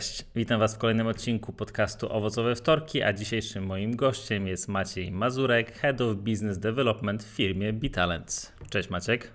Cześć, 0.00 0.24
witam 0.34 0.60
Was 0.60 0.74
w 0.74 0.78
kolejnym 0.78 1.06
odcinku 1.06 1.52
podcastu 1.52 2.12
Owocowe 2.12 2.56
Wtorki, 2.56 3.02
a 3.02 3.12
dzisiejszym 3.12 3.66
moim 3.66 3.96
gościem 3.96 4.46
jest 4.46 4.68
Maciej 4.68 5.12
Mazurek, 5.12 5.72
Head 5.72 6.00
of 6.00 6.16
Business 6.16 6.58
Development 6.58 7.24
w 7.24 7.26
firmie 7.26 7.72
Bitalents. 7.72 8.52
Cześć 8.70 8.90
Maciek. 8.90 9.30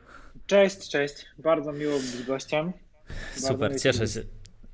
Cześć, 0.47 0.89
cześć. 0.89 1.25
Bardzo 1.37 1.71
miło 1.71 1.99
być 1.99 2.23
gościem. 2.27 2.73
Bardzo 3.33 3.47
Super, 3.47 3.81
cieszę 3.81 4.07
się. 4.07 4.21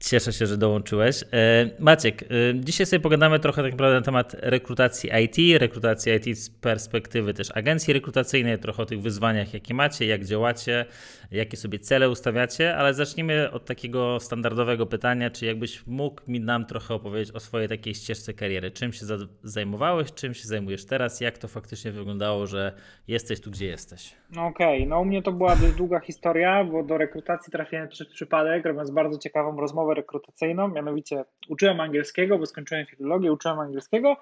Cieszę 0.01 0.33
się, 0.33 0.45
że 0.45 0.57
dołączyłeś. 0.57 1.23
E, 1.33 1.69
Maciek, 1.79 2.23
e, 2.23 2.25
dzisiaj 2.55 2.85
sobie 2.85 2.99
pogadamy 2.99 3.39
trochę 3.39 3.63
tak 3.63 3.71
naprawdę 3.71 3.95
na 3.95 4.05
temat 4.05 4.35
rekrutacji 4.39 5.09
IT, 5.23 5.59
rekrutacji 5.59 6.13
IT 6.13 6.37
z 6.37 6.49
perspektywy 6.49 7.33
też 7.33 7.57
agencji 7.57 7.93
rekrutacyjnej, 7.93 8.59
trochę 8.59 8.83
o 8.83 8.85
tych 8.85 9.01
wyzwaniach, 9.01 9.53
jakie 9.53 9.73
macie, 9.73 10.05
jak 10.05 10.25
działacie, 10.25 10.85
jakie 11.31 11.57
sobie 11.57 11.79
cele 11.79 12.09
ustawiacie, 12.09 12.77
ale 12.77 12.93
zacznijmy 12.93 13.51
od 13.51 13.65
takiego 13.65 14.19
standardowego 14.19 14.85
pytania, 14.85 15.29
czy 15.29 15.45
jakbyś 15.45 15.87
mógł 15.87 16.21
mi 16.27 16.39
nam 16.39 16.65
trochę 16.65 16.93
opowiedzieć 16.93 17.35
o 17.35 17.39
swojej 17.39 17.69
takiej 17.69 17.95
ścieżce 17.95 18.33
kariery. 18.33 18.71
Czym 18.71 18.93
się 18.93 19.05
zajmowałeś, 19.43 20.13
czym 20.13 20.33
się 20.33 20.47
zajmujesz 20.47 20.85
teraz, 20.85 21.21
jak 21.21 21.37
to 21.37 21.47
faktycznie 21.47 21.91
wyglądało, 21.91 22.47
że 22.47 22.73
jesteś 23.07 23.41
tu, 23.41 23.51
gdzie 23.51 23.65
jesteś? 23.65 24.15
No 24.35 24.45
okej, 24.45 24.77
okay. 24.77 24.89
no 24.89 24.99
u 24.99 25.05
mnie 25.05 25.21
to 25.21 25.31
była 25.31 25.55
dość 25.55 25.73
długa 25.73 25.99
historia, 25.99 26.63
bo 26.63 26.83
do 26.83 26.97
rekrutacji 26.97 27.51
trafiłem 27.51 27.87
przez 27.87 28.07
przypadek, 28.07 28.65
robiąc 28.65 28.91
bardzo 28.91 29.17
ciekawą 29.17 29.57
rozmowę 29.57 29.90
rekrutacyjną, 29.93 30.67
mianowicie 30.67 31.23
uczyłem 31.49 31.79
angielskiego, 31.79 32.37
bo 32.37 32.45
skończyłem 32.45 32.85
filologię, 32.85 33.31
uczyłem 33.31 33.59
angielskiego, 33.59 34.17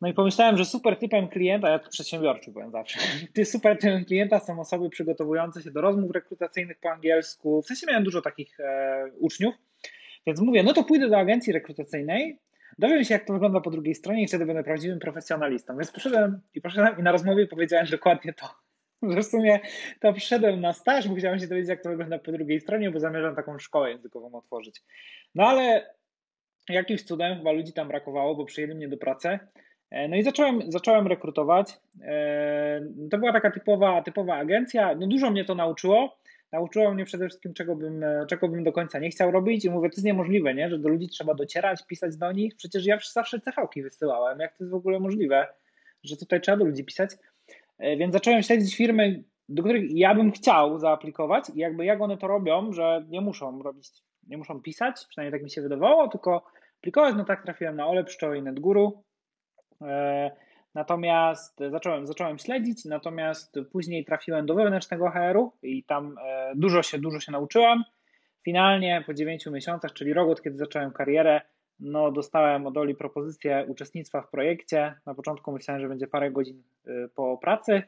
no 0.00 0.08
i 0.08 0.14
pomyślałem, 0.14 0.56
że 0.56 0.64
super 0.64 0.98
typem 0.98 1.28
klienta, 1.28 1.70
ja 1.70 1.78
tu 1.78 1.90
przedsiębiorczy 1.90 2.50
byłem 2.50 2.70
zawsze, 2.70 2.98
ty 3.34 3.44
super 3.44 3.78
typem 3.78 4.04
klienta 4.04 4.40
są 4.40 4.60
osoby 4.60 4.90
przygotowujące 4.90 5.62
się 5.62 5.70
do 5.70 5.80
rozmów 5.80 6.10
rekrutacyjnych 6.10 6.78
po 6.78 6.90
angielsku, 6.90 7.62
w 7.62 7.66
sensie 7.66 7.86
miałem 7.86 8.04
dużo 8.04 8.22
takich 8.22 8.60
e, 8.60 9.10
uczniów, 9.18 9.54
więc 10.26 10.40
mówię, 10.40 10.62
no 10.62 10.72
to 10.72 10.84
pójdę 10.84 11.08
do 11.08 11.18
agencji 11.18 11.52
rekrutacyjnej, 11.52 12.38
dowiem 12.78 13.04
się 13.04 13.14
jak 13.14 13.26
to 13.26 13.32
wygląda 13.32 13.60
po 13.60 13.70
drugiej 13.70 13.94
stronie 13.94 14.22
i 14.22 14.28
wtedy 14.28 14.46
będę 14.46 14.64
prawdziwym 14.64 14.98
profesjonalistą, 14.98 15.76
więc 15.76 15.90
poszedłem 15.90 16.40
i 16.54 16.60
poszedłem 16.60 16.98
i 16.98 17.02
na 17.02 17.12
rozmowie 17.12 17.46
powiedziałem 17.46 17.86
dokładnie 17.86 18.32
to, 18.32 18.46
w 19.08 19.24
sumie 19.24 19.60
to 20.00 20.12
przyszedłem 20.12 20.60
na 20.60 20.72
staż, 20.72 21.08
bo 21.08 21.14
chciałem 21.14 21.38
się 21.38 21.46
dowiedzieć, 21.46 21.68
jak 21.68 21.82
to 21.82 21.90
wygląda 21.90 22.18
po 22.18 22.32
drugiej 22.32 22.60
stronie, 22.60 22.90
bo 22.90 23.00
zamierzam 23.00 23.36
taką 23.36 23.58
szkołę 23.58 23.90
językową 23.90 24.34
otworzyć. 24.34 24.82
No 25.34 25.46
ale 25.46 25.94
jakimś 26.68 27.02
cudem 27.02 27.38
chyba 27.38 27.52
ludzi 27.52 27.72
tam 27.72 27.88
brakowało, 27.88 28.34
bo 28.34 28.44
przyjęli 28.44 28.74
mnie 28.74 28.88
do 28.88 28.96
pracy. 28.96 29.38
E, 29.90 30.08
no 30.08 30.16
i 30.16 30.22
zacząłem, 30.22 30.72
zacząłem 30.72 31.06
rekrutować. 31.06 31.80
E, 32.02 32.80
to 33.10 33.18
była 33.18 33.32
taka 33.32 33.50
typowa, 33.50 34.02
typowa 34.02 34.34
agencja. 34.34 34.94
No 34.94 35.06
dużo 35.06 35.30
mnie 35.30 35.44
to 35.44 35.54
nauczyło. 35.54 36.18
Nauczyło 36.52 36.94
mnie 36.94 37.04
przede 37.04 37.28
wszystkim, 37.28 37.54
czego 37.54 37.76
bym, 37.76 38.04
czego 38.28 38.48
bym 38.48 38.64
do 38.64 38.72
końca 38.72 38.98
nie 38.98 39.10
chciał 39.10 39.30
robić. 39.30 39.64
I 39.64 39.70
mówię, 39.70 39.90
to 39.90 39.96
jest 39.96 40.04
niemożliwe, 40.04 40.54
nie? 40.54 40.70
że 40.70 40.78
do 40.78 40.88
ludzi 40.88 41.08
trzeba 41.08 41.34
docierać, 41.34 41.86
pisać 41.86 42.16
do 42.16 42.32
nich. 42.32 42.56
Przecież 42.56 42.86
ja 42.86 42.98
zawsze 43.12 43.40
CV-ki 43.40 43.82
wysyłałem. 43.82 44.40
Jak 44.40 44.56
to 44.56 44.64
jest 44.64 44.70
w 44.70 44.74
ogóle 44.74 45.00
możliwe, 45.00 45.46
że 46.02 46.16
tutaj 46.16 46.40
trzeba 46.40 46.56
do 46.56 46.64
ludzi 46.64 46.84
pisać? 46.84 47.10
E, 47.78 47.96
więc 47.96 48.12
zacząłem 48.12 48.42
śledzić 48.42 48.76
firmy, 48.76 49.24
do 49.48 49.62
których 49.62 49.90
ja 49.90 50.14
bym 50.14 50.32
chciał 50.32 50.78
zaaplikować 50.78 51.44
i 51.54 51.58
jakby 51.58 51.84
jak 51.84 52.00
one 52.00 52.16
to 52.16 52.26
robią, 52.26 52.72
że 52.72 53.04
nie 53.08 53.20
muszą 53.20 53.62
robić, 53.62 53.88
nie 54.26 54.38
muszą 54.38 54.62
pisać, 54.62 55.06
przynajmniej 55.08 55.32
tak 55.32 55.44
mi 55.44 55.50
się 55.50 55.62
wydawało, 55.62 56.08
tylko 56.08 56.44
aplikować, 56.78 57.14
no 57.16 57.24
tak 57.24 57.42
trafiłem 57.42 57.76
na 57.76 57.86
Ole 57.86 58.04
Pszczoły 58.04 58.38
i 58.38 58.42
NetGuru. 58.42 59.04
E, 59.82 60.30
natomiast 60.74 61.58
zacząłem, 61.70 62.06
zacząłem 62.06 62.38
śledzić, 62.38 62.84
natomiast 62.84 63.54
później 63.72 64.04
trafiłem 64.04 64.46
do 64.46 64.54
wewnętrznego 64.54 65.10
HR-u 65.10 65.52
i 65.62 65.84
tam 65.84 66.14
e, 66.24 66.52
dużo 66.56 66.82
się, 66.82 66.98
dużo 66.98 67.20
się 67.20 67.32
nauczyłem. 67.32 67.84
Finalnie 68.44 69.04
po 69.06 69.14
9 69.14 69.46
miesiącach, 69.46 69.92
czyli 69.92 70.12
rok 70.12 70.30
od 70.30 70.42
kiedy 70.42 70.56
zacząłem 70.56 70.92
karierę, 70.92 71.40
no, 71.80 72.12
dostałem 72.12 72.66
od 72.66 72.76
Oli 72.76 72.94
propozycję 72.94 73.64
uczestnictwa 73.68 74.22
w 74.22 74.30
projekcie. 74.30 74.94
Na 75.06 75.14
początku 75.14 75.52
myślałem, 75.52 75.82
że 75.82 75.88
będzie 75.88 76.06
parę 76.06 76.30
godzin 76.30 76.62
y, 76.86 77.08
po 77.14 77.38
pracy. 77.38 77.82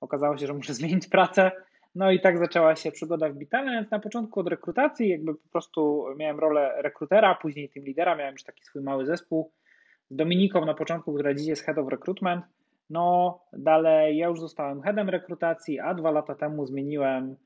Okazało 0.00 0.38
się, 0.38 0.46
że 0.46 0.54
muszę 0.54 0.74
zmienić 0.80 1.08
pracę. 1.08 1.50
No 1.94 2.10
i 2.10 2.20
tak 2.20 2.38
zaczęła 2.38 2.76
się 2.76 2.92
przygoda 2.92 3.28
w 3.28 3.34
Bitalent. 3.34 3.90
Na 3.90 3.98
początku 3.98 4.40
od 4.40 4.48
rekrutacji, 4.48 5.08
jakby 5.08 5.34
po 5.34 5.48
prostu 5.48 6.04
miałem 6.16 6.38
rolę 6.38 6.82
rekrutera, 6.82 7.34
później 7.34 7.68
team 7.68 7.86
lidera, 7.86 8.16
miałem 8.16 8.32
już 8.32 8.42
taki 8.42 8.64
swój 8.64 8.82
mały 8.82 9.06
zespół 9.06 9.50
z 10.10 10.16
Dominiką 10.16 10.64
na 10.64 10.74
początku, 10.74 11.14
która 11.14 11.34
dziś 11.34 11.46
jest 11.46 11.62
head 11.62 11.78
of 11.78 11.88
recruitment. 11.88 12.44
No 12.90 13.38
dalej 13.52 14.16
ja 14.16 14.28
już 14.28 14.40
zostałem 14.40 14.82
headem 14.82 15.08
rekrutacji, 15.08 15.80
a 15.80 15.94
dwa 15.94 16.10
lata 16.10 16.34
temu 16.34 16.66
zmieniłem 16.66 17.36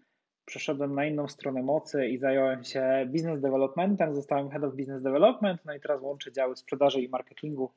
przeszedłem 0.45 0.95
na 0.95 1.05
inną 1.05 1.29
stronę 1.29 1.63
mocy 1.63 2.07
i 2.07 2.19
zająłem 2.19 2.65
się 2.65 3.09
business 3.13 3.41
developmentem, 3.41 4.15
zostałem 4.15 4.51
head 4.51 4.65
of 4.65 4.75
business 4.75 5.03
development, 5.03 5.61
no 5.65 5.75
i 5.75 5.81
teraz 5.81 6.03
łączę 6.03 6.33
działy 6.33 6.57
sprzedaży 6.57 7.01
i 7.01 7.09
marketingu 7.09 7.73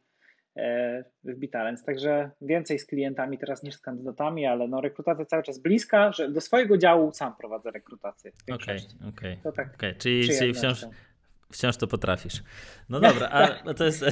e, 0.56 1.04
w 1.24 1.36
Bitalens. 1.36 1.84
Także 1.84 2.32
więcej 2.42 2.80
z 2.80 2.86
klientami 2.86 3.38
teraz 3.38 3.64
niż 3.64 3.76
z 3.76 3.82
kandydatami, 3.82 4.46
ale 4.46 4.68
no 4.68 4.82
rekrutacja 4.82 5.26
cały 5.26 5.44
czas 5.44 5.60
bliska, 5.60 6.12
że 6.12 6.32
do 6.32 6.42
swojego 6.42 6.78
działu 6.78 7.12
sam 7.14 7.36
prowadzę 7.36 7.72
rekrutację. 7.72 8.32
Okej, 8.54 8.80
okej. 9.10 9.38
Okay, 9.40 9.54
tak 9.54 9.76
okay. 9.76 9.96
Czyli, 9.96 10.30
czyli 10.38 10.54
wciąż, 10.54 10.86
Wciąż 11.52 11.78
to 11.78 11.88
potrafisz. 11.88 12.44
No 12.90 13.00
dobra, 13.00 13.30
a 13.30 13.74
to 13.74 13.86
jest 13.86 14.06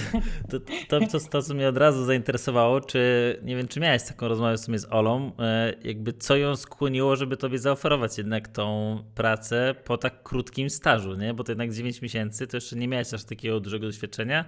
to, 0.50 0.60
to, 0.88 1.00
to, 1.00 1.20
to, 1.32 1.42
co 1.42 1.54
mnie 1.54 1.68
od 1.68 1.78
razu 1.78 2.06
zainteresowało, 2.06 2.82
czy 2.82 3.00
nie 3.44 3.56
wiem, 3.56 3.68
czy 3.68 3.80
miałeś 3.80 4.04
taką 4.04 4.28
rozmowę 4.28 4.58
w 4.58 4.60
sumie 4.60 4.80
z 4.80 4.86
Olą, 4.92 5.32
e, 5.40 5.74
jakby 5.84 6.14
co 6.14 6.36
ją 6.36 6.56
skłoniło, 6.56 7.16
żeby 7.16 7.38
tobie 7.38 7.60
zaoferować 7.60 8.18
jednak 8.18 8.48
tą 8.48 8.98
pracę 9.16 9.76
po 9.86 9.98
tak 9.98 10.24
krótkim 10.24 10.70
stażu, 10.70 11.16
nie? 11.16 11.34
Bo 11.34 11.44
to 11.44 11.52
jednak 11.52 11.74
9 11.74 12.02
miesięcy, 12.02 12.48
to 12.48 12.58
jeszcze 12.58 12.76
nie 12.76 12.88
miałeś 12.88 13.14
aż 13.14 13.24
takiego 13.24 13.60
dużego 13.60 13.86
doświadczenia. 13.86 14.46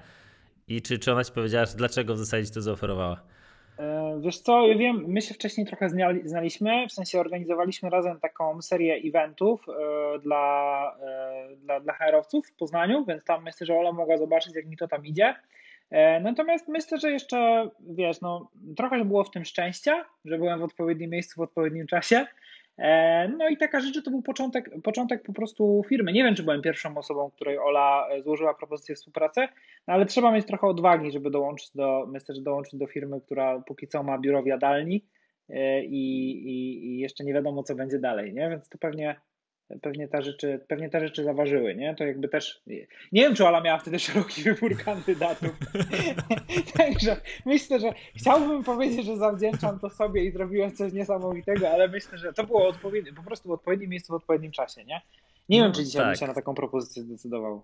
I 0.67 0.81
czy, 0.81 1.00
czy 1.00 1.12
ona 1.12 1.23
ci 1.23 1.31
powiedziała, 1.31 1.66
dlaczego 1.66 2.16
w 2.16 2.17
zasadzie 2.17 2.47
ci 2.47 2.53
to 2.53 2.62
zaoferowała? 2.62 3.22
E, 3.80 4.19
wiesz 4.22 4.40
co, 4.40 4.68
ja 4.68 4.78
wiem, 4.78 5.06
my 5.08 5.22
się 5.22 5.34
wcześniej 5.34 5.68
trochę 5.68 5.90
znaliśmy, 6.24 6.88
w 6.88 6.91
sensie 6.91 7.19
organizowaliśmy 7.19 7.90
razem 7.90 8.19
taką 8.19 8.62
serię 8.62 8.96
eventów 8.96 9.66
e, 9.69 10.19
dla, 10.19 10.96
e, 11.02 11.56
dla, 11.56 11.80
dla 11.80 11.94
HR-owców 11.94 12.47
w 12.47 12.56
Poznaniu, 12.56 13.06
więc 13.06 13.24
tam 13.24 13.44
myślę, 13.44 13.68
że 13.68 13.78
Ola 13.78 13.91
mogła 13.91 14.18
zobaczyć, 14.18 14.56
jak 14.56 14.66
mi 14.66 14.78
to 14.78 14.88
tam 14.88 15.06
idzie. 15.06 15.35
Natomiast 16.22 16.68
myślę, 16.68 16.97
że 16.97 17.12
jeszcze, 17.12 17.69
wiesz, 17.80 18.22
no, 18.22 18.52
trochę 18.78 19.06
było 19.06 19.24
w 19.24 19.31
tym 19.31 19.46
szczęścia, 19.46 20.06
że 20.25 20.38
byłem 20.38 20.59
w 20.59 20.64
odpowiednim 20.64 21.09
miejscu 21.09 21.35
w 21.35 21.44
odpowiednim 21.44 21.88
czasie. 21.88 22.25
E, 22.78 23.28
no 23.28 23.50
i 23.50 23.58
taka 23.58 23.80
rzecz, 23.80 23.94
że 23.94 24.02
to 24.02 24.12
był 24.12 24.22
początek, 24.22 24.69
początek 24.84 25.24
po 25.24 25.34
prostu 25.34 25.84
firmy. 25.90 26.13
Nie 26.13 26.24
wiem, 26.24 26.36
czy 26.36 26.44
byłem 26.44 26.62
pierwszą 26.62 26.97
osobą, 26.97 27.31
której 27.31 27.58
Ola 27.58 28.08
e, 28.09 28.22
złożyła 28.22 28.53
propozycję 28.53 28.96
współpracy, 28.96 29.47
no 29.88 29.94
ale 29.94 30.06
trzeba 30.06 30.31
mieć 30.31 30.46
trochę 30.46 30.68
odwagi, 30.68 31.12
żeby 31.12 31.31
dołączyć 31.31 31.72
do, 31.75 32.06
myślę, 32.12 32.35
że 32.35 32.41
dołączyć 32.41 32.75
do 32.75 32.88
firmy, 32.88 33.22
która 33.22 33.59
póki 33.59 33.88
co 33.88 34.03
ma 34.03 34.18
biuro 34.18 34.44
w 34.44 34.47
jadalni 34.47 35.06
e, 35.50 35.84
i, 35.84 36.31
i, 36.31 36.85
i 36.85 37.00
jeszcze 37.00 37.24
nie 37.24 37.34
wiadomo, 37.34 37.64
co 37.64 37.75
będzie 37.75 38.00
dalej, 38.00 38.34
nie? 38.34 38.50
Więc 38.50 38.69
to 38.69 38.78
pewnie 38.78 39.16
pewnie 39.81 40.08
te 40.08 40.22
rzeczy, 40.22 40.59
pewnie 40.68 40.90
te 40.90 41.00
rzeczy 41.00 41.24
zaważyły, 41.24 41.76
nie? 41.76 41.96
To 41.96 42.03
jakby 42.03 42.28
też, 42.28 42.62
nie 43.12 43.22
wiem, 43.22 43.36
czy 43.36 43.48
Ola 43.48 43.62
miała 43.62 43.80
wtedy 43.80 44.00
szeroki 44.00 44.44
wybór 44.44 44.78
kandydatów. 44.78 45.59
Także 46.78 47.18
myślę, 47.46 47.80
że 47.80 47.94
chciałbym 48.16 48.64
powiedzieć, 48.64 49.06
że 49.06 49.18
zawdzięczam 49.18 49.80
to 49.80 49.90
sobie 49.90 50.26
i 50.26 50.31
zrobiłem 50.31 50.76
coś 50.76 50.94
niesamowitego, 50.94 51.70
ale 51.70 51.88
myślę, 51.88 52.18
że 52.18 52.34
to 52.34 52.44
było 52.44 52.68
odpowiednie, 52.68 53.14
po 53.14 53.24
prostu 53.24 53.50
w 53.50 53.52
odpowiednim 53.52 53.90
miejscu 53.90 54.14
w 54.14 54.16
odpowiednim 54.16 54.52
czasie, 54.52 54.86
nie? 54.86 55.02
Nie 55.50 55.59
no, 55.59 55.66
wiem, 55.66 55.74
czy 55.74 55.86
dzisiaj 55.86 56.02
tak. 56.02 56.08
bym 56.08 56.16
się 56.16 56.28
na 56.28 56.34
taką 56.34 56.56
propozycję 56.56 57.03
zdecydował. 57.03 57.64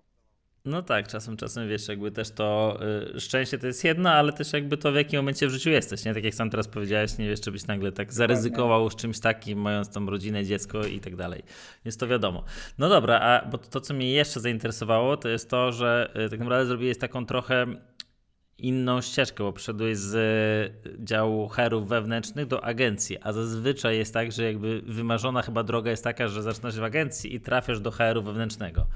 No 0.64 0.82
tak, 0.82 1.08
czasem, 1.08 1.36
czasem 1.36 1.68
wiesz, 1.68 1.88
jakby 1.88 2.10
też 2.10 2.30
to 2.30 2.78
y, 3.16 3.20
szczęście 3.20 3.58
to 3.58 3.66
jest 3.66 3.84
jedno, 3.84 4.10
ale 4.10 4.32
też 4.32 4.52
jakby 4.52 4.76
to 4.76 4.92
w 4.92 4.94
jakim 4.94 5.18
momencie 5.18 5.46
w 5.46 5.50
życiu 5.50 5.70
jesteś, 5.70 6.04
nie? 6.04 6.14
Tak 6.14 6.24
jak 6.24 6.34
sam 6.34 6.50
teraz 6.50 6.68
powiedziałeś, 6.68 7.18
nie 7.18 7.28
wiesz, 7.28 7.40
czy 7.40 7.52
byś 7.52 7.66
nagle 7.66 7.92
tak 7.92 8.12
zaryzykował 8.12 8.90
z 8.90 8.96
czymś 8.96 9.20
takim, 9.20 9.58
mając 9.58 9.92
tam 9.92 10.08
rodzinę, 10.08 10.44
dziecko 10.44 10.84
i 10.84 11.00
tak 11.00 11.16
dalej. 11.16 11.42
Więc 11.84 11.96
to 11.96 12.06
wiadomo. 12.06 12.44
No 12.78 12.88
dobra, 12.88 13.20
a 13.20 13.46
bo 13.46 13.58
to, 13.58 13.80
co 13.80 13.94
mnie 13.94 14.12
jeszcze 14.12 14.40
zainteresowało, 14.40 15.16
to 15.16 15.28
jest 15.28 15.50
to, 15.50 15.72
że 15.72 16.12
y, 16.26 16.30
tak 16.30 16.40
naprawdę 16.40 16.66
zrobiłeś 16.66 16.98
taką 16.98 17.26
trochę 17.26 17.66
inną 18.58 19.00
ścieżkę, 19.00 19.44
bo 19.44 19.52
przeszedłeś 19.52 19.98
z 19.98 20.14
y, 20.86 21.04
działu 21.04 21.48
herów 21.48 21.88
wewnętrznych 21.88 22.46
do 22.46 22.64
agencji, 22.64 23.18
a 23.22 23.32
zazwyczaj 23.32 23.98
jest 23.98 24.14
tak, 24.14 24.32
że 24.32 24.44
jakby 24.44 24.82
wymarzona 24.86 25.42
chyba 25.42 25.62
droga 25.62 25.90
jest 25.90 26.04
taka, 26.04 26.28
że 26.28 26.42
zaczynasz 26.42 26.76
w 26.76 26.84
agencji 26.84 27.34
i 27.34 27.40
trafiasz 27.40 27.80
do 27.80 27.90
heru 27.90 28.22
wewnętrznego. 28.22 28.86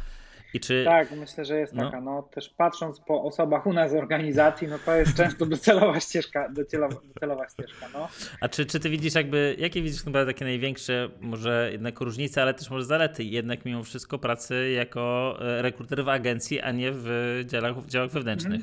Czy... 0.61 0.85
Tak, 0.85 1.13
myślę, 1.13 1.45
że 1.45 1.59
jest 1.59 1.75
no. 1.75 1.85
taka. 1.85 2.01
No, 2.01 2.23
też 2.23 2.49
patrząc 2.49 3.01
po 3.01 3.23
osobach 3.23 3.67
u 3.67 3.73
nas 3.73 3.91
z 3.91 3.95
organizacji, 3.95 4.69
no 4.69 4.79
to 4.79 4.95
jest 4.95 5.17
często 5.23 5.47
docelowa 5.47 6.01
ścieżka, 6.01 6.49
docelowa, 6.49 6.97
docelowa 7.15 7.49
ścieżka. 7.49 7.87
No. 7.93 8.09
A 8.41 8.49
czy, 8.49 8.67
czy 8.67 8.81
ty 8.81 8.91
widzisz 8.91 9.15
jakby, 9.15 9.57
jakie 9.59 9.83
widzisz 9.83 10.05
chyba 10.05 10.27
takie 10.27 10.45
największe 10.45 11.09
może 11.21 11.69
jednak 11.73 12.01
różnice, 12.01 12.43
ale 12.43 12.55
też 12.55 12.71
może 12.71 12.85
zalety 12.85 13.25
jednak 13.25 13.65
mimo 13.65 13.83
wszystko 13.83 14.19
pracy 14.19 14.71
jako 14.71 15.37
e, 15.41 15.63
rekruter 15.63 16.05
w 16.05 16.09
agencji, 16.09 16.61
a 16.61 16.73
nie 16.73 16.91
w 16.93 17.41
działach, 17.47 17.79
w 17.79 17.89
działach 17.89 18.11
wewnętrznych? 18.11 18.61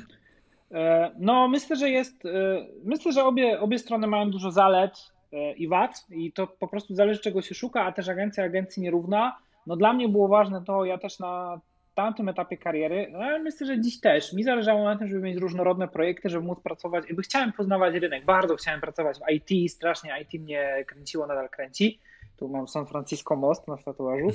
Mhm. 0.72 1.14
No 1.20 1.48
myślę, 1.48 1.76
że 1.76 1.90
jest, 1.90 2.26
e, 2.26 2.66
myślę, 2.84 3.12
że 3.12 3.24
obie, 3.24 3.60
obie 3.60 3.80
strony 3.80 4.08
mają 4.08 4.32
dużo 4.32 4.52
zalet 4.52 5.14
i 5.58 5.68
wad 5.68 6.06
i 6.10 6.32
to 6.32 6.48
po 6.48 6.68
prostu 6.68 6.96
zależy 6.96 7.20
czego 7.20 7.42
się 7.42 7.56
szuka, 7.56 7.86
a 7.86 7.92
też 7.92 8.10
agencja 8.10 8.44
agencji 8.44 8.84
nierówna. 8.84 9.38
No 9.68 9.76
dla 9.76 9.94
mnie 9.94 10.10
było 10.10 10.28
ważne 10.28 10.64
to, 10.64 10.86
ja 10.86 10.98
też 10.98 11.20
na 11.20 11.62
tamtym 11.94 12.30
etapie 12.30 12.58
kariery, 12.58 13.08
no 13.12 13.20
ale 13.20 13.40
myślę, 13.40 13.68
że 13.68 13.82
dziś 13.82 14.00
też. 14.00 14.34
Mi 14.34 14.44
zależało 14.44 14.84
na 14.84 14.98
tym, 14.98 15.08
żeby 15.08 15.22
mieć 15.22 15.38
różnorodne 15.38 15.88
projekty, 15.88 16.30
żeby 16.30 16.46
móc 16.46 16.60
pracować, 16.60 17.06
jakby 17.08 17.22
chciałem 17.22 17.54
poznawać 17.54 17.96
rynek, 17.96 18.26
bardzo 18.26 18.56
chciałem 18.56 18.82
pracować 18.82 19.18
w 19.20 19.32
IT, 19.32 19.72
strasznie 19.72 20.12
IT 20.22 20.42
mnie 20.42 20.84
kręciło, 20.88 21.28
nadal 21.28 21.50
kręci. 21.50 22.00
Tu 22.38 22.48
mam 22.48 22.68
San 22.68 22.86
Francisco 22.86 23.36
Most 23.36 23.68
na 23.68 23.78
tatuażu, 23.78 24.28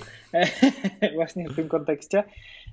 właśnie 1.15 1.49
w 1.49 1.57
tym 1.57 1.69
kontekście. 1.69 2.25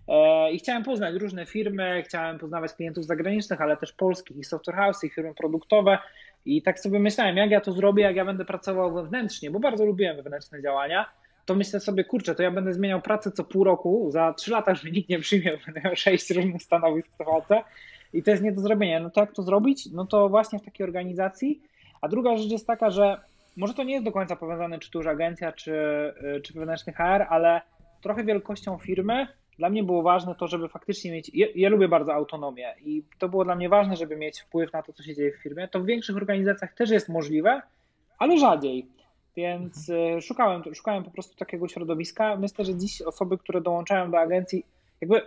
E, 0.07 0.51
I 0.51 0.59
chciałem 0.59 0.83
poznać 0.83 1.15
różne 1.15 1.45
firmy, 1.45 2.03
chciałem 2.05 2.39
poznawać 2.39 2.73
klientów 2.73 3.05
zagranicznych, 3.05 3.61
ale 3.61 3.77
też 3.77 3.93
polskich 3.93 4.37
i 4.37 4.43
software 4.43 4.75
house, 4.75 5.03
i 5.03 5.09
firmy 5.09 5.33
produktowe. 5.33 5.97
I 6.45 6.61
tak 6.61 6.79
sobie 6.79 6.99
myślałem, 6.99 7.37
jak 7.37 7.51
ja 7.51 7.61
to 7.61 7.71
zrobię, 7.71 8.03
jak 8.03 8.15
ja 8.15 8.25
będę 8.25 8.45
pracował 8.45 8.93
wewnętrznie, 8.93 9.51
bo 9.51 9.59
bardzo 9.59 9.85
lubiłem 9.85 10.15
wewnętrzne 10.15 10.61
działania 10.61 11.05
to 11.45 11.55
myślę 11.55 11.79
sobie, 11.79 12.03
kurczę, 12.03 12.35
to 12.35 12.43
ja 12.43 12.51
będę 12.51 12.73
zmieniał 12.73 13.01
pracę 13.01 13.31
co 13.31 13.43
pół 13.43 13.63
roku, 13.63 14.07
za 14.11 14.33
trzy 14.33 14.51
lata 14.51 14.71
już 14.71 14.83
mnie 14.83 14.91
nikt 14.91 15.09
nie 15.09 15.19
przyjmie, 15.19 15.57
będę 15.65 15.81
miał 15.81 15.95
sześć 15.95 16.31
różnych 16.31 16.63
stanowisk 16.63 17.07
w 17.07 17.17
TVC 17.17 17.63
i 18.13 18.23
to 18.23 18.31
jest 18.31 18.43
nie 18.43 18.51
do 18.51 18.61
zrobienia. 18.61 18.99
No 18.99 19.09
to 19.09 19.21
jak 19.21 19.33
to 19.33 19.43
zrobić? 19.43 19.91
No 19.91 20.05
to 20.05 20.29
właśnie 20.29 20.59
w 20.59 20.65
takiej 20.65 20.83
organizacji. 20.83 21.61
A 22.01 22.07
druga 22.07 22.37
rzecz 22.37 22.51
jest 22.51 22.67
taka, 22.67 22.89
że 22.89 23.21
może 23.55 23.73
to 23.73 23.83
nie 23.83 23.93
jest 23.93 24.05
do 24.05 24.11
końca 24.11 24.35
powiązane, 24.35 24.79
czy 24.79 24.91
to 24.91 24.99
już 24.99 25.07
agencja, 25.07 25.51
czy, 25.51 25.73
y, 26.37 26.41
czy 26.41 26.53
wewnętrzny 26.53 26.93
HR, 26.93 27.25
ale 27.29 27.61
trochę 28.01 28.23
wielkością 28.23 28.77
firmy 28.77 29.27
dla 29.57 29.69
mnie 29.69 29.83
było 29.83 30.01
ważne 30.01 30.35
to, 30.35 30.47
żeby 30.47 30.69
faktycznie 30.69 31.11
mieć. 31.11 31.31
Ja, 31.33 31.47
ja, 31.55 31.69
lubię 31.69 31.87
bardzo 31.87 32.13
autonomię 32.13 32.75
i 32.85 33.03
to 33.19 33.29
było 33.29 33.45
dla 33.45 33.55
mnie 33.55 33.69
ważne, 33.69 33.95
żeby 33.95 34.15
mieć 34.15 34.41
wpływ 34.41 34.73
na 34.73 34.83
to, 34.83 34.93
co 34.93 35.03
się 35.03 35.15
dzieje 35.15 35.31
w 35.31 35.41
firmie. 35.43 35.67
To 35.67 35.79
w 35.79 35.85
większych 35.85 36.15
organizacjach 36.15 36.73
też 36.73 36.89
jest 36.89 37.09
możliwe, 37.09 37.61
ale 38.17 38.37
rzadziej. 38.37 38.87
Więc 39.35 39.89
mhm. 39.89 40.21
szukałem, 40.21 40.63
szukałem 40.73 41.03
po 41.03 41.11
prostu 41.11 41.35
takiego 41.35 41.67
środowiska. 41.67 42.35
Myślę, 42.35 42.65
że 42.65 42.75
dziś 42.75 43.01
osoby, 43.01 43.37
które 43.37 43.61
dołączają 43.61 44.11
do 44.11 44.19
agencji, 44.19 44.65
jakby 45.01 45.21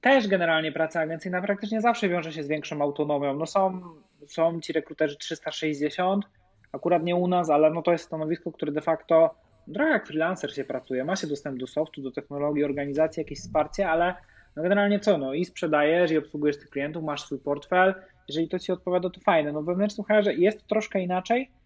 też 0.00 0.28
generalnie 0.28 0.72
praca 0.72 1.00
agencyjna 1.00 1.42
praktycznie 1.42 1.80
zawsze 1.80 2.08
wiąże 2.08 2.32
się 2.32 2.42
z 2.42 2.48
większą 2.48 2.82
autonomią. 2.82 3.34
No 3.34 3.46
są, 3.46 3.80
są 4.26 4.60
ci 4.60 4.72
rekruterzy 4.72 5.16
360, 5.16 6.24
akurat 6.72 7.02
nie 7.02 7.16
u 7.16 7.28
nas, 7.28 7.50
ale 7.50 7.70
no 7.70 7.82
to 7.82 7.92
jest 7.92 8.04
stanowisko, 8.04 8.52
które 8.52 8.72
de 8.72 8.80
facto 8.80 9.34
trochę 9.74 9.90
jak 9.90 10.06
freelancer 10.06 10.54
się 10.54 10.64
pracuje. 10.64 11.04
Ma 11.04 11.16
się 11.16 11.26
dostęp 11.26 11.58
do 11.58 11.66
softu, 11.66 12.02
do 12.02 12.10
technologii, 12.10 12.64
organizacji, 12.64 13.20
jakieś 13.20 13.38
wsparcie, 13.38 13.88
ale 13.88 14.14
no 14.56 14.62
generalnie 14.62 15.00
co, 15.00 15.18
no 15.18 15.34
i 15.34 15.44
sprzedajesz 15.44 16.10
i 16.10 16.18
obsługujesz 16.18 16.58
tych 16.58 16.70
klientów, 16.70 17.04
masz 17.04 17.22
swój 17.22 17.38
portfel, 17.38 17.94
jeżeli 18.28 18.48
to 18.48 18.58
ci 18.58 18.72
odpowiada, 18.72 19.10
to 19.10 19.20
fajne. 19.20 19.52
No 19.52 19.62
wewnętrznym 19.62 20.06
HR 20.06 20.30
jest 20.30 20.66
troszkę 20.66 21.00
inaczej, 21.00 21.50
E, 21.50 21.63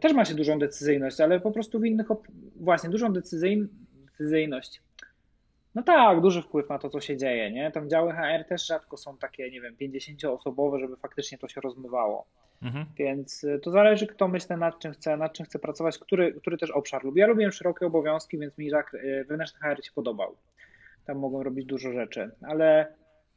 też 0.00 0.12
ma 0.12 0.24
się 0.24 0.34
dużą 0.34 0.58
decyzyjność, 0.58 1.20
ale 1.20 1.40
po 1.40 1.50
prostu 1.50 1.80
w 1.80 1.84
innych, 1.84 2.06
właśnie 2.56 2.90
dużą 2.90 3.12
decyzyjność. 3.12 4.82
No 5.74 5.82
tak, 5.82 6.20
duży 6.20 6.42
wpływ 6.42 6.68
na 6.68 6.78
to, 6.78 6.90
co 6.90 7.00
się 7.00 7.16
dzieje, 7.16 7.50
nie? 7.50 7.70
Tam 7.70 7.88
działy 7.88 8.12
HR 8.12 8.44
też 8.48 8.66
rzadko 8.66 8.96
są 8.96 9.18
takie, 9.18 9.50
nie 9.50 9.60
wiem, 9.60 9.76
50-osobowe, 9.76 10.80
żeby 10.80 10.96
faktycznie 10.96 11.38
to 11.38 11.48
się 11.48 11.60
rozmywało. 11.60 12.26
Mhm. 12.62 12.86
Więc 12.96 13.44
e, 13.44 13.58
to 13.58 13.70
zależy, 13.70 14.06
kto 14.06 14.28
myśli 14.28 14.56
nad 14.56 14.78
czym 14.78 14.92
chce, 14.92 15.16
nad 15.16 15.32
czym 15.32 15.46
chce 15.46 15.58
pracować, 15.58 15.98
który, 15.98 16.32
który 16.32 16.58
też 16.58 16.70
obszar 16.70 17.04
lubi. 17.04 17.20
Ja 17.20 17.26
lubię 17.26 17.52
szerokie 17.52 17.86
obowiązki, 17.86 18.38
więc 18.38 18.58
mi 18.58 18.74
e, 18.74 19.24
wewnętrzny 19.24 19.60
HR 19.60 19.84
się 19.84 19.92
podobał. 19.94 20.36
Tam 21.04 21.18
mogą 21.18 21.42
robić 21.42 21.66
dużo 21.66 21.92
rzeczy, 21.92 22.30
ale 22.42 22.94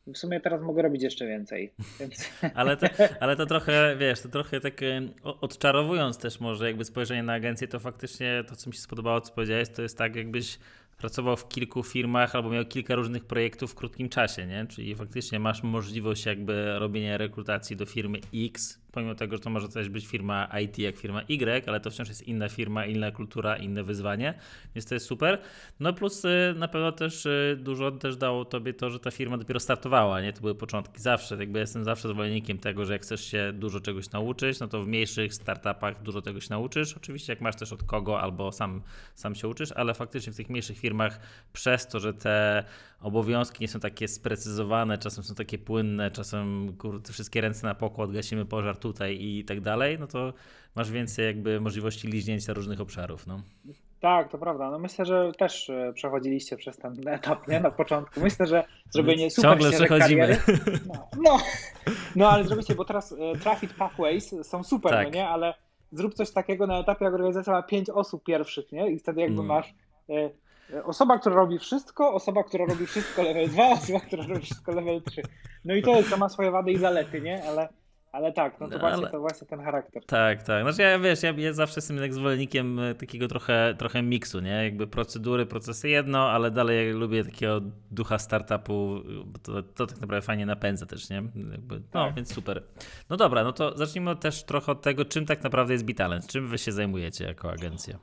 w 0.08 0.18
sumie 0.18 0.40
teraz 0.40 0.62
mogę 0.62 0.82
robić 0.82 1.04
jeszcze 1.04 1.28
więcej. 1.28 1.74
Więc... 2.00 2.30
ale, 2.56 2.78
to, 2.78 2.88
ale 3.20 3.36
to 3.36 3.46
trochę, 3.46 3.96
wiesz, 4.00 4.22
to 4.22 4.30
trochę 4.30 4.60
tak 4.60 4.82
odczarowując 5.24 6.18
też 6.18 6.40
może 6.40 6.68
jakby 6.68 6.86
spojrzenie 6.86 7.24
na 7.24 7.34
agencję, 7.34 7.68
to 7.68 7.80
faktycznie 7.80 8.44
to, 8.48 8.56
co 8.56 8.70
mi 8.70 8.76
się 8.76 8.82
spodobało, 8.82 9.22
co 9.22 9.34
powiedziałeś, 9.34 9.70
to 9.70 9.82
jest 9.82 9.98
tak 9.98 10.16
jakbyś 10.16 10.60
pracował 10.98 11.38
w 11.38 11.48
kilku 11.48 11.84
firmach 11.84 12.36
albo 12.36 12.50
miał 12.50 12.66
kilka 12.66 12.96
różnych 12.96 13.26
projektów 13.26 13.72
w 13.72 13.76
krótkim 13.76 14.10
czasie, 14.10 14.46
nie? 14.46 14.66
Czyli 14.70 14.96
faktycznie 14.96 15.40
masz 15.40 15.64
możliwość 15.64 16.26
jakby 16.26 16.80
robienia 16.80 17.18
rekrutacji 17.18 17.76
do 17.76 17.86
firmy 17.86 18.20
X, 18.34 18.80
pomimo 18.96 19.16
tego, 19.16 19.36
że 19.36 19.44
to 19.44 19.50
może 19.50 19.70
też 19.70 19.90
być 19.90 20.08
firma 20.08 20.50
IT 20.64 20.80
jak 20.80 20.98
firma 20.98 21.22
Y, 21.22 21.68
ale 21.68 21.80
to 21.80 21.92
wciąż 21.92 22.10
jest 22.10 22.28
inna 22.28 22.50
firma, 22.50 22.86
inna 22.86 23.12
kultura, 23.12 23.58
inne 23.58 23.84
wyzwanie, 23.84 24.34
więc 24.76 24.86
to 24.86 24.96
jest 24.96 25.06
super. 25.06 25.42
No 25.80 25.94
plus 25.94 26.26
y, 26.26 26.54
na 26.58 26.68
pewno 26.68 26.92
też 26.92 27.26
y, 27.26 27.58
dużo 27.60 27.92
też 27.92 28.18
dało 28.18 28.46
tobie 28.46 28.74
to, 28.74 28.90
że 28.90 29.00
ta 29.00 29.12
firma 29.12 29.38
dopiero 29.38 29.60
startowała, 29.60 30.22
nie? 30.22 30.34
To 30.34 30.42
były 30.42 30.56
początki 30.56 31.02
zawsze, 31.02 31.36
jakby 31.36 31.60
jestem 31.60 31.84
zawsze 31.84 32.08
zwolennikiem 32.10 32.58
tego, 32.58 32.86
że 32.86 32.94
jak 32.94 33.02
chcesz 33.02 33.26
się 33.26 33.54
dużo 33.54 33.80
czegoś 33.80 34.12
nauczyć, 34.12 34.60
no 34.60 34.68
to 34.68 34.84
w 34.84 34.88
mniejszych 34.88 35.34
startupach 35.34 36.02
dużo 36.04 36.22
tego 36.22 36.42
się 36.42 36.50
nauczysz. 36.50 36.98
Oczywiście 36.98 37.34
jak 37.34 37.42
masz 37.42 37.56
też 37.56 37.74
od 37.74 37.84
kogo 37.84 38.22
albo 38.22 38.52
sam, 38.52 38.82
sam 39.16 39.36
się 39.36 39.48
uczysz, 39.48 39.72
ale 39.72 39.94
faktycznie 39.94 40.34
w 40.34 40.36
tych 40.36 40.50
mniejszych 40.50 40.78
firmach 40.78 41.20
przez 41.54 41.88
to, 41.88 42.00
że 42.00 42.14
te 42.14 42.64
obowiązki 43.02 43.64
nie 43.64 43.68
są 43.68 43.80
takie 43.80 44.08
sprecyzowane, 44.08 44.98
czasem 44.98 45.24
są 45.24 45.36
takie 45.36 45.58
płynne, 45.58 46.12
czasem 46.12 46.76
kurde, 46.78 47.14
wszystkie 47.14 47.42
ręce 47.42 47.68
na 47.68 47.76
pokład, 47.76 48.12
gasimy 48.12 48.46
pożar 48.46 48.78
tutaj 48.78 49.18
i 49.22 49.46
tak 49.46 49.62
dalej, 49.62 50.00
no 50.00 50.08
to 50.08 50.34
masz 50.76 50.92
więcej 50.92 51.26
jakby 51.26 51.62
możliwości 51.62 52.08
liźnięcia 52.08 52.54
różnych 52.54 52.82
obszarów. 52.82 53.28
No. 53.28 53.42
Tak, 54.00 54.32
to 54.32 54.38
prawda. 54.38 54.72
No 54.72 54.80
myślę, 54.80 55.06
że 55.06 55.32
też 55.38 55.70
e, 55.70 55.94
przechodziliście 55.94 56.58
przez 56.58 56.78
ten 56.78 57.08
etap, 57.08 57.48
nie? 57.48 57.60
Na 57.60 57.72
początku. 57.72 58.20
Myślę, 58.20 58.48
że 58.48 58.64
zrobienie 58.90 59.32
super 59.32 59.52
Ciągle 59.52 59.72
przechodzimy. 59.72 60.38
no, 60.88 61.10
no, 61.24 61.38
no, 62.16 62.30
ale 62.30 62.44
zrobicie, 62.44 62.76
bo 62.76 62.86
teraz 62.86 63.12
e, 63.12 63.40
Traffic 63.40 63.74
Pathways 63.74 64.36
są 64.44 64.64
super, 64.64 64.92
no 64.92 64.98
tak. 64.98 65.08
no 65.08 65.14
nie? 65.14 65.28
Ale 65.28 65.54
zrób 65.92 66.14
coś 66.14 66.32
takiego 66.32 66.68
na 66.68 66.80
etapie, 66.80 67.06
jak 67.06 67.14
organizacja 67.14 67.54
ma 67.54 67.64
pięć 67.64 67.90
osób 67.90 68.24
pierwszych, 68.24 68.72
nie? 68.72 68.92
I 68.92 69.00
wtedy 69.00 69.22
jakby 69.22 69.42
mm. 69.42 69.46
masz 69.46 69.74
e, 70.10 70.30
Osoba, 70.84 71.20
która 71.20 71.36
robi 71.36 71.60
wszystko, 71.60 72.14
osoba, 72.14 72.44
która 72.44 72.66
robi 72.66 72.86
wszystko 72.86 73.24
level 73.24 73.50
2, 73.50 73.70
osoba, 73.70 74.00
która 74.00 74.28
robi 74.28 74.42
wszystko 74.42 74.72
level 74.72 75.02
3. 75.02 75.22
No 75.66 75.76
i 75.76 75.84
to, 75.84 76.04
to 76.10 76.18
ma 76.18 76.30
swoje 76.30 76.52
wady 76.52 76.72
i 76.72 76.78
zalety, 76.78 77.22
nie? 77.22 77.44
Ale, 77.44 77.70
ale 78.12 78.34
tak, 78.34 78.60
no 78.60 78.68
to, 78.68 78.80
właśnie, 78.80 78.98
ale... 78.98 79.12
to 79.12 79.20
właśnie 79.20 79.48
ten 79.48 79.64
charakter. 79.64 80.06
Tak, 80.06 80.44
tak. 80.44 80.64
Znaczy 80.64 80.82
ja 80.82 81.00
wiesz, 81.00 81.24
ja, 81.24 81.32
ja 81.38 81.54
zawsze 81.54 81.78
jestem 81.78 81.96
jednak 81.96 82.14
zwolennikiem 82.14 82.80
e, 82.80 82.96
takiego 82.96 83.28
trochę, 83.28 83.76
trochę 83.78 84.02
miksu, 84.02 84.40
nie? 84.40 84.64
Jakby 84.64 84.88
procedury, 84.88 85.46
procesy 85.46 85.90
jedno, 85.90 86.30
ale 86.30 86.52
dalej 86.52 86.94
lubię 86.94 87.24
takiego 87.24 87.62
ducha 87.92 88.20
startupu, 88.20 89.02
bo 89.26 89.40
to, 89.40 89.64
to 89.64 89.88
tak 89.88 90.02
naprawdę 90.02 90.26
fajnie 90.26 90.46
napędza 90.46 90.86
też, 90.86 91.10
nie? 91.10 91.24
Jakby, 91.52 91.76
no, 91.76 92.06
tak. 92.06 92.16
więc 92.16 92.34
super. 92.34 92.64
No 93.10 93.18
dobra, 93.18 93.44
no 93.44 93.54
to 93.54 93.78
zacznijmy 93.78 94.16
też 94.16 94.44
trochę 94.44 94.72
od 94.72 94.82
tego, 94.82 95.06
czym 95.06 95.26
tak 95.26 95.44
naprawdę 95.44 95.74
jest 95.74 95.86
Bitalent, 95.86 96.28
czym 96.28 96.48
wy 96.48 96.58
się 96.58 96.72
zajmujecie 96.72 97.26
jako 97.26 97.52
agencja. 97.52 98.00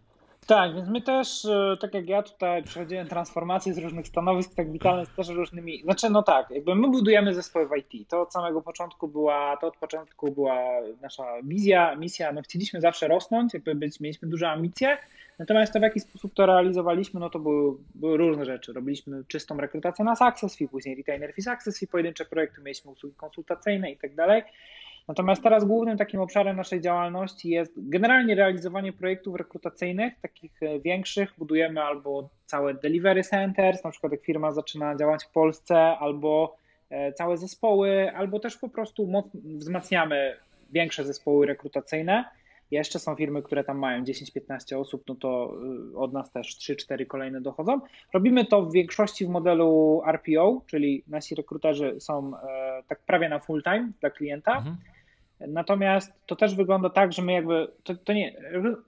Tak, 0.46 0.74
więc 0.74 0.88
my 0.88 1.00
też, 1.00 1.44
e, 1.44 1.76
tak 1.80 1.94
jak 1.94 2.08
ja 2.08 2.22
tutaj 2.22 2.62
przechodziłem 2.62 3.08
transformację 3.08 3.74
z 3.74 3.78
różnych 3.78 4.08
stanowisk, 4.08 4.54
tak 4.54 4.72
witalne 4.72 5.06
z 5.06 5.08
też 5.08 5.28
różnymi, 5.28 5.82
znaczy 5.82 6.10
no 6.10 6.22
tak, 6.22 6.50
jakby 6.50 6.74
my 6.74 6.88
budujemy 6.88 7.34
zespoły 7.34 7.68
w 7.68 7.76
IT, 7.76 8.08
to 8.08 8.22
od 8.22 8.32
samego 8.32 8.62
początku 8.62 9.08
była, 9.08 9.56
to 9.56 9.66
od 9.66 9.76
początku 9.76 10.32
była 10.32 10.58
nasza 11.00 11.24
wizja, 11.42 11.96
misja, 11.96 12.32
no 12.32 12.42
chcieliśmy 12.42 12.80
zawsze 12.80 13.08
rosnąć, 13.08 13.54
jakby 13.54 13.74
być, 13.74 14.00
mieliśmy 14.00 14.28
duże 14.28 14.50
ambicje, 14.50 14.98
natomiast 15.38 15.72
to 15.72 15.78
w 15.78 15.82
jaki 15.82 16.00
sposób 16.00 16.34
to 16.34 16.46
realizowaliśmy, 16.46 17.20
no 17.20 17.30
to 17.30 17.38
były, 17.38 17.76
były 17.94 18.16
różne 18.16 18.44
rzeczy, 18.44 18.72
robiliśmy 18.72 19.24
czystą 19.28 19.56
rekrutację 19.56 20.04
na 20.04 20.16
Success 20.16 20.56
Fee, 20.56 20.68
później 20.68 20.96
Retainer 20.96 21.34
Fee 21.34 21.42
Success 21.42 21.78
Fee, 21.78 21.86
pojedyncze 21.86 22.24
projekty, 22.24 22.60
mieliśmy 22.60 22.90
usługi 22.90 23.16
konsultacyjne 23.16 23.90
i 23.90 23.96
tak 23.96 24.14
dalej, 24.14 24.42
Natomiast 25.08 25.42
teraz 25.42 25.64
głównym 25.64 25.98
takim 25.98 26.20
obszarem 26.20 26.56
naszej 26.56 26.80
działalności 26.80 27.48
jest 27.48 27.72
generalnie 27.76 28.34
realizowanie 28.34 28.92
projektów 28.92 29.36
rekrutacyjnych, 29.36 30.20
takich 30.20 30.62
e, 30.62 30.80
większych. 30.80 31.34
Budujemy 31.38 31.82
albo 31.82 32.28
całe 32.46 32.74
delivery 32.74 33.22
centers, 33.22 33.84
na 33.84 33.90
przykład 33.90 34.12
jak 34.12 34.24
firma 34.24 34.52
zaczyna 34.52 34.96
działać 34.96 35.24
w 35.24 35.30
Polsce, 35.30 35.78
albo 35.78 36.56
e, 36.90 37.12
całe 37.12 37.36
zespoły, 37.36 38.12
albo 38.14 38.40
też 38.40 38.56
po 38.56 38.68
prostu 38.68 39.22
wzmacniamy 39.34 40.36
większe 40.70 41.04
zespoły 41.04 41.46
rekrutacyjne. 41.46 42.24
Jeszcze 42.72 42.98
są 42.98 43.14
firmy, 43.14 43.42
które 43.42 43.64
tam 43.64 43.78
mają 43.78 44.04
10-15 44.04 44.78
osób, 44.78 45.02
no 45.08 45.14
to 45.14 45.54
e, 45.94 45.98
od 45.98 46.12
nas 46.12 46.32
też 46.32 46.56
3-4 46.56 47.06
kolejne 47.06 47.40
dochodzą. 47.40 47.80
Robimy 48.14 48.44
to 48.44 48.62
w 48.62 48.72
większości 48.72 49.26
w 49.26 49.28
modelu 49.28 50.02
RPO, 50.06 50.62
czyli 50.66 51.04
nasi 51.06 51.34
rekruterzy 51.34 52.00
są 52.00 52.32
tak 52.88 53.00
prawie 53.00 53.28
na 53.28 53.38
full 53.38 53.62
time 53.62 53.92
dla 54.00 54.10
klienta. 54.10 54.58
Mhm 54.58 54.76
Natomiast 55.48 56.12
to 56.26 56.36
też 56.36 56.54
wygląda 56.54 56.90
tak, 56.90 57.12
że 57.12 57.22
my 57.22 57.32
jakby, 57.32 57.68
to, 57.82 57.94
to 57.94 58.12
nie, 58.12 58.36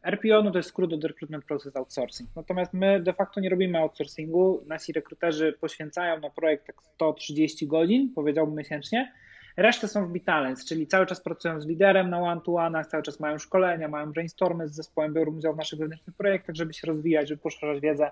RPO 0.03 0.43
no 0.43 0.51
to 0.51 0.59
jest 0.59 0.69
skrót 0.69 0.93
od 0.93 1.05
Recruitment 1.05 1.45
Process 1.45 1.77
Outsourcing. 1.77 2.31
Natomiast 2.37 2.73
my 2.75 3.01
de 3.01 3.13
facto 3.13 3.41
nie 3.41 3.49
robimy 3.49 3.79
outsourcingu. 3.79 4.63
Nasi 4.67 4.93
rekruterzy 4.93 5.53
poświęcają 5.61 6.21
na 6.21 6.31
projekt 6.31 6.67
tak 6.67 6.77
130 6.83 7.67
godzin, 7.67 8.13
powiedziałbym 8.15 8.57
miesięcznie. 8.57 9.13
Resztę 9.57 9.89
są 9.89 10.07
w 10.07 10.13
Bitalens, 10.13 10.65
czyli 10.65 10.87
cały 10.87 11.07
czas 11.07 11.21
pracują 11.21 11.61
z 11.61 11.67
liderem 11.67 12.11
na 12.11 12.21
one-to-one'ach, 12.21 12.87
cały 12.87 13.03
czas 13.03 13.21
mają 13.21 13.39
szkolenia, 13.39 13.89
mają 13.89 14.13
brainstormy 14.13 14.69
z 14.69 14.75
zespołem, 14.75 15.15
biorą 15.15 15.33
udział 15.33 15.55
w 15.55 15.57
naszych 15.57 15.79
wewnętrznych 15.79 16.17
projektach, 16.17 16.57
żeby 16.57 16.75
się 16.75 16.87
rozwijać, 16.87 17.29
żeby 17.29 17.43
poszerzać 17.43 17.81
wiedzę. 17.81 18.11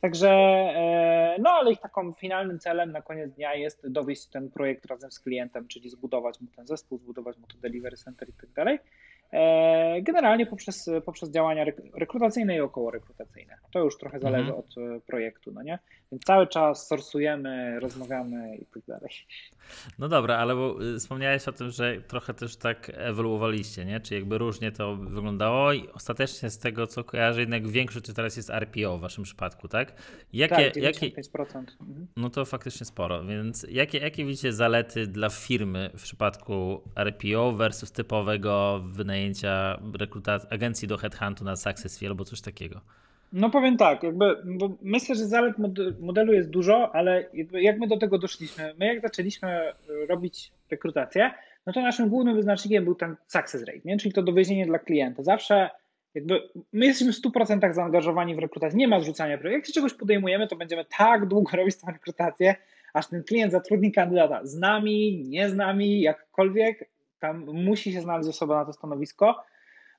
Także, 0.00 0.30
e, 0.30 1.36
no 1.40 1.50
ale 1.50 1.72
ich 1.72 1.80
takim 1.80 2.14
finalnym 2.14 2.58
celem 2.58 2.92
na 2.92 3.02
koniec 3.02 3.32
dnia 3.32 3.54
jest 3.54 3.88
dowieść 3.88 4.26
ten 4.26 4.50
projekt 4.50 4.86
razem 4.86 5.12
z 5.12 5.20
klientem, 5.20 5.68
czyli 5.68 5.90
zbudować 5.90 6.40
mu 6.40 6.46
ten 6.56 6.66
zespół, 6.66 6.98
zbudować 6.98 7.38
mu 7.38 7.46
to 7.46 7.58
delivery 7.58 7.96
center 7.96 8.28
i 8.28 8.32
tak 8.32 8.50
dalej. 8.50 8.78
E, 9.32 10.02
generalnie 10.02 10.46
poprzez, 10.46 10.90
poprzez 11.04 11.30
działania 11.30 11.64
rekrutacyjne 11.94 12.56
i 12.56 12.60
około 12.60 12.90
rekrutacyjne. 12.90 13.54
To 13.72 13.78
już 13.78 13.98
trochę 13.98 14.20
zależy 14.20 14.52
mhm. 14.52 14.58
od 14.58 14.78
e, 14.78 15.00
projektu, 15.00 15.52
no 15.52 15.62
nie? 15.62 15.78
Więc 16.12 16.24
cały 16.24 16.46
czas 16.46 16.86
sorsujemy, 16.86 17.80
rozmawiamy 17.80 18.56
i 18.56 18.66
tak 18.66 18.82
dalej. 18.88 19.10
No 19.98 20.08
dobra, 20.08 20.36
ale 20.36 20.54
y, 20.94 20.98
wspomniałeś 20.98 21.48
o 21.48 21.52
tym, 21.52 21.70
że 21.70 22.00
trochę 22.00 22.34
też 22.34 22.56
tak 22.56 22.90
ewoluowaliście, 22.94 23.84
nie? 23.84 24.00
Czy 24.00 24.14
jakby 24.14 24.38
różnie 24.38 24.72
to 24.72 24.96
wyglądało 24.96 25.72
i 25.72 25.88
ostatecznie 25.88 26.50
z 26.50 26.58
tego, 26.58 26.86
co 26.86 27.04
kojarzę, 27.04 27.40
jednak 27.40 27.68
większość 27.68 28.06
to 28.06 28.12
teraz 28.12 28.36
jest 28.36 28.50
RPO 28.50 28.98
w 28.98 29.00
waszym 29.00 29.24
przypadku, 29.24 29.68
tak? 29.68 29.92
Jakie, 30.32 30.54
tak, 30.54 30.74
95%. 30.74 30.82
Jakie, 30.82 31.06
mhm. 31.80 32.06
no 32.16 32.30
to 32.30 32.44
faktycznie 32.44 32.86
sporo, 32.86 33.24
więc 33.24 33.66
jakie, 33.70 33.98
jakie 33.98 34.24
widzicie 34.24 34.52
zalety 34.52 35.06
dla 35.06 35.28
firmy 35.28 35.90
w 35.98 36.02
przypadku 36.02 36.82
RPO 36.96 37.52
versus 37.52 37.92
typowego 37.92 38.80
wynajęcia 38.84 39.17
rekrutacji, 39.98 40.48
agencji 40.52 40.88
do 40.88 40.98
headhuntu 40.98 41.44
na 41.44 41.56
Success 41.56 42.02
albo 42.02 42.24
coś 42.24 42.40
takiego? 42.40 42.80
No 43.32 43.50
powiem 43.50 43.76
tak, 43.76 44.02
jakby, 44.02 44.36
myślę, 44.82 45.14
że 45.14 45.26
zalet 45.26 45.56
modelu 46.00 46.32
jest 46.32 46.50
dużo, 46.50 46.94
ale 46.94 47.24
jak 47.52 47.78
my 47.78 47.86
do 47.86 47.96
tego 47.96 48.18
doszliśmy? 48.18 48.74
My 48.78 48.86
jak 48.86 49.00
zaczęliśmy 49.00 49.48
e, 49.48 49.74
robić 50.08 50.52
rekrutację, 50.70 51.30
no 51.66 51.72
to 51.72 51.80
naszym 51.80 52.08
głównym 52.08 52.36
wyznacznikiem 52.36 52.84
był 52.84 52.94
ten 52.94 53.16
success 53.26 53.64
rate, 53.64 53.80
nie? 53.84 53.98
czyli 53.98 54.12
to 54.12 54.22
dowiezienie 54.22 54.66
dla 54.66 54.78
klienta. 54.78 55.22
Zawsze 55.22 55.70
jakby 56.14 56.48
my 56.72 56.86
jesteśmy 56.86 57.12
w 57.12 57.34
100% 57.34 57.72
zaangażowani 57.72 58.34
w 58.34 58.38
rekrutację, 58.38 58.78
nie 58.78 58.88
ma 58.88 59.00
zrzucania 59.00 59.38
projektu. 59.38 59.58
Jak 59.58 59.66
się 59.66 59.72
czegoś 59.72 59.94
podejmujemy, 59.94 60.48
to 60.48 60.56
będziemy 60.56 60.84
tak 60.98 61.26
długo 61.26 61.50
robić 61.56 61.76
tę 61.76 61.92
rekrutację, 61.92 62.54
aż 62.92 63.08
ten 63.08 63.24
klient 63.24 63.52
zatrudni 63.52 63.92
kandydata 63.92 64.46
z 64.46 64.56
nami, 64.56 65.24
nie 65.28 65.48
z 65.48 65.54
nami, 65.54 66.00
jakkolwiek, 66.00 66.90
tam 67.20 67.44
musi 67.44 67.92
się 67.92 68.00
znaleźć 68.00 68.28
osoba 68.28 68.58
na 68.58 68.64
to 68.64 68.72
stanowisko. 68.72 69.44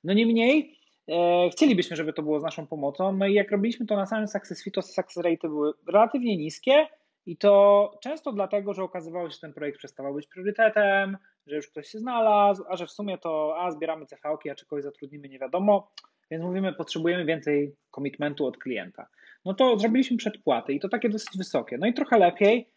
No 0.04 0.14
niemniej 0.14 0.80
E, 1.10 1.50
chcielibyśmy, 1.50 1.96
żeby 1.96 2.14
to 2.14 2.24
było 2.24 2.40
z 2.40 2.44
naszą 2.44 2.68
pomocą. 2.68 3.12
No 3.12 3.28
i 3.28 3.34
jak 3.34 3.52
robiliśmy 3.52 3.86
to 3.86 3.96
na 3.96 4.06
samym 4.06 4.28
Success 4.28 4.64
Fee, 4.64 4.72
to 4.72 4.82
success 4.82 5.18
rate 5.18 5.48
były 5.48 5.74
relatywnie 5.88 6.38
niskie 6.38 6.88
i 7.26 7.38
to 7.38 7.92
często 8.02 8.32
dlatego, 8.32 8.74
że 8.74 8.84
okazywało 8.84 9.30
się, 9.30 9.34
że 9.34 9.40
ten 9.40 9.54
projekt 9.54 9.78
przestawał 9.78 10.14
być 10.14 10.28
priorytetem, 10.28 11.18
że 11.48 11.56
już 11.56 11.68
ktoś 11.68 11.88
się 11.88 12.00
znalazł, 12.00 12.64
a 12.70 12.76
że 12.76 12.88
w 12.88 12.92
sumie 12.92 13.18
to 13.18 13.56
a 13.60 13.72
zbieramy 13.72 14.06
CV-ki, 14.06 14.50
a 14.50 14.56
czy 14.56 14.66
kogoś 14.66 14.84
zatrudnimy, 14.84 15.30
nie 15.30 15.40
wiadomo. 15.40 15.92
Więc 16.32 16.44
mówimy, 16.44 16.74
potrzebujemy 16.74 17.26
więcej 17.26 17.76
commitmentu 17.96 18.46
od 18.46 18.58
klienta. 18.58 19.08
No 19.46 19.54
to 19.54 19.80
zrobiliśmy 19.80 20.18
przedpłaty 20.18 20.74
i 20.74 20.80
to 20.80 20.90
takie 20.90 21.10
dosyć 21.10 21.38
wysokie. 21.38 21.78
No 21.78 21.88
i 21.88 21.94
trochę 21.94 22.18
lepiej, 22.18 22.70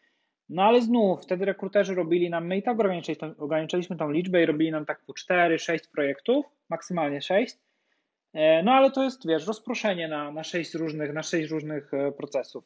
no 0.53 0.63
ale 0.63 0.83
znów 0.83 1.23
wtedy 1.23 1.45
rekruterzy 1.45 1.95
robili 1.95 2.31
nam, 2.31 2.47
my 2.47 2.57
i 2.57 2.63
tak 2.63 2.77
ograniczyliśmy, 3.39 3.97
tą 3.97 4.11
liczbę 4.11 4.43
i 4.43 4.47
robili 4.47 4.71
nam 4.71 4.87
tak 4.87 5.01
po 5.07 5.13
4-6 5.13 5.79
projektów, 5.93 6.47
maksymalnie 6.69 7.23
6 7.23 7.57
E, 8.33 8.63
no 8.63 8.73
ale 8.73 8.91
to 8.91 9.05
jest, 9.05 9.27
wiesz, 9.27 9.47
rozproszenie 9.47 10.09
na, 10.09 10.33
na, 10.33 10.45
sześć, 10.45 10.75
różnych, 10.75 11.13
na 11.13 11.23
sześć 11.23 11.51
różnych 11.51 11.95
e, 11.95 12.13
procesów. 12.13 12.65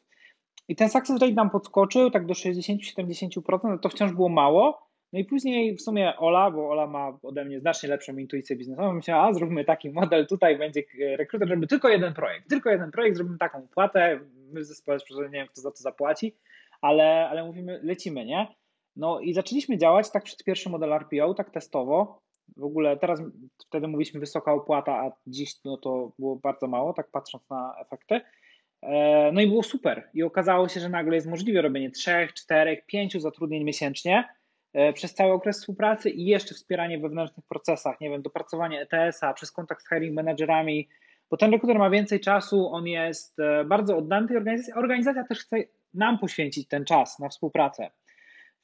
I 0.67 0.75
ten 0.75 0.89
success 0.89 1.21
rate 1.21 1.33
nam 1.33 1.49
podskoczył 1.49 2.11
tak 2.11 2.25
do 2.25 2.33
60-70%, 2.33 3.79
to 3.79 3.89
wciąż 3.89 4.11
było 4.11 4.29
mało. 4.29 4.87
No 5.13 5.19
i 5.19 5.25
później 5.25 5.75
w 5.75 5.81
sumie 5.81 6.17
Ola, 6.17 6.51
bo 6.51 6.69
Ola 6.69 6.87
ma 6.87 7.17
ode 7.23 7.45
mnie 7.45 7.59
znacznie 7.59 7.89
lepszą 7.89 8.17
intuicję 8.17 8.55
biznesową, 8.55 8.93
myślała, 8.93 9.27
a 9.27 9.33
zróbmy 9.33 9.65
taki 9.65 9.89
model, 9.89 10.27
tutaj 10.27 10.57
będzie 10.57 10.83
rekruter, 11.17 11.47
żeby 11.47 11.67
tylko 11.67 11.89
jeden 11.89 12.13
projekt, 12.13 12.49
tylko 12.49 12.69
jeden 12.69 12.91
projekt, 12.91 13.17
zrobimy 13.17 13.37
taką 13.37 13.67
płatę, 13.67 14.19
my 14.51 14.61
w 14.61 14.65
zespole 14.65 14.99
nie 15.23 15.29
wiem, 15.29 15.47
kto 15.47 15.61
za 15.61 15.71
to 15.71 15.77
zapłaci, 15.77 16.35
ale, 16.81 17.29
ale 17.29 17.43
mówimy, 17.45 17.79
lecimy, 17.83 18.25
nie? 18.25 18.47
No 18.95 19.19
i 19.19 19.33
zaczęliśmy 19.33 19.77
działać 19.77 20.11
tak 20.11 20.23
przed 20.23 20.43
pierwszy 20.43 20.69
model 20.69 20.93
RPO, 20.93 21.33
tak 21.33 21.51
testowo, 21.51 22.21
w 22.57 22.63
ogóle 22.63 22.97
teraz 22.97 23.21
wtedy 23.67 23.87
mówiliśmy 23.87 24.19
wysoka 24.19 24.53
opłata, 24.53 24.91
a 24.91 25.11
dziś 25.27 25.63
no 25.65 25.77
to 25.77 26.11
było 26.19 26.35
bardzo 26.35 26.67
mało, 26.67 26.93
tak 26.93 27.11
patrząc 27.11 27.49
na 27.49 27.75
efekty. 27.79 28.21
E, 28.81 29.31
no 29.31 29.41
i 29.41 29.47
było 29.47 29.63
super. 29.63 30.09
I 30.13 30.23
okazało 30.23 30.67
się, 30.67 30.79
że 30.79 30.89
nagle 30.89 31.15
jest 31.15 31.27
możliwe 31.27 31.61
robienie 31.61 31.91
trzech, 31.91 32.33
czterech, 32.33 32.85
pięciu 32.85 33.19
zatrudnień 33.19 33.63
miesięcznie 33.63 34.29
e, 34.73 34.93
przez 34.93 35.13
cały 35.13 35.33
okres 35.33 35.59
współpracy 35.59 36.09
i 36.09 36.25
jeszcze 36.25 36.55
wspieranie 36.55 36.99
wewnętrznych 36.99 37.45
procesach, 37.45 38.01
nie 38.01 38.09
wiem, 38.09 38.21
dopracowanie 38.21 38.81
ETS-a 38.81 39.33
przez 39.33 39.51
kontakt 39.51 39.83
z 39.83 39.89
hiring 39.89 40.15
managerami, 40.15 40.87
bo 41.29 41.37
ten 41.37 41.51
rekruter 41.51 41.79
ma 41.79 41.89
więcej 41.89 42.19
czasu, 42.19 42.69
on 42.69 42.87
jest 42.87 43.39
e, 43.39 43.65
bardzo 43.65 43.97
oddany 43.97 44.27
tej 44.27 44.37
organizacji, 44.37 44.73
organizacja 44.73 45.23
też 45.23 45.39
chce 45.39 45.57
nam 45.93 46.19
poświęcić 46.19 46.67
ten 46.67 46.85
czas 46.85 47.19
na 47.19 47.29
współpracę. 47.29 47.89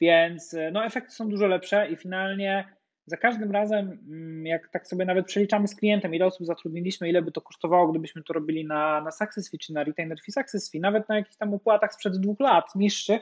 Więc 0.01 0.56
no, 0.72 0.86
efekty 0.86 1.12
są 1.12 1.30
dużo 1.30 1.48
lepsze 1.48 1.89
i 1.89 1.96
finalnie 1.96 2.65
za 3.06 3.18
każdym 3.18 3.51
razem, 3.51 4.00
mm, 4.08 4.46
jak 4.46 4.70
tak 4.70 4.88
sobie 4.88 5.06
nawet 5.06 5.25
przeliczamy 5.25 5.68
z 5.68 5.75
klientem, 5.75 6.15
ile 6.15 6.25
osób 6.25 6.48
zatrudniliśmy, 6.48 7.10
ile 7.10 7.22
by 7.22 7.32
to 7.32 7.42
kosztowało, 7.42 7.88
gdybyśmy 7.88 8.24
to 8.24 8.34
robili 8.34 8.65
na, 8.65 9.01
na 9.01 9.12
Success 9.12 9.51
Fee 9.51 9.58
czy 9.58 9.74
na 9.74 9.84
Retainer 9.84 10.18
Fee 10.25 10.32
Success 10.32 10.72
Fee, 10.72 10.80
nawet 10.80 11.10
na 11.10 11.15
jakichś 11.15 11.38
tam 11.38 11.53
opłatach 11.53 11.94
sprzed 11.94 12.18
dwóch 12.18 12.39
lat 12.39 12.75
niższych, 12.75 13.22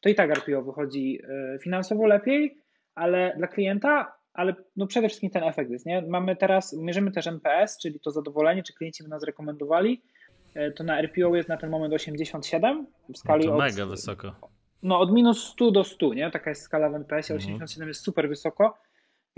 to 0.00 0.08
i 0.08 0.14
tak 0.14 0.30
RPO 0.30 0.62
wychodzi 0.62 1.20
e, 1.28 1.58
finansowo 1.58 2.06
lepiej, 2.06 2.58
ale 2.94 3.34
dla 3.36 3.46
klienta, 3.46 4.14
ale 4.32 4.54
no 4.76 4.86
przede 4.86 5.08
wszystkim 5.08 5.30
ten 5.30 5.44
efekt 5.44 5.70
jest, 5.70 5.86
nie? 5.86 6.02
Mamy 6.02 6.36
teraz, 6.36 6.72
mierzymy 6.72 7.12
też 7.12 7.26
NPS, 7.26 7.78
czyli 7.78 8.00
to 8.00 8.10
zadowolenie, 8.10 8.62
czy 8.62 8.74
klienci 8.74 9.02
by 9.02 9.08
nas 9.08 9.22
rekomendowali, 9.22 10.02
e, 10.02 10.17
to 10.76 10.84
na 10.84 10.98
RPO 11.02 11.36
jest 11.36 11.48
na 11.48 11.56
ten 11.56 11.70
moment 11.70 11.94
87 11.94 12.86
w 13.08 13.18
skali 13.18 13.44
no 13.44 13.50
to 13.50 13.56
od, 13.56 13.62
mega 13.62 13.86
wysoko. 13.86 14.32
No 14.82 15.00
od 15.00 15.12
minus 15.12 15.44
100 15.44 15.70
do 15.70 15.84
100, 15.84 16.14
nie? 16.14 16.30
Taka 16.30 16.50
jest 16.50 16.62
skala 16.62 16.90
w 16.90 16.94
NPS, 16.94 17.30
87 17.30 17.64
mhm. 17.64 17.88
jest 17.88 18.04
super 18.04 18.28
wysoko 18.28 18.78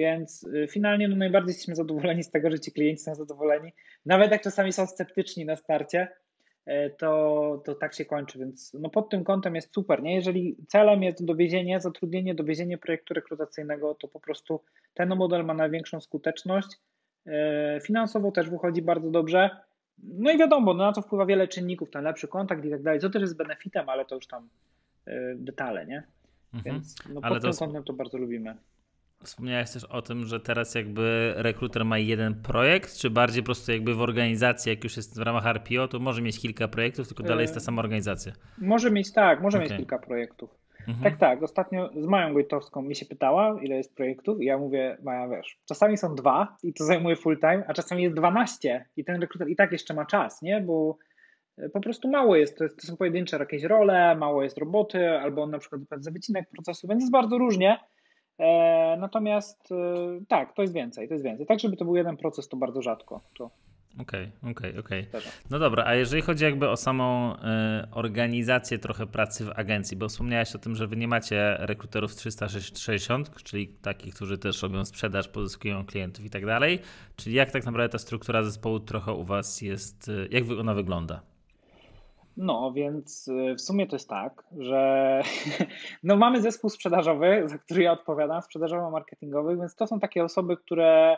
więc 0.01 0.45
y, 0.45 0.69
finalnie 0.71 1.09
no 1.09 1.17
najbardziej 1.17 1.49
jesteśmy 1.49 1.75
zadowoleni 1.75 2.23
z 2.23 2.31
tego, 2.31 2.51
że 2.51 2.61
ci 2.61 2.73
klienci 2.73 3.03
są 3.03 3.15
zadowoleni. 3.15 3.73
Nawet 4.07 4.31
jak 4.31 4.43
czasami 4.43 4.73
są 4.73 4.87
sceptyczni 4.87 5.45
na 5.45 5.57
starcie, 5.57 6.09
y, 6.69 6.71
to, 6.99 7.63
to 7.65 7.75
tak 7.75 7.95
się 7.95 8.05
kończy, 8.05 8.39
więc 8.39 8.75
no 8.75 8.91
pod 8.91 9.11
tym 9.11 9.25
kątem 9.25 9.55
jest 9.55 9.75
super. 9.75 10.03
Nie? 10.03 10.15
Jeżeli 10.15 10.57
celem 10.69 11.03
jest 11.03 11.25
dowiezienie, 11.25 11.81
zatrudnienie, 11.81 12.35
dowiezienie 12.35 12.79
projektu 12.79 13.15
rekrutacyjnego, 13.15 13.95
to 13.95 14.09
po 14.09 14.21
prostu 14.21 14.61
ten 14.95 15.17
model 15.17 15.45
ma 15.45 15.55
największą 15.55 16.01
skuteczność. 16.01 16.69
Y, 17.27 17.31
finansowo 17.81 18.33
też 18.33 18.51
wychodzi 18.51 18.83
bardzo 18.83 19.11
dobrze. 19.11 19.51
No 20.03 20.31
i 20.31 20.39
wiadomo, 20.39 20.75
no 20.75 20.85
na 20.85 20.93
to 20.93 21.03
wpływa 21.03 21.27
wiele 21.27 21.49
czynników, 21.49 21.91
ten 21.91 22.05
lepszy 22.05 22.29
kontakt 22.29 22.65
i 22.65 22.71
tak 22.71 22.83
dalej, 22.83 23.01
co 23.01 23.11
też 23.11 23.23
jest 23.23 23.37
benefitem, 23.37 23.89
ale 23.89 24.05
to 24.05 24.15
już 24.15 24.27
tam 24.27 24.49
detale, 25.35 25.87
nie? 25.87 26.03
Mhm. 26.55 26.75
Więc 26.75 26.95
no 27.15 27.21
pod 27.21 27.43
tym 27.43 27.53
kątem 27.53 27.85
to 27.85 27.93
bardzo 27.93 28.19
lubimy. 28.19 28.57
Wspomniałeś 29.25 29.71
też 29.71 29.85
o 29.85 30.03
tym, 30.03 30.27
że 30.27 30.41
teraz 30.41 30.75
jakby 30.75 31.35
rekruter 31.37 31.85
ma 31.85 31.99
jeden 31.99 32.35
projekt, 32.35 32.97
czy 32.97 33.11
bardziej 33.11 33.43
po 33.43 33.47
prostu 33.47 33.73
jakby 33.73 33.95
w 33.95 34.01
organizacji, 34.01 34.71
jak 34.71 34.85
już 34.85 34.97
jest 34.97 35.19
w 35.19 35.23
ramach 35.23 35.47
RPO, 35.47 35.89
to 35.89 35.99
może 35.99 36.23
mieć 36.23 36.41
kilka 36.41 36.69
projektów, 36.69 37.09
tylko 37.09 37.23
dalej 37.23 37.43
jest 37.43 37.55
ta 37.55 37.61
sama 37.61 37.83
organizacja? 37.83 38.33
Może 38.59 38.91
mieć 38.91 39.13
tak, 39.13 39.43
może 39.43 39.59
okay. 39.59 39.69
mieć 39.69 39.79
kilka 39.79 39.99
projektów. 39.99 40.60
Mhm. 40.89 41.05
Tak, 41.05 41.17
tak. 41.19 41.43
Ostatnio 41.43 41.91
z 41.97 42.07
Mają 42.07 42.33
Gojtowską 42.33 42.83
mi 42.83 42.97
się 42.97 43.07
pytała, 43.07 43.61
ile 43.63 43.77
jest 43.77 43.97
projektów 43.97 44.43
i 44.43 44.45
ja 44.45 44.59
mówię, 44.59 44.97
Maja, 45.03 45.29
wiesz, 45.29 45.59
czasami 45.69 45.97
są 45.97 46.15
dwa 46.15 46.57
i 46.63 46.75
to 46.75 46.85
zajmuje 46.85 47.17
full 47.17 47.39
time, 47.41 47.65
a 47.67 47.75
czasami 47.75 48.03
jest 48.03 48.17
dwanaście 48.17 48.85
i 48.97 49.05
ten 49.05 49.21
rekruter 49.21 49.49
i 49.49 49.57
tak 49.57 49.73
jeszcze 49.73 49.95
ma 49.95 50.07
czas, 50.07 50.43
nie? 50.43 50.61
Bo 50.61 50.97
e, 51.59 51.69
po 51.69 51.81
prostu 51.81 52.09
mało 52.09 52.37
jest, 52.37 52.59
to, 52.59 52.65
jest, 52.65 52.81
to 52.81 52.87
są 52.87 52.97
pojedyncze 52.97 53.37
jakieś 53.37 53.63
role, 53.63 54.17
mało 54.17 54.43
jest 54.43 54.59
roboty, 54.59 55.11
albo 55.11 55.43
on 55.43 55.51
na 55.51 55.59
przykład 55.59 55.81
za 55.97 56.11
wycinek 56.11 56.51
procesu, 56.51 56.89
więc 56.89 57.03
jest 57.03 57.13
bardzo 57.13 57.39
różnie. 57.39 57.79
E, 58.39 58.97
natomiast 59.01 59.73
e, 59.73 59.77
tak, 60.29 60.53
to 60.55 60.63
jest 60.63 60.75
więcej, 60.75 61.09
to 61.09 61.15
jest 61.15 61.25
więcej. 61.25 61.47
Tak, 61.47 61.61
żeby 61.61 61.77
to 61.77 61.85
był 61.85 61.97
jeden 61.97 62.17
proces, 62.17 62.49
to 62.49 62.57
bardzo 62.57 62.83
rzadko. 62.83 63.21
Okej, 63.99 64.31
okej, 64.51 64.79
okej. 64.79 65.07
No 65.51 65.59
dobra, 65.59 65.85
a 65.87 65.95
jeżeli 65.95 66.23
chodzi 66.23 66.45
jakby 66.45 66.69
o 66.69 66.77
samą 66.77 67.35
y, 67.35 67.39
organizację 67.91 68.79
trochę 68.79 69.07
pracy 69.07 69.45
w 69.45 69.51
agencji, 69.59 69.97
bo 69.97 70.09
wspomniałeś 70.09 70.55
o 70.55 70.59
tym, 70.59 70.77
że 70.77 70.87
wy 70.87 70.97
nie 70.97 71.09
macie 71.09 71.57
rekruterów 71.59 72.15
360, 72.15 73.43
czyli 73.43 73.69
takich, 73.69 74.15
którzy 74.15 74.39
też 74.39 74.63
robią 74.63 74.85
sprzedaż, 74.85 75.29
pozyskują 75.29 75.87
klientów 75.87 76.25
i 76.25 76.31
tak 76.31 76.47
dalej, 76.47 76.79
czyli 77.17 77.37
jak 77.37 77.51
tak 77.51 77.65
naprawdę 77.65 77.89
ta 77.89 77.99
struktura 77.99 78.43
zespołu 78.43 78.81
trochę 78.81 79.13
u 79.13 79.25
was 79.25 79.63
jest, 79.63 80.11
jak 80.31 80.45
ona 80.61 80.75
wygląda? 80.75 81.23
No, 82.37 82.73
więc 82.73 83.29
y, 83.29 83.55
w 83.55 83.61
sumie 83.61 83.87
to 83.87 83.97
jest 83.97 84.09
tak, 84.09 84.43
że 84.59 85.23
no 86.03 86.17
mamy 86.17 86.43
zespół 86.43 86.71
sprzedażowy, 86.71 87.43
za 87.47 87.59
który 87.59 87.83
ja 87.83 87.93
odpowiadam, 87.93 88.43
sprzedażowo-marketingowy, 88.43 89.57
więc 89.57 89.75
to 89.75 89.87
są 89.87 90.01
takie 90.01 90.25
osoby, 90.25 90.57
które 90.57 91.17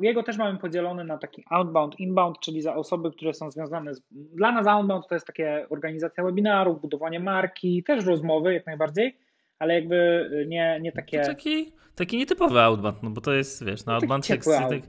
jego 0.00 0.22
też 0.22 0.38
mamy 0.38 0.58
podzielony 0.58 1.04
na 1.04 1.18
taki 1.18 1.44
outbound, 1.50 2.00
inbound, 2.00 2.40
czyli 2.40 2.62
za 2.62 2.74
osoby, 2.74 3.10
które 3.10 3.34
są 3.34 3.50
związane 3.50 3.94
z. 3.94 4.02
Dla 4.10 4.52
nas 4.52 4.66
outbound 4.66 5.08
to 5.08 5.14
jest 5.14 5.26
takie 5.26 5.66
organizacja 5.70 6.24
webinarów, 6.24 6.80
budowanie 6.80 7.20
marki, 7.20 7.82
też 7.82 8.04
rozmowy 8.04 8.54
jak 8.54 8.66
najbardziej, 8.66 9.16
ale 9.58 9.74
jakby 9.74 10.30
nie, 10.48 10.78
nie 10.82 10.92
takie... 10.92 11.20
To 11.20 11.26
taki, 11.26 11.72
taki 11.94 12.16
nietypowy 12.16 12.60
outbound, 12.60 13.02
no 13.02 13.10
bo 13.10 13.20
to 13.20 13.32
jest, 13.32 13.64
wiesz, 13.64 13.86
no 13.86 13.94
outbound 13.94 14.28
jak, 14.28 14.44
tak, 14.44 14.82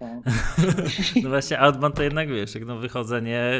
No 1.23 1.29
właśnie 1.29 1.59
outbound 1.59 1.95
to 1.95 2.03
jednak, 2.03 2.29
wiesz, 2.29 2.55
jak 2.55 2.65
no 2.65 2.77
wychodzenie, 2.77 3.51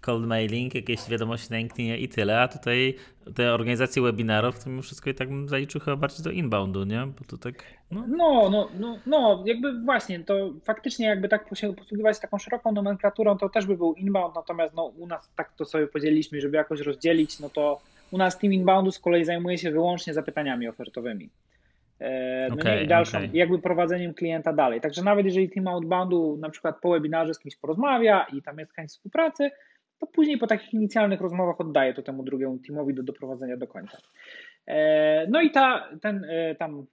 cold 0.00 0.26
mailing, 0.26 0.74
jakieś 0.74 1.08
wiadomości 1.08 1.50
na 1.50 1.58
LinkedInie 1.58 1.98
i 1.98 2.08
tyle, 2.08 2.40
a 2.40 2.48
tutaj 2.48 2.94
te 3.34 3.52
organizacje 3.54 4.02
webinarów, 4.02 4.64
to 4.64 4.70
mimo 4.70 4.82
wszystko 4.82 5.10
i 5.10 5.14
tak 5.14 5.28
bym 5.28 5.48
zaliczył 5.48 5.80
chyba 5.80 5.96
bardziej 5.96 6.24
do 6.24 6.30
inboundu, 6.30 6.84
nie? 6.84 7.06
Bo 7.06 7.24
to 7.26 7.38
tak... 7.38 7.54
No, 7.90 8.04
no, 8.08 8.50
no, 8.50 8.68
no, 8.78 8.98
no 9.06 9.42
jakby 9.46 9.80
właśnie, 9.80 10.20
to 10.20 10.52
faktycznie 10.64 11.06
jakby 11.06 11.28
tak 11.28 11.48
posługiwać 11.76 12.20
taką 12.20 12.38
szeroką 12.38 12.72
nomenklaturą, 12.72 13.38
to 13.38 13.48
też 13.48 13.66
by 13.66 13.76
był 13.76 13.94
inbound, 13.94 14.34
natomiast 14.34 14.74
no 14.74 14.84
u 14.84 15.06
nas 15.06 15.30
tak 15.36 15.52
to 15.52 15.64
sobie 15.64 15.86
podzieliliśmy, 15.86 16.40
żeby 16.40 16.56
jakoś 16.56 16.80
rozdzielić, 16.80 17.40
no 17.40 17.50
to 17.50 17.80
u 18.10 18.18
nas 18.18 18.38
team 18.38 18.52
inboundu 18.52 18.90
z 18.90 18.98
kolei 18.98 19.24
zajmuje 19.24 19.58
się 19.58 19.70
wyłącznie 19.70 20.14
zapytaniami 20.14 20.68
ofertowymi. 20.68 21.30
E, 22.00 22.46
no 22.48 22.54
okay, 22.54 22.82
i 22.82 22.86
dalszą, 22.86 23.18
okay. 23.18 23.30
jakby 23.32 23.58
prowadzeniem 23.58 24.14
klienta 24.14 24.52
dalej. 24.52 24.80
Także 24.80 25.02
nawet 25.02 25.26
jeżeli 25.26 25.50
team 25.50 25.68
outboundu 25.68 26.36
na 26.40 26.50
przykład 26.50 26.80
po 26.80 26.90
webinarze 26.90 27.34
z 27.34 27.38
kimś 27.38 27.56
porozmawia 27.56 28.26
i 28.32 28.42
tam 28.42 28.58
jest 28.58 28.72
chęć 28.72 28.90
współpracy, 28.90 29.50
to 29.98 30.06
później 30.06 30.38
po 30.38 30.46
takich 30.46 30.74
inicjalnych 30.74 31.20
rozmowach 31.20 31.60
oddaje 31.60 31.94
to 31.94 32.02
temu 32.02 32.22
drugiemu 32.22 32.58
teamowi 32.58 32.94
do 32.94 33.02
doprowadzenia 33.02 33.56
do 33.56 33.66
końca. 33.66 33.98
E, 34.66 35.26
no 35.26 35.40
i 35.40 35.50
ta, 35.50 35.88
ten 36.02 36.24
e, 36.24 36.54
tam 36.54 36.86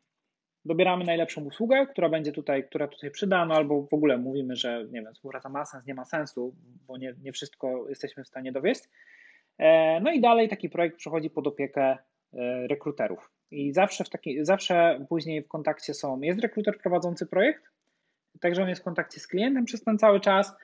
dobieramy 0.66 1.06
najlepszą 1.06 1.44
usługę, 1.44 1.88
która 1.88 2.10
będzie 2.10 2.32
tutaj, 2.32 2.64
która 2.64 2.88
tutaj 2.88 3.12
przyda, 3.12 3.46
no 3.46 3.56
albo 3.56 3.82
w 3.82 3.94
ogóle 3.94 4.18
mówimy, 4.18 4.56
że 4.56 4.86
nie 4.92 5.02
wiem, 5.02 5.14
współpraca 5.14 5.50
ma 5.50 5.66
sens, 5.66 5.86
nie 5.86 5.94
ma 5.94 6.06
sensu, 6.06 6.56
bo 6.88 6.98
nie, 6.98 7.14
nie 7.24 7.32
wszystko 7.32 7.90
jesteśmy 7.90 8.24
w 8.24 8.28
stanie 8.28 8.52
dowieść. 8.52 8.82
No 10.02 10.12
i 10.12 10.22
dalej 10.22 10.50
taki 10.50 10.70
projekt 10.70 10.98
przechodzi 10.98 11.30
pod 11.30 11.48
opiekę 11.48 11.98
rekruterów. 12.70 13.32
I 13.52 13.74
zawsze, 13.74 14.04
w 14.04 14.10
taki, 14.10 14.46
zawsze 14.46 15.06
później 15.10 15.44
w 15.44 15.48
kontakcie 15.48 15.94
są, 15.94 16.22
jest 16.22 16.40
rekruter 16.40 16.78
prowadzący 16.78 17.26
projekt, 17.26 17.64
także 18.42 18.64
on 18.64 18.70
jest 18.70 18.82
w 18.82 18.86
kontakcie 18.86 19.20
z 19.20 19.28
klientem 19.28 19.66
przez 19.66 19.84
ten 19.84 19.98
cały 19.98 20.20
czas, 20.20 20.50
e, 20.50 20.56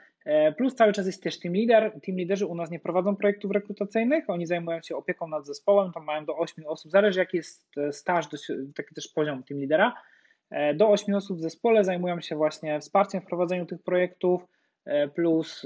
plus 0.57 0.75
cały 0.75 0.93
czas 0.93 1.05
jest 1.05 1.23
też 1.23 1.39
team 1.39 1.55
leader. 1.55 1.91
Team 2.01 2.17
leaderzy 2.17 2.45
u 2.45 2.55
nas 2.55 2.71
nie 2.71 2.79
prowadzą 2.79 3.15
projektów 3.15 3.51
rekrutacyjnych, 3.51 4.29
oni 4.29 4.45
zajmują 4.45 4.81
się 4.81 4.95
opieką 4.95 5.27
nad 5.27 5.45
zespołem, 5.45 5.91
tam 5.91 6.03
mają 6.03 6.25
do 6.25 6.37
8 6.37 6.65
osób, 6.67 6.91
zależy 6.91 7.19
jaki 7.19 7.37
jest 7.37 7.77
e, 7.77 7.93
staż, 7.93 8.25
taki 8.75 8.95
też 8.95 9.07
poziom 9.07 9.43
team 9.43 9.59
leadera. 9.59 9.93
E, 10.49 10.73
do 10.73 10.89
8 10.89 11.15
osób 11.15 11.37
w 11.37 11.41
zespole 11.41 11.83
zajmują 11.83 12.21
się 12.21 12.35
właśnie 12.35 12.79
wsparciem 12.79 13.21
w 13.21 13.25
prowadzeniu 13.25 13.65
tych 13.65 13.83
projektów, 13.83 14.41
plus 15.15 15.65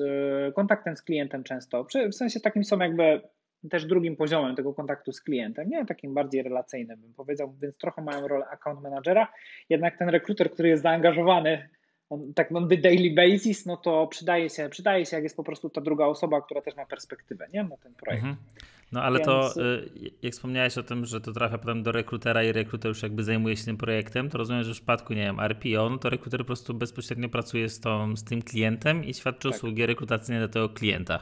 kontaktem 0.55 0.95
z 0.95 1.01
klientem 1.01 1.43
często. 1.43 1.87
W 2.11 2.15
sensie 2.15 2.39
takim 2.39 2.63
są 2.63 2.79
jakby 2.79 3.21
też 3.69 3.85
drugim 3.85 4.15
poziomem 4.15 4.55
tego 4.55 4.73
kontaktu 4.73 5.11
z 5.11 5.21
klientem, 5.21 5.69
nie 5.69 5.85
takim 5.85 6.13
bardziej 6.13 6.43
relacyjnym 6.43 7.01
bym 7.01 7.13
powiedział, 7.13 7.55
więc 7.61 7.77
trochę 7.77 8.01
mają 8.01 8.27
rolę 8.27 8.45
account 8.45 8.81
managera, 8.81 9.27
jednak 9.69 9.97
ten 9.97 10.09
rekruter, 10.09 10.51
który 10.51 10.69
jest 10.69 10.83
zaangażowany 10.83 11.69
on, 12.09 12.33
tak 12.33 12.51
on 12.51 12.69
the 12.69 12.77
daily 12.77 13.15
basis, 13.15 13.65
no 13.65 13.77
to 13.77 14.07
przydaje 14.07 14.49
się, 14.49 14.69
przydaje 14.69 15.05
się, 15.05 15.15
jak 15.15 15.23
jest 15.23 15.37
po 15.37 15.43
prostu 15.43 15.69
ta 15.69 15.81
druga 15.81 16.05
osoba, 16.05 16.41
która 16.41 16.61
też 16.61 16.75
ma 16.75 16.85
perspektywę, 16.85 17.47
nie, 17.53 17.63
na 17.63 17.77
ten 17.77 17.93
projekt. 17.93 18.23
Mhm. 18.23 18.43
No 18.91 19.03
ale 19.03 19.19
Więc... 19.19 19.25
to, 19.25 19.61
y, 19.61 19.89
jak 20.21 20.33
wspomniałeś 20.33 20.77
o 20.77 20.83
tym, 20.83 21.05
że 21.05 21.21
to 21.21 21.31
trafia 21.31 21.57
potem 21.57 21.83
do 21.83 21.91
rekrutera 21.91 22.43
i 22.43 22.51
rekruter 22.51 22.89
już 22.89 23.03
jakby 23.03 23.23
zajmuje 23.23 23.57
się 23.57 23.65
tym 23.65 23.77
projektem, 23.77 24.29
to 24.29 24.37
rozumiem, 24.37 24.63
że 24.63 24.71
w 24.71 24.75
przypadku, 24.75 25.13
nie 25.13 25.23
wiem, 25.23 25.39
RPO, 25.39 25.89
no 25.89 25.97
to 25.97 26.09
rekruter 26.09 26.39
po 26.39 26.45
prostu 26.45 26.73
bezpośrednio 26.73 27.29
pracuje 27.29 27.69
z, 27.69 27.79
tą, 27.79 28.15
z 28.15 28.23
tym 28.23 28.41
klientem 28.41 29.03
i 29.03 29.13
świadczy 29.13 29.49
tak. 29.49 29.57
usługi 29.57 29.85
rekrutacyjne 29.85 30.41
do 30.41 30.49
tego 30.49 30.69
klienta. 30.69 31.17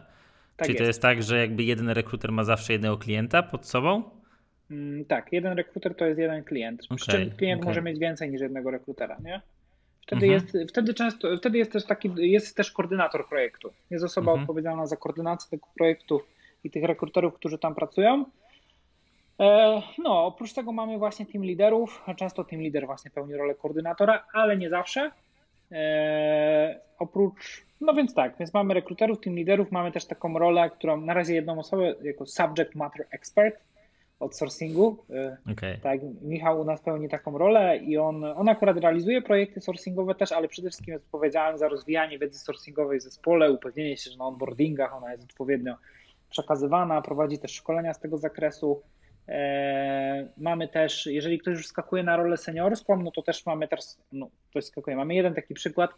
Tak 0.58 0.68
Czyli 0.68 0.74
jest. 0.74 0.80
to 0.80 0.88
jest 0.88 1.02
tak, 1.02 1.24
że 1.24 1.38
jakby 1.40 1.64
jeden 1.64 1.90
rekruter 1.90 2.32
ma 2.32 2.44
zawsze 2.44 2.74
jednego 2.74 2.98
klienta 2.98 3.44
pod 3.44 3.68
sobą? 3.68 4.04
Mm, 4.72 5.06
tak, 5.06 5.34
jeden 5.34 5.58
rekruter 5.58 5.96
to 5.96 6.06
jest 6.06 6.20
jeden 6.20 6.44
klient. 6.44 6.84
Okay, 6.86 6.98
Przy 6.98 7.12
czym 7.12 7.32
klient 7.32 7.62
okay. 7.62 7.70
może 7.70 7.82
mieć 7.82 8.00
więcej 8.00 8.32
niż 8.32 8.42
jednego 8.42 8.72
rekrutera, 8.72 9.18
nie? 9.24 9.42
Wtedy, 10.08 10.26
mhm. 10.26 10.32
jest, 10.32 10.72
wtedy, 10.72 10.94
często, 10.94 11.38
wtedy 11.38 11.58
jest 11.58 11.72
też 11.72 11.86
taki, 11.86 12.12
jest 12.18 12.58
też 12.58 12.72
koordynator 12.72 13.28
projektu. 13.28 13.74
Jest 13.90 14.06
osoba 14.06 14.32
mhm. 14.32 14.42
odpowiedzialna 14.42 14.88
za 14.88 14.96
koordynację 14.96 15.50
tego 15.50 15.68
projektu 15.78 16.22
i 16.64 16.70
tych 16.70 16.84
rekruterów, 16.84 17.34
którzy 17.34 17.58
tam 17.58 17.76
pracują. 17.76 18.26
E, 19.40 19.82
no, 19.98 20.26
oprócz 20.26 20.54
tego 20.54 20.72
mamy 20.72 20.98
właśnie 20.98 21.26
team 21.26 21.46
liderów. 21.46 22.04
Często 22.18 22.44
team 22.44 22.62
lider 22.62 22.86
właśnie 22.86 23.12
pełni 23.12 23.36
rolę 23.36 23.56
koordynatora, 23.56 24.26
ale 24.34 24.58
nie 24.58 24.70
zawsze. 24.70 25.12
E, 25.72 26.80
oprócz 27.00 27.66
no 27.84 27.94
więc 27.94 28.14
tak, 28.14 28.38
więc 28.40 28.54
mamy 28.54 28.74
rekruterów, 28.74 29.20
team 29.20 29.36
liderów, 29.36 29.72
mamy 29.72 29.92
też 29.92 30.06
taką 30.06 30.40
rolę, 30.40 30.70
którą 30.70 31.02
na 31.02 31.14
razie 31.14 31.36
jedną 31.36 31.60
osobę 31.60 31.96
jako 32.04 32.26
subject 32.26 32.76
matter 32.76 33.06
expert 33.12 33.56
od 34.24 34.36
sourcingu. 34.36 35.06
Y, 35.10 35.52
okay. 35.52 35.78
Tak, 35.78 36.00
Michał 36.22 36.62
u 36.62 36.64
nas 36.64 36.82
pełni 36.82 37.10
taką 37.10 37.38
rolę 37.38 37.78
i 37.78 37.98
on, 37.98 38.24
on 38.24 38.50
akurat 38.50 38.78
realizuje 38.78 39.22
projekty 39.22 39.62
sourcingowe 39.62 40.16
też, 40.16 40.32
ale 40.32 40.48
przede 40.48 40.70
wszystkim 40.70 40.94
jest 40.94 41.06
odpowiedzialny 41.06 41.58
za 41.58 41.68
rozwijanie 41.68 42.20
wiedzy 42.20 42.40
sourcingowej 42.40 43.00
w 43.00 43.04
zespole, 43.04 43.52
upewnienie 43.52 43.98
się, 43.98 44.12
że 44.12 44.18
na 44.18 44.26
onboardingach 44.26 44.94
ona 44.94 45.12
jest 45.12 45.24
odpowiednio 45.24 45.76
przekazywana, 46.30 47.02
prowadzi 47.02 47.40
też 47.40 47.52
szkolenia 47.52 47.94
z 47.94 48.00
tego 48.00 48.18
zakresu. 48.18 48.82
E, 49.28 50.28
mamy 50.38 50.68
też, 50.68 51.06
jeżeli 51.06 51.40
ktoś 51.40 51.58
już 51.58 51.68
skakuje 51.68 52.04
na 52.04 52.18
rolę 52.18 52.38
seniorską, 52.38 53.02
no 53.02 53.12
to 53.12 53.22
też 53.22 53.46
mamy 53.46 53.68
teraz, 53.68 54.02
no 54.12 54.30
to 54.54 54.62
skakuje, 54.62 54.96
mamy 54.96 55.16
jeden 55.16 55.34
taki 55.34 55.54
przykład, 55.54 55.92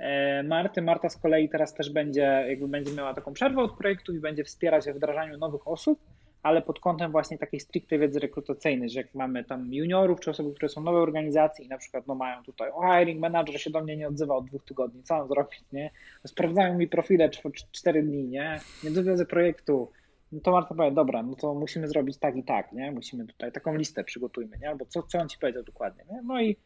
E, 0.00 0.42
Marty. 0.42 0.82
Marta 0.82 1.08
z 1.08 1.16
kolei 1.16 1.48
teraz 1.48 1.74
też 1.74 1.90
będzie, 1.90 2.44
jakby 2.48 2.68
będzie 2.68 2.92
miała 2.92 3.14
taką 3.14 3.32
przerwę 3.32 3.62
od 3.62 3.76
projektu 3.76 4.14
i 4.14 4.20
będzie 4.20 4.44
wspierać 4.44 4.84
we 4.84 4.94
wdrażaniu 4.94 5.38
nowych 5.38 5.68
osób, 5.68 6.00
ale 6.42 6.62
pod 6.62 6.80
kątem 6.80 7.12
właśnie 7.12 7.38
takiej 7.38 7.60
stricte 7.60 7.98
wiedzy 7.98 8.20
rekrutacyjnej, 8.20 8.90
że 8.90 9.00
jak 9.00 9.14
mamy 9.14 9.44
tam 9.44 9.74
juniorów 9.74 10.20
czy 10.20 10.30
osoby, 10.30 10.54
które 10.54 10.68
są 10.68 10.82
nowe 10.82 10.98
organizacji 10.98 11.64
i 11.64 11.68
na 11.68 11.78
przykład 11.78 12.06
no 12.06 12.14
mają 12.14 12.42
tutaj 12.42 12.70
o 12.70 12.82
hiring 12.82 13.20
manager 13.20 13.60
się 13.60 13.70
do 13.70 13.82
mnie 13.82 13.96
nie 13.96 14.08
odzywa 14.08 14.36
od 14.36 14.46
dwóch 14.46 14.64
tygodni, 14.64 15.02
co 15.02 15.16
mam 15.16 15.28
zrobić, 15.28 15.64
nie? 15.72 15.90
Sprawdzają 16.26 16.78
mi 16.78 16.88
profile 16.88 17.30
cztery 17.72 18.02
dni, 18.02 18.24
nie? 18.24 18.60
Nie 18.84 18.90
dowiozę 18.90 19.26
projektu. 19.26 19.90
No 20.32 20.40
to 20.40 20.52
Marta 20.52 20.74
powie, 20.74 20.92
dobra, 20.92 21.22
no 21.22 21.34
to 21.34 21.54
musimy 21.54 21.88
zrobić 21.88 22.18
tak 22.18 22.36
i 22.36 22.44
tak, 22.44 22.72
nie? 22.72 22.92
Musimy 22.92 23.26
tutaj 23.26 23.52
taką 23.52 23.74
listę 23.74 24.04
przygotujmy, 24.04 24.58
nie? 24.58 24.68
Albo 24.68 24.84
co, 24.86 25.02
co 25.02 25.18
on 25.18 25.28
ci 25.28 25.38
powiedział 25.38 25.62
dokładnie, 25.62 26.04
nie? 26.10 26.22
No 26.22 26.40
i 26.40 26.56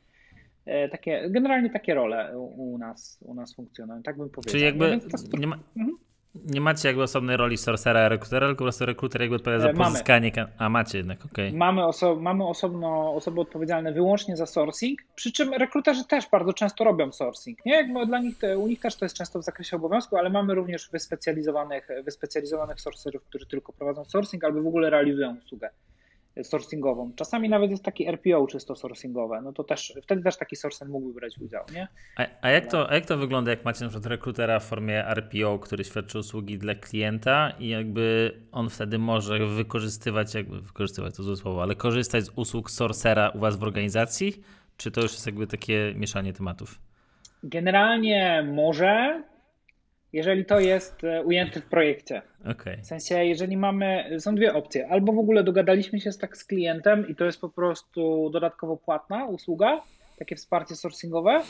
E, 0.66 0.88
takie, 0.88 1.30
generalnie 1.30 1.70
takie 1.70 1.94
role 1.94 2.38
u, 2.38 2.78
nas, 2.78 3.18
u 3.22 3.34
nas 3.34 3.54
funkcjonują, 3.54 4.02
tak 4.02 4.16
bym 4.16 4.30
powiedział. 4.30 4.52
Czyli 4.52 4.64
jakby 4.64 5.00
no, 5.32 5.38
nie, 5.38 5.46
ma, 5.46 5.58
mhm. 5.76 5.96
Nie 6.34 6.60
macie 6.60 6.88
jakby 6.88 7.02
osobnej 7.02 7.36
roli 7.36 7.56
sorcera, 7.56 8.08
rekrutera, 8.08 8.46
tylko 8.46 8.58
po 8.58 8.64
prostu 8.64 8.86
rekruter 8.86 9.20
jakby 9.20 9.36
odpowiada 9.36 9.62
za 9.62 9.70
e, 9.70 9.72
mamy. 9.72 9.90
pozyskanie, 9.90 10.32
a 10.58 10.68
macie 10.68 10.98
jednak, 10.98 11.24
okej. 11.24 11.48
Okay. 11.48 11.58
Mamy, 11.58 11.86
oso 11.86 12.16
mamy 12.16 12.46
osobno, 12.46 13.14
osoby 13.14 13.40
odpowiedzialne 13.40 13.92
wyłącznie 13.92 14.36
za 14.36 14.46
sourcing, 14.46 15.00
przy 15.14 15.32
czym 15.32 15.54
rekruterzy 15.54 16.04
też 16.04 16.28
bardzo 16.30 16.52
często 16.52 16.84
robią 16.84 17.12
sourcing, 17.12 17.66
nie? 17.66 17.72
Jakby 17.72 18.06
dla 18.06 18.18
nich, 18.18 18.36
u 18.56 18.66
nich 18.66 18.80
też 18.80 18.96
to 18.96 19.04
jest 19.04 19.16
często 19.16 19.38
w 19.38 19.44
zakresie 19.44 19.76
obowiązku, 19.76 20.16
ale 20.16 20.30
mamy 20.30 20.54
również 20.54 20.90
wyspecjalizowanych, 20.90 21.88
wyspecjalizowanych 22.04 22.80
sourcerów, 22.80 23.22
którzy 23.22 23.46
tylko 23.46 23.72
prowadzą 23.72 24.04
sourcing 24.04 24.44
albo 24.44 24.62
w 24.62 24.66
ogóle 24.66 24.90
realizują 24.90 25.36
usługę 25.44 25.70
sourcingową. 26.42 27.12
Czasami 27.16 27.48
nawet 27.48 27.70
jest 27.70 27.82
taki 27.82 28.08
RPO 28.08 28.46
czysto 28.46 28.76
sourcingowe, 28.76 29.40
no 29.42 29.52
to 29.52 29.64
też 29.64 29.94
wtedy 30.02 30.22
też 30.22 30.36
taki 30.36 30.56
sourcer 30.56 30.88
mógłby 30.88 31.14
brać 31.14 31.38
udział, 31.38 31.64
nie? 31.74 31.88
A, 32.16 32.26
a, 32.40 32.50
jak, 32.50 32.66
to, 32.66 32.90
a 32.90 32.94
jak 32.94 33.06
to 33.06 33.18
wygląda, 33.18 33.50
jak 33.50 33.64
macie 33.64 33.84
na 33.84 33.90
przykład 33.90 34.06
rekrutera 34.06 34.60
w 34.60 34.64
formie 34.64 35.06
RPO, 35.06 35.58
który 35.58 35.84
świadczy 35.84 36.18
usługi 36.18 36.58
dla 36.58 36.74
klienta 36.74 37.52
i 37.58 37.68
jakby 37.68 38.32
on 38.52 38.70
wtedy 38.70 38.98
może 38.98 39.46
wykorzystywać, 39.46 40.34
jakby 40.34 40.60
wykorzystywać 40.60 41.16
to 41.16 41.22
złe 41.22 41.36
słowo, 41.36 41.62
ale 41.62 41.74
korzystać 41.74 42.24
z 42.24 42.30
usług 42.36 42.70
sourcera 42.70 43.28
u 43.28 43.38
was 43.38 43.56
w 43.56 43.62
organizacji, 43.62 44.42
czy 44.76 44.90
to 44.90 45.00
już 45.00 45.12
jest 45.12 45.26
jakby 45.26 45.46
takie 45.46 45.94
mieszanie 45.96 46.32
tematów? 46.32 46.80
Generalnie 47.42 48.48
może, 48.52 49.22
jeżeli 50.14 50.44
to 50.44 50.60
jest 50.60 51.04
e, 51.04 51.22
ujęte 51.22 51.60
w 51.60 51.66
projekcie. 51.66 52.22
Okay. 52.50 52.76
W 52.76 52.86
sensie, 52.86 53.24
jeżeli 53.24 53.56
mamy, 53.56 54.16
są 54.20 54.34
dwie 54.34 54.54
opcje. 54.54 54.88
Albo 54.88 55.12
w 55.12 55.18
ogóle 55.18 55.44
dogadaliśmy 55.44 56.00
się 56.00 56.12
z, 56.12 56.18
tak 56.18 56.36
z 56.36 56.44
klientem 56.44 57.08
i 57.08 57.14
to 57.14 57.24
jest 57.24 57.40
po 57.40 57.48
prostu 57.48 58.30
dodatkowo 58.32 58.76
płatna 58.76 59.26
usługa, 59.26 59.82
takie 60.18 60.36
wsparcie 60.36 60.76
sourcingowe. 60.76 61.42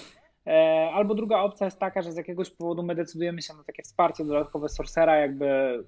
E, 0.47 0.91
albo 0.95 1.15
druga 1.15 1.39
opcja 1.39 1.65
jest 1.65 1.79
taka, 1.79 2.03
że 2.03 2.13
z 2.13 2.17
jakiegoś 2.17 2.51
powodu 2.51 2.83
my 2.83 2.95
decydujemy 2.95 3.43
się 3.43 3.55
na 3.55 3.65
takie 3.65 3.83
wsparcie 3.83 4.25
dodatkowe 4.25 4.69
sourcera, 4.69 5.17
jakby 5.17 5.79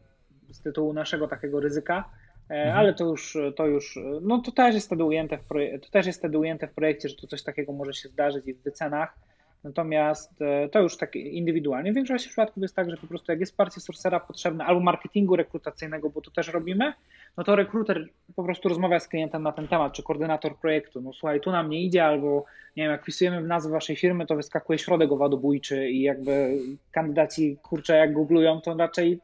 z 0.50 0.62
tytułu 0.62 0.92
naszego 0.92 1.28
takiego 1.28 1.60
ryzyka. 1.60 2.04
E, 2.50 2.54
mhm. 2.54 2.78
Ale 2.78 2.94
to 2.94 3.04
już, 3.04 3.36
to 3.56 3.66
już, 3.66 3.98
no 4.22 4.38
to 4.38 4.52
też 4.52 4.74
jest 4.74 4.86
wtedy 4.86 5.04
ujęte 5.04 5.38
w 5.38 5.44
projekcie, 5.44 5.78
to 5.78 5.90
też 5.90 6.06
jest 6.06 6.18
wtedy 6.18 6.38
ujęte 6.38 6.66
w 6.68 6.74
projekcie, 6.74 7.08
że 7.08 7.16
to 7.16 7.26
coś 7.26 7.42
takiego 7.42 7.72
może 7.72 7.92
się 7.92 8.08
zdarzyć 8.08 8.46
i 8.46 8.54
w 8.54 8.62
wycenach. 8.62 9.18
Natomiast 9.64 10.42
e, 10.42 10.68
to 10.68 10.80
już 10.82 10.96
tak 10.96 11.16
indywidualnie. 11.16 11.92
W 11.92 11.94
większości 11.94 12.28
przypadków 12.28 12.62
jest 12.62 12.76
tak, 12.76 12.90
że 12.90 12.96
po 12.96 13.06
prostu 13.06 13.32
jak 13.32 13.40
jest 13.40 13.52
wsparcie 13.52 13.80
sourcera 13.80 14.20
potrzebne 14.20 14.64
albo 14.64 14.80
marketingu 14.80 15.36
rekrutacyjnego, 15.36 16.10
bo 16.10 16.20
to 16.20 16.30
też 16.30 16.48
robimy, 16.48 16.92
no 17.36 17.44
to 17.44 17.56
rekruter 17.56 18.08
po 18.36 18.44
prostu 18.44 18.68
rozmawia 18.68 19.00
z 19.00 19.08
klientem 19.08 19.42
na 19.42 19.52
ten 19.52 19.68
temat, 19.68 19.92
czy 19.92 20.02
koordynator 20.02 20.56
projektu. 20.56 21.00
No 21.00 21.12
słuchaj, 21.12 21.40
tu 21.40 21.50
nam 21.50 21.70
nie 21.70 21.82
idzie, 21.82 22.04
albo 22.04 22.44
nie 22.76 22.82
wiem, 22.82 22.92
jak 22.92 23.02
wpisujemy 23.02 23.42
w 23.42 23.46
nazwę 23.46 23.72
waszej 23.72 23.96
firmy, 23.96 24.26
to 24.26 24.36
wyskakuje 24.36 24.78
środek 24.78 25.12
owadobójczy 25.12 25.90
i 25.90 26.02
jakby 26.02 26.58
kandydaci, 26.92 27.56
kurczę, 27.62 27.96
jak 27.96 28.12
googlują, 28.12 28.60
to 28.60 28.74
raczej 28.74 29.20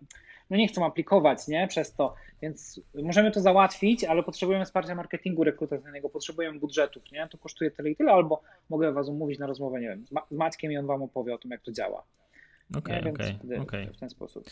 no 0.53 0.59
nie 0.59 0.69
chcą 0.69 0.87
aplikować, 0.87 1.49
nie, 1.49 1.69
przez 1.69 1.95
to, 1.95 2.15
więc 2.43 2.81
możemy 2.95 3.31
to 3.31 3.41
załatwić, 3.41 4.05
ale 4.05 4.23
potrzebujemy 4.23 4.65
wsparcia 4.65 4.95
marketingu 4.95 5.45
rekrutacyjnego, 5.45 6.09
potrzebujemy 6.09 6.59
budżetów, 6.59 7.03
nie, 7.13 7.29
to 7.29 7.39
kosztuje 7.39 7.71
tyle 7.71 7.91
i 7.91 7.97
tyle, 7.97 8.13
albo 8.13 8.43
mogę 8.71 8.93
was 8.93 9.09
umówić 9.09 9.39
na 9.39 9.47
rozmowę, 9.47 9.81
nie 9.81 9.89
wiem, 9.89 10.05
z 10.31 10.35
Maćkiem 10.35 10.73
i 10.73 10.77
on 10.77 10.87
wam 10.87 11.03
opowie 11.03 11.35
o 11.35 11.39
tym, 11.39 11.51
jak 11.51 11.63
to 11.63 11.73
działa. 11.73 12.03
Okej, 12.77 13.01
okay, 13.01 13.13
okej, 13.13 13.39
okay, 13.45 13.61
okay. 13.61 13.93
W 13.93 13.97
ten 13.97 14.11
sposób. 14.11 14.45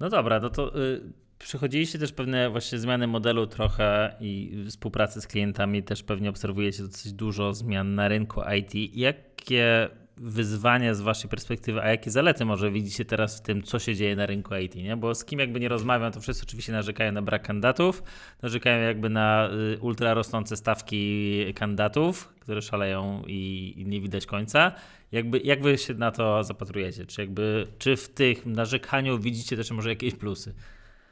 No 0.00 0.08
dobra, 0.08 0.40
no 0.40 0.50
to 0.50 0.82
y, 0.82 1.00
przechodziliście 1.38 1.98
też 1.98 2.12
pewne 2.12 2.50
właśnie 2.50 2.78
zmiany 2.78 3.06
modelu 3.06 3.46
trochę 3.46 4.16
i 4.20 4.64
współpracy 4.68 5.20
z 5.20 5.26
klientami, 5.26 5.82
też 5.82 6.02
pewnie 6.02 6.30
obserwujecie 6.30 6.82
dosyć 6.82 7.12
dużo 7.12 7.54
zmian 7.54 7.94
na 7.94 8.08
rynku 8.08 8.40
IT. 8.58 8.96
Jakie 8.96 9.88
wyzwania 10.20 10.94
z 10.94 11.00
waszej 11.00 11.30
perspektywy, 11.30 11.82
a 11.82 11.88
jakie 11.88 12.10
zalety 12.10 12.44
może 12.44 12.70
widzicie 12.70 13.04
teraz 13.04 13.38
w 13.38 13.42
tym, 13.42 13.62
co 13.62 13.78
się 13.78 13.94
dzieje 13.94 14.16
na 14.16 14.26
rynku 14.26 14.54
IT, 14.54 14.74
nie? 14.74 14.96
Bo 14.96 15.14
z 15.14 15.24
kim 15.24 15.38
jakby 15.38 15.60
nie 15.60 15.68
rozmawiam, 15.68 16.12
to 16.12 16.20
wszyscy 16.20 16.42
oczywiście 16.42 16.72
narzekają 16.72 17.12
na 17.12 17.22
brak 17.22 17.42
kandydatów, 17.42 18.02
narzekają 18.42 18.82
jakby 18.82 19.08
na 19.08 19.50
y, 19.74 19.78
ultra 19.80 20.14
rosnące 20.14 20.56
stawki 20.56 21.54
kandydatów, 21.54 22.28
które 22.40 22.62
szaleją 22.62 23.22
i, 23.26 23.74
i 23.76 23.86
nie 23.86 24.00
widać 24.00 24.26
końca. 24.26 24.72
Jakby, 25.12 25.38
jak 25.38 25.62
wy 25.62 25.78
się 25.78 25.94
na 25.94 26.10
to 26.10 26.44
zapatrujecie? 26.44 27.06
Czy 27.06 27.20
jakby, 27.20 27.66
czy 27.78 27.96
w 27.96 28.08
tych 28.08 28.46
narzekaniu 28.46 29.18
widzicie 29.18 29.56
też 29.56 29.70
może 29.70 29.88
jakieś 29.88 30.14
plusy? 30.14 30.54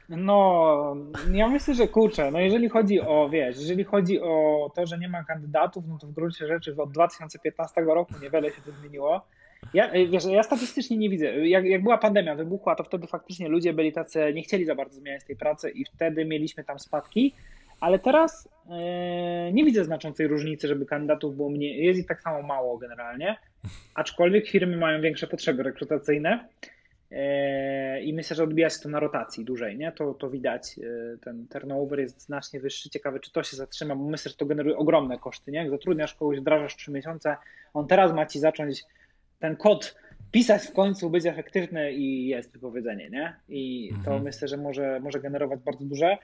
No, 0.09 0.95
ja 1.31 1.47
myślę, 1.47 1.73
że 1.73 1.87
kurczę, 1.87 2.31
no 2.31 2.39
jeżeli 2.39 2.69
chodzi 2.69 3.01
o, 3.01 3.29
wiesz, 3.29 3.59
jeżeli 3.59 3.83
chodzi 3.83 4.21
o 4.21 4.71
to, 4.75 4.85
że 4.85 4.97
nie 4.97 5.09
ma 5.09 5.23
kandydatów, 5.23 5.83
no 5.87 5.97
to 5.97 6.07
w 6.07 6.11
gruncie 6.11 6.47
rzeczy 6.47 6.75
od 6.77 6.91
2015 6.91 7.81
roku 7.81 8.13
niewiele 8.21 8.51
się 8.51 8.61
to 8.61 8.71
zmieniło. 8.71 9.25
Ja, 9.73 9.91
wiesz, 10.09 10.25
ja 10.25 10.43
statystycznie 10.43 10.97
nie 10.97 11.09
widzę. 11.09 11.47
Jak, 11.47 11.65
jak 11.65 11.83
była 11.83 11.97
pandemia, 11.97 12.35
wybuchła, 12.35 12.75
to 12.75 12.83
wtedy 12.83 13.07
faktycznie 13.07 13.47
ludzie 13.47 13.73
byli 13.73 13.93
tacy, 13.93 14.33
nie 14.33 14.43
chcieli 14.43 14.65
za 14.65 14.75
bardzo 14.75 14.99
zmieniać 14.99 15.23
tej 15.23 15.35
pracy 15.35 15.69
i 15.69 15.85
wtedy 15.85 16.25
mieliśmy 16.25 16.63
tam 16.63 16.79
spadki, 16.79 17.33
ale 17.79 17.99
teraz 17.99 18.49
yy, 18.69 19.53
nie 19.53 19.65
widzę 19.65 19.85
znaczącej 19.85 20.27
różnicy, 20.27 20.67
żeby 20.67 20.85
kandydatów 20.85 21.35
było 21.35 21.49
mniej, 21.49 21.85
jest 21.85 21.99
ich 21.99 22.07
tak 22.07 22.21
samo 22.21 22.41
mało 22.41 22.77
generalnie, 22.77 23.37
aczkolwiek 23.95 24.47
firmy 24.47 24.77
mają 24.77 25.01
większe 25.01 25.27
potrzeby 25.27 25.63
rekrutacyjne. 25.63 26.47
E, 27.11 28.01
I 28.01 28.13
myślę, 28.13 28.35
że 28.35 28.43
odbija 28.43 28.69
się 28.69 28.79
to 28.79 28.89
na 28.89 28.99
rotacji 28.99 29.45
dłużej, 29.45 29.77
nie? 29.77 29.91
To, 29.91 30.13
to 30.13 30.29
widać. 30.29 30.79
E, 30.79 31.17
ten 31.17 31.47
turnover 31.47 31.99
jest 31.99 32.21
znacznie 32.21 32.59
wyższy. 32.59 32.89
Ciekawe, 32.89 33.19
czy 33.19 33.31
to 33.31 33.43
się 33.43 33.57
zatrzyma, 33.57 33.95
bo 33.95 34.03
myślę, 34.03 34.31
że 34.31 34.37
to 34.37 34.45
generuje 34.45 34.77
ogromne 34.77 35.19
koszty, 35.19 35.51
nie? 35.51 35.59
Jak 35.59 35.69
zatrudniasz 35.69 36.13
kogoś, 36.13 36.39
wdrażasz 36.39 36.75
3 36.75 36.91
miesiące, 36.91 37.37
on 37.73 37.87
teraz 37.87 38.13
ma 38.13 38.25
ci 38.25 38.39
zacząć 38.39 38.83
ten 39.39 39.55
kod 39.55 39.95
pisać 40.31 40.67
w 40.67 40.73
końcu, 40.73 41.09
być 41.09 41.25
efektywny 41.25 41.93
i 41.93 42.27
jest 42.27 42.53
wypowiedzenie, 42.53 43.09
nie? 43.09 43.35
I 43.49 43.89
to 43.91 43.97
mhm. 43.97 44.23
myślę, 44.23 44.47
że 44.47 44.57
może, 44.57 44.99
może 44.99 45.19
generować 45.19 45.59
bardzo 45.59 45.85
duże 45.85 46.17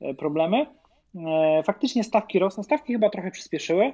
e, 0.00 0.14
problemy. 0.14 0.66
Faktycznie 1.64 2.04
stawki 2.04 2.38
rosną. 2.38 2.62
Stawki 2.62 2.92
chyba 2.92 3.10
trochę 3.10 3.30
przyspieszyły, 3.30 3.92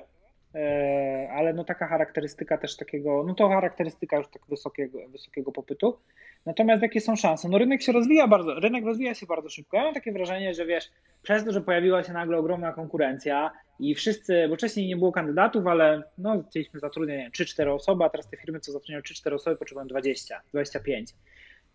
ale 1.31 1.53
no 1.53 1.65
taka 1.65 1.87
charakterystyka 1.87 2.59
też 2.59 2.77
takiego, 2.77 3.25
no 3.27 3.35
to 3.35 3.49
charakterystyka 3.49 4.17
już 4.17 4.29
tak 4.29 4.43
wysokiego, 4.49 4.99
wysokiego 5.09 5.53
popytu. 5.53 5.99
Natomiast 6.47 6.83
jakie 6.83 7.01
są 7.01 7.17
szanse? 7.17 7.49
No 7.49 7.59
rynek 7.59 7.83
się 7.83 7.93
rozwija 7.93 8.29
bardzo, 8.29 8.55
rynek 8.55 8.85
rozwija 8.85 9.15
się 9.15 9.27
bardzo 9.27 9.49
szybko. 9.49 9.77
Ja 9.77 9.83
mam 9.83 9.95
takie 9.95 10.13
wrażenie, 10.13 10.55
że 10.55 10.67
wiesz, 10.67 10.91
przez 11.23 11.45
to, 11.45 11.53
że 11.53 11.61
pojawiła 11.61 12.03
się 12.03 12.13
nagle 12.13 12.39
ogromna 12.39 12.73
konkurencja 12.73 13.51
i 13.79 13.95
wszyscy, 13.95 14.49
bo 14.49 14.57
wcześniej 14.57 14.89
nie 14.89 14.97
było 14.97 15.13
kandydatów, 15.13 15.67
ale 15.67 16.03
no 16.19 16.45
chcieliśmy 16.51 16.81
zatrudniać 16.81 17.41
3-4 17.41 17.75
osoby, 17.75 18.05
a 18.05 18.09
teraz 18.09 18.31
te 18.31 18.37
firmy, 18.37 18.61
co 18.61 18.73
zatrudniają 18.73 19.03
3-4 19.03 19.35
osoby, 19.35 19.57
potrzebują 19.57 19.87
20, 19.87 20.41
25. 20.53 21.15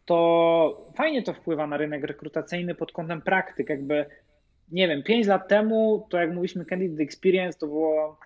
To 0.05 0.87
fajnie 0.95 1.23
to 1.23 1.33
wpływa 1.33 1.67
na 1.67 1.77
rynek 1.77 2.03
rekrutacyjny 2.03 2.75
pod 2.75 2.91
kątem 2.91 3.21
praktyk, 3.21 3.69
jakby 3.69 4.05
nie 4.71 4.87
wiem, 4.87 5.03
5 5.03 5.27
lat 5.27 5.47
temu, 5.47 6.07
to 6.09 6.17
jak 6.17 6.29
mówiliśmy 6.29 6.65
Candidate 6.65 7.03
Experience, 7.03 7.59
to 7.59 7.67
było 7.67 8.19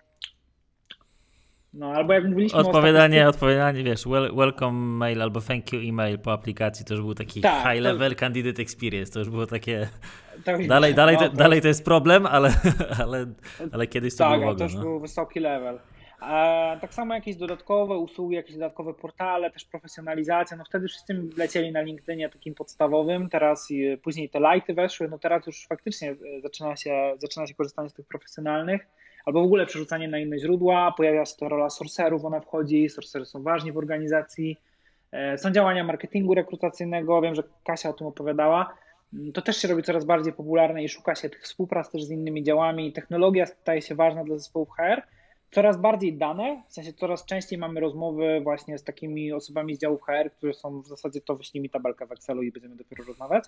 no, 1.74 1.92
albo 1.92 2.12
jak 2.12 2.24
mówiliśmy 2.24 2.58
Odpowiadanie, 2.58 3.28
odpowiadanie, 3.28 3.84
wiesz, 3.84 4.04
welcome 4.36 4.72
mail 4.72 5.22
albo 5.22 5.40
thank 5.40 5.72
you 5.72 5.80
email 5.80 6.18
po 6.18 6.32
aplikacji, 6.32 6.84
to 6.84 6.94
już 6.94 7.02
był 7.02 7.14
taki 7.14 7.40
tak, 7.40 7.72
high 7.72 7.82
level 7.82 8.14
to... 8.14 8.20
candidate 8.20 8.62
experience, 8.62 9.12
to 9.12 9.18
już 9.18 9.30
było 9.30 9.46
takie... 9.46 9.88
Tak, 10.44 10.66
dalej, 10.66 10.94
dalej, 10.94 11.16
no, 11.20 11.28
to, 11.28 11.36
dalej 11.36 11.60
to 11.62 11.68
jest 11.68 11.84
problem, 11.84 12.26
ale, 12.26 12.52
ale, 13.02 13.26
ale 13.72 13.86
kiedyś 13.86 14.16
to 14.16 14.24
tak, 14.24 14.40
było 14.40 14.50
Tak, 14.50 14.58
to 14.58 14.64
już 14.64 14.74
no. 14.74 14.80
był 14.80 15.00
wysoki 15.00 15.40
level. 15.40 15.78
A 16.20 16.76
tak 16.80 16.94
samo 16.94 17.14
jakieś 17.14 17.36
dodatkowe 17.36 17.96
usługi, 17.98 18.36
jakieś 18.36 18.54
dodatkowe 18.54 18.94
portale, 18.94 19.50
też 19.50 19.64
profesjonalizacja, 19.64 20.56
no 20.56 20.64
wtedy 20.64 20.88
wszyscy 20.88 21.22
lecieli 21.36 21.72
na 21.72 21.80
LinkedInie 21.80 22.28
takim 22.28 22.54
podstawowym, 22.54 23.28
teraz 23.28 23.70
i 23.70 23.98
później 24.02 24.28
te 24.28 24.40
lighty 24.40 24.74
weszły, 24.74 25.08
no 25.08 25.18
teraz 25.18 25.46
już 25.46 25.66
faktycznie 25.66 26.10
e, 26.10 26.40
zaczyna 26.42 26.76
się, 26.76 27.14
zaczyna 27.18 27.46
się 27.46 27.54
korzystanie 27.54 27.88
z 27.88 27.92
tych 27.92 28.06
profesjonalnych 28.06 28.86
albo 29.24 29.40
w 29.40 29.44
ogóle 29.44 29.66
przerzucanie 29.66 30.08
na 30.08 30.18
inne 30.18 30.38
źródła, 30.38 30.94
pojawia 30.96 31.24
się 31.24 31.36
to 31.38 31.48
rola 31.48 31.70
sorcerów, 31.70 32.24
ona 32.24 32.40
wchodzi, 32.40 32.88
sorcery 32.88 33.24
są 33.24 33.42
ważni 33.42 33.72
w 33.72 33.76
organizacji, 33.76 34.60
e, 35.12 35.38
są 35.38 35.50
działania 35.50 35.84
marketingu 35.84 36.34
rekrutacyjnego, 36.34 37.20
wiem, 37.20 37.34
że 37.34 37.42
Kasia 37.64 37.88
o 37.88 37.92
tym 37.92 38.06
opowiadała, 38.06 38.74
mm, 39.14 39.32
to 39.32 39.42
też 39.42 39.56
się 39.56 39.68
robi 39.68 39.82
coraz 39.82 40.04
bardziej 40.04 40.32
popularne 40.32 40.84
i 40.84 40.88
szuka 40.88 41.14
się 41.14 41.30
tych 41.30 41.42
współprac 41.42 41.90
też 41.90 42.04
z 42.04 42.10
innymi 42.10 42.42
działami, 42.42 42.92
technologia 42.92 43.46
staje 43.46 43.82
się 43.82 43.94
ważna 43.94 44.24
dla 44.24 44.38
zespołów 44.38 44.68
HR, 44.70 45.02
coraz 45.50 45.76
bardziej 45.76 46.14
dane, 46.18 46.62
w 46.68 46.72
sensie 46.72 46.92
coraz 46.92 47.24
częściej 47.24 47.58
mamy 47.58 47.80
rozmowy 47.80 48.40
właśnie 48.42 48.78
z 48.78 48.84
takimi 48.84 49.32
osobami 49.32 49.76
z 49.76 49.78
działów 49.78 50.02
HR, 50.02 50.30
które 50.32 50.54
są 50.54 50.80
w 50.80 50.86
zasadzie 50.86 51.20
to 51.20 51.36
wyślij 51.36 51.62
mi 51.62 51.70
tabelkę 51.70 52.06
w 52.06 52.12
Excelu 52.12 52.42
i 52.42 52.52
będziemy 52.52 52.76
dopiero 52.76 53.04
rozmawiać. 53.04 53.44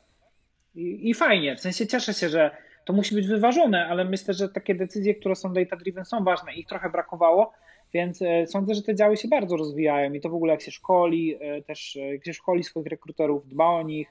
I, 0.74 1.10
I, 1.10 1.14
fajnie, 1.14 1.56
w 1.56 1.60
sensie 1.60 1.86
cieszę 1.86 2.14
się, 2.14 2.28
że 2.28 2.50
to 2.84 2.92
musi 2.92 3.14
być 3.14 3.26
wyważone, 3.26 3.86
ale 3.86 4.04
myślę, 4.04 4.34
że 4.34 4.48
takie 4.48 4.74
decyzje, 4.74 5.14
które 5.14 5.34
są 5.36 5.52
data-driven 5.52 6.04
są 6.04 6.24
ważne. 6.24 6.54
Ich 6.54 6.66
trochę 6.66 6.90
brakowało, 6.90 7.52
więc 7.92 8.22
e, 8.22 8.46
sądzę, 8.46 8.74
że 8.74 8.82
te 8.82 8.94
działy 8.94 9.16
się 9.16 9.28
bardzo 9.28 9.56
rozwijają 9.56 10.12
i 10.12 10.20
to 10.20 10.28
w 10.28 10.34
ogóle 10.34 10.52
jak 10.52 10.62
się 10.62 10.70
szkoli, 10.70 11.36
e, 11.40 11.62
też 11.62 11.96
e, 11.96 12.00
jak 12.00 12.24
się 12.24 12.34
szkoli 12.34 12.64
swoich 12.64 12.86
rekruterów, 12.86 13.48
dba 13.48 13.66
o 13.66 13.82
nich, 13.82 14.08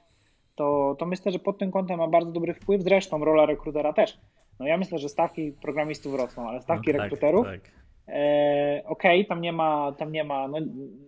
to, 0.54 0.96
to 0.98 1.06
myślę, 1.06 1.32
że 1.32 1.38
pod 1.38 1.58
tym 1.58 1.70
kątem 1.70 1.98
ma 1.98 2.08
bardzo 2.08 2.32
dobry 2.32 2.54
wpływ. 2.54 2.82
Zresztą 2.82 3.24
rola 3.24 3.46
rekrutera 3.46 3.92
też. 3.92 4.18
No 4.60 4.66
ja 4.66 4.76
myślę, 4.76 4.98
że 4.98 5.08
stawki 5.08 5.52
programistów 5.52 6.14
rosną, 6.14 6.48
ale 6.48 6.60
stawki 6.60 6.90
no 6.90 6.92
tak, 6.92 7.02
rekruterów. 7.02 7.46
Tak. 7.46 7.60
E, 8.08 8.82
Okej, 8.86 9.20
okay, 9.20 9.24
tam 9.24 9.40
nie 9.40 9.52
ma, 9.52 9.92
tam 9.98 10.12
nie 10.12 10.24
ma, 10.24 10.48
no, 10.48 10.58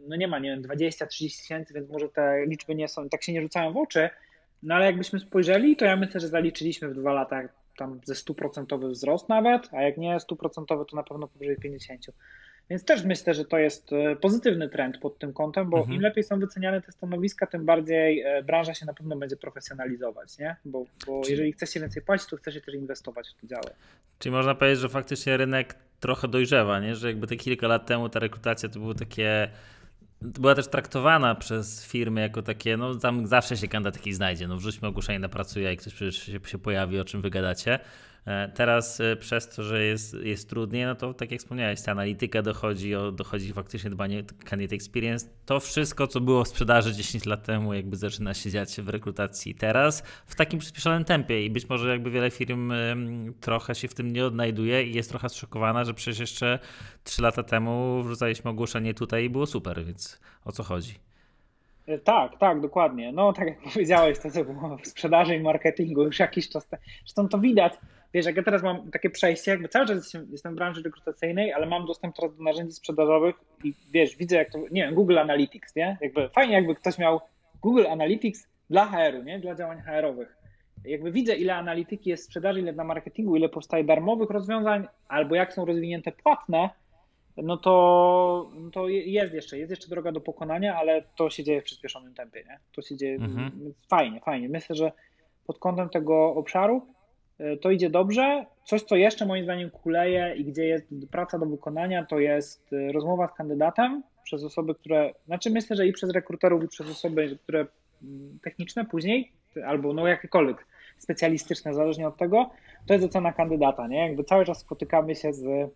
no 0.08 0.16
nie 0.16 0.28
ma, 0.28 0.38
nie 0.38 0.50
wiem, 0.50 0.62
20-30 0.62 1.40
tysięcy, 1.40 1.74
więc 1.74 1.90
może 1.90 2.08
te 2.08 2.46
liczby 2.46 2.74
nie 2.74 2.88
są, 2.88 3.08
tak 3.08 3.22
się 3.22 3.32
nie 3.32 3.42
rzucają 3.42 3.72
w 3.72 3.76
oczy, 3.76 4.10
no 4.62 4.74
ale 4.74 4.86
jakbyśmy 4.86 5.20
spojrzeli, 5.20 5.76
to 5.76 5.84
ja 5.84 5.96
myślę, 5.96 6.20
że 6.20 6.28
zaliczyliśmy 6.28 6.88
w 6.88 6.94
dwa 6.94 7.12
lata 7.12 7.42
tam 7.76 8.00
ze 8.04 8.14
100% 8.14 8.90
wzrost 8.90 9.28
nawet, 9.28 9.68
a 9.74 9.82
jak 9.82 9.96
nie 9.96 10.16
100% 10.16 10.84
to 10.84 10.96
na 10.96 11.02
pewno 11.02 11.28
powyżej 11.28 11.56
50%. 11.56 12.12
Więc 12.70 12.84
też 12.84 13.04
myślę, 13.04 13.34
że 13.34 13.44
to 13.44 13.58
jest 13.58 13.92
e, 13.92 14.16
pozytywny 14.16 14.68
trend 14.68 14.98
pod 14.98 15.18
tym 15.18 15.32
kątem, 15.32 15.70
bo 15.70 15.78
mhm. 15.78 15.96
im 15.96 16.02
lepiej 16.02 16.24
są 16.24 16.40
wyceniane 16.40 16.82
te 16.82 16.92
stanowiska, 16.92 17.46
tym 17.46 17.64
bardziej 17.64 18.20
e, 18.20 18.42
branża 18.42 18.74
się 18.74 18.86
na 18.86 18.94
pewno 18.94 19.16
będzie 19.16 19.36
profesjonalizować, 19.36 20.38
nie? 20.38 20.56
Bo, 20.64 20.84
bo 21.06 21.20
Czyli... 21.22 21.32
jeżeli 21.32 21.52
chce 21.52 21.66
się 21.66 21.80
więcej 21.80 22.02
płacić, 22.02 22.28
to 22.28 22.36
chce 22.36 22.52
się 22.52 22.60
też 22.60 22.74
inwestować 22.74 23.28
w 23.28 23.40
te 23.40 23.46
działy. 23.46 23.70
Czyli 24.18 24.32
można 24.32 24.54
powiedzieć, 24.54 24.80
że 24.80 24.88
faktycznie 24.88 25.36
rynek 25.36 25.74
trochę 26.00 26.28
dojrzewa, 26.28 26.80
nie? 26.80 26.94
Że 26.94 27.08
jakby 27.08 27.26
te 27.26 27.36
kilka 27.36 27.68
lat 27.68 27.86
temu 27.86 28.08
ta 28.08 28.18
rekrutacja 28.18 28.68
to 28.68 28.78
było 28.78 28.94
takie 28.94 29.48
była 30.22 30.54
też 30.54 30.68
traktowana 30.68 31.34
przez 31.34 31.84
firmy 31.86 32.20
jako 32.20 32.42
takie, 32.42 32.76
no 32.76 32.94
tam 32.94 33.26
zawsze 33.26 33.56
się 33.56 33.68
kandydat 33.68 33.94
taki 33.94 34.12
znajdzie, 34.12 34.48
no 34.48 34.56
wrzućmy 34.56 34.88
ogłoszenie 34.88 35.18
na 35.18 35.28
pracuje 35.28 35.72
i 35.72 35.76
ktoś 35.76 35.94
przecież 35.94 36.22
się, 36.22 36.40
się 36.46 36.58
pojawi, 36.58 37.00
o 37.00 37.04
czym 37.04 37.22
wygadacie. 37.22 37.74
E, 37.74 37.80
teraz 38.54 39.00
e, 39.00 39.16
przez 39.16 39.48
to, 39.48 39.62
że 39.62 39.84
jest, 39.84 40.14
jest 40.14 40.50
trudniej, 40.50 40.84
no 40.84 40.94
to 40.94 41.14
tak 41.14 41.30
jak 41.30 41.40
wspomniałeś, 41.40 41.82
ta 41.82 41.92
analityka 41.92 42.42
dochodzi, 42.42 42.92
dochodzi 43.12 43.52
faktycznie 43.52 43.90
dbanie 43.90 44.24
candidate 44.44 44.76
experience. 44.76 45.26
To 45.46 45.60
wszystko, 45.60 46.06
co 46.06 46.20
było 46.20 46.44
w 46.44 46.48
sprzedaży 46.48 46.94
10 46.94 47.26
lat 47.26 47.44
temu, 47.44 47.74
jakby 47.74 47.96
zaczyna 47.96 48.34
się 48.34 48.50
dziać 48.50 48.80
w 48.80 48.88
rekrutacji 48.88 49.54
teraz 49.54 50.02
w 50.26 50.34
takim 50.34 50.58
przyspieszonym 50.58 51.04
tempie 51.04 51.44
i 51.44 51.50
być 51.50 51.68
może 51.68 51.90
jakby 51.90 52.10
wiele 52.10 52.30
firm 52.30 52.72
trochę 53.40 53.74
się 53.74 53.88
w 53.88 53.94
tym 53.94 54.12
nie 54.12 54.26
odnajduje 54.26 54.82
i 54.82 54.94
jest 54.94 55.10
trochę 55.10 55.28
zszokowana, 55.28 55.84
że 55.84 55.94
przecież 55.94 56.18
jeszcze 56.18 56.58
3 57.04 57.22
lata 57.22 57.42
temu 57.42 58.02
wrzucaliśmy 58.02 58.50
ogłoszenie 58.50 58.94
tutaj 58.94 59.24
i 59.24 59.30
było 59.30 59.46
super, 59.46 59.84
więc 59.84 60.20
o 60.44 60.52
co 60.52 60.62
chodzi? 60.62 60.94
E, 61.86 61.98
tak, 61.98 62.38
tak, 62.38 62.60
dokładnie. 62.60 63.12
No, 63.12 63.32
tak 63.32 63.46
jak 63.46 63.62
powiedziałeś, 63.72 64.18
to 64.18 64.30
co 64.30 64.44
było 64.44 64.76
w 64.76 64.86
sprzedaży 64.86 65.36
i 65.36 65.40
marketingu 65.40 66.02
już 66.02 66.18
jakiś 66.18 66.48
czas. 66.48 66.68
Te... 66.68 66.78
Zresztą 67.04 67.28
to 67.28 67.38
widać, 67.38 67.72
wiesz, 68.16 68.26
jak 68.26 68.36
ja 68.36 68.42
teraz 68.42 68.62
mam 68.62 68.90
takie 68.90 69.10
przejście, 69.10 69.50
jakby 69.50 69.68
cały 69.68 69.86
czas 69.86 69.96
jestem, 69.96 70.26
jestem 70.30 70.52
w 70.52 70.56
branży 70.56 70.82
rekrutacyjnej, 70.82 71.52
ale 71.52 71.66
mam 71.66 71.86
dostęp 71.86 72.16
teraz 72.16 72.36
do 72.36 72.44
narzędzi 72.44 72.72
sprzedażowych 72.72 73.34
i 73.64 73.74
wiesz, 73.92 74.16
widzę 74.16 74.36
jak 74.36 74.50
to, 74.50 74.58
nie 74.58 74.82
wiem, 74.82 74.94
Google 74.94 75.18
Analytics, 75.18 75.76
nie? 75.76 75.98
Jakby 76.00 76.28
fajnie 76.28 76.54
jakby 76.54 76.74
ktoś 76.74 76.98
miał 76.98 77.20
Google 77.62 77.86
Analytics 77.86 78.48
dla 78.70 78.86
HR-u, 78.86 79.22
nie? 79.22 79.38
Dla 79.38 79.54
działań 79.54 79.80
HR-owych. 79.80 80.36
Jakby 80.84 81.12
widzę, 81.12 81.36
ile 81.36 81.54
analityki 81.54 82.10
jest 82.10 82.22
w 82.22 82.26
sprzedaży, 82.26 82.60
ile 82.60 82.72
na 82.72 82.84
marketingu, 82.84 83.36
ile 83.36 83.48
powstaje 83.48 83.84
darmowych 83.84 84.30
rozwiązań, 84.30 84.86
albo 85.08 85.34
jak 85.34 85.52
są 85.52 85.64
rozwinięte 85.64 86.12
płatne, 86.12 86.70
no 87.36 87.56
to, 87.56 88.50
no 88.54 88.70
to 88.70 88.88
jest 88.88 89.34
jeszcze, 89.34 89.58
jest 89.58 89.70
jeszcze 89.70 89.88
droga 89.88 90.12
do 90.12 90.20
pokonania, 90.20 90.76
ale 90.76 91.02
to 91.16 91.30
się 91.30 91.44
dzieje 91.44 91.60
w 91.60 91.64
przyspieszonym 91.64 92.14
tempie, 92.14 92.44
nie? 92.48 92.58
To 92.74 92.82
się 92.82 92.96
dzieje 92.96 93.14
mhm. 93.14 93.74
fajnie, 93.90 94.20
fajnie. 94.20 94.48
Myślę, 94.48 94.76
że 94.76 94.92
pod 95.46 95.58
kątem 95.58 95.88
tego 95.88 96.34
obszaru 96.34 96.95
to 97.60 97.70
idzie 97.70 97.90
dobrze. 97.90 98.46
Coś, 98.64 98.82
co 98.82 98.96
jeszcze 98.96 99.26
moim 99.26 99.44
zdaniem 99.44 99.70
kuleje 99.70 100.34
i 100.36 100.44
gdzie 100.44 100.64
jest 100.64 100.86
praca 101.10 101.38
do 101.38 101.46
wykonania, 101.46 102.04
to 102.04 102.18
jest 102.18 102.72
e, 102.72 102.92
rozmowa 102.92 103.28
z 103.28 103.32
kandydatem 103.32 104.02
przez 104.24 104.44
osoby, 104.44 104.74
które, 104.74 105.12
znaczy 105.26 105.50
myślę, 105.50 105.76
że 105.76 105.86
i 105.86 105.92
przez 105.92 106.10
rekruterów, 106.10 106.64
i 106.64 106.68
przez 106.68 106.90
osoby, 106.90 107.38
które 107.42 107.66
mm, 108.02 108.38
techniczne 108.42 108.84
później, 108.84 109.32
albo 109.66 109.92
no 109.92 110.06
jakiekolwiek 110.06 110.66
specjalistyczne, 110.98 111.74
zależnie 111.74 112.08
od 112.08 112.16
tego, 112.16 112.50
to 112.86 112.94
jest 112.94 113.06
ocena 113.06 113.32
kandydata, 113.32 113.86
nie? 113.86 114.06
Jakby 114.06 114.24
cały 114.24 114.44
czas 114.44 114.58
spotykamy 114.58 115.14
się 115.14 115.32
z 115.32 115.70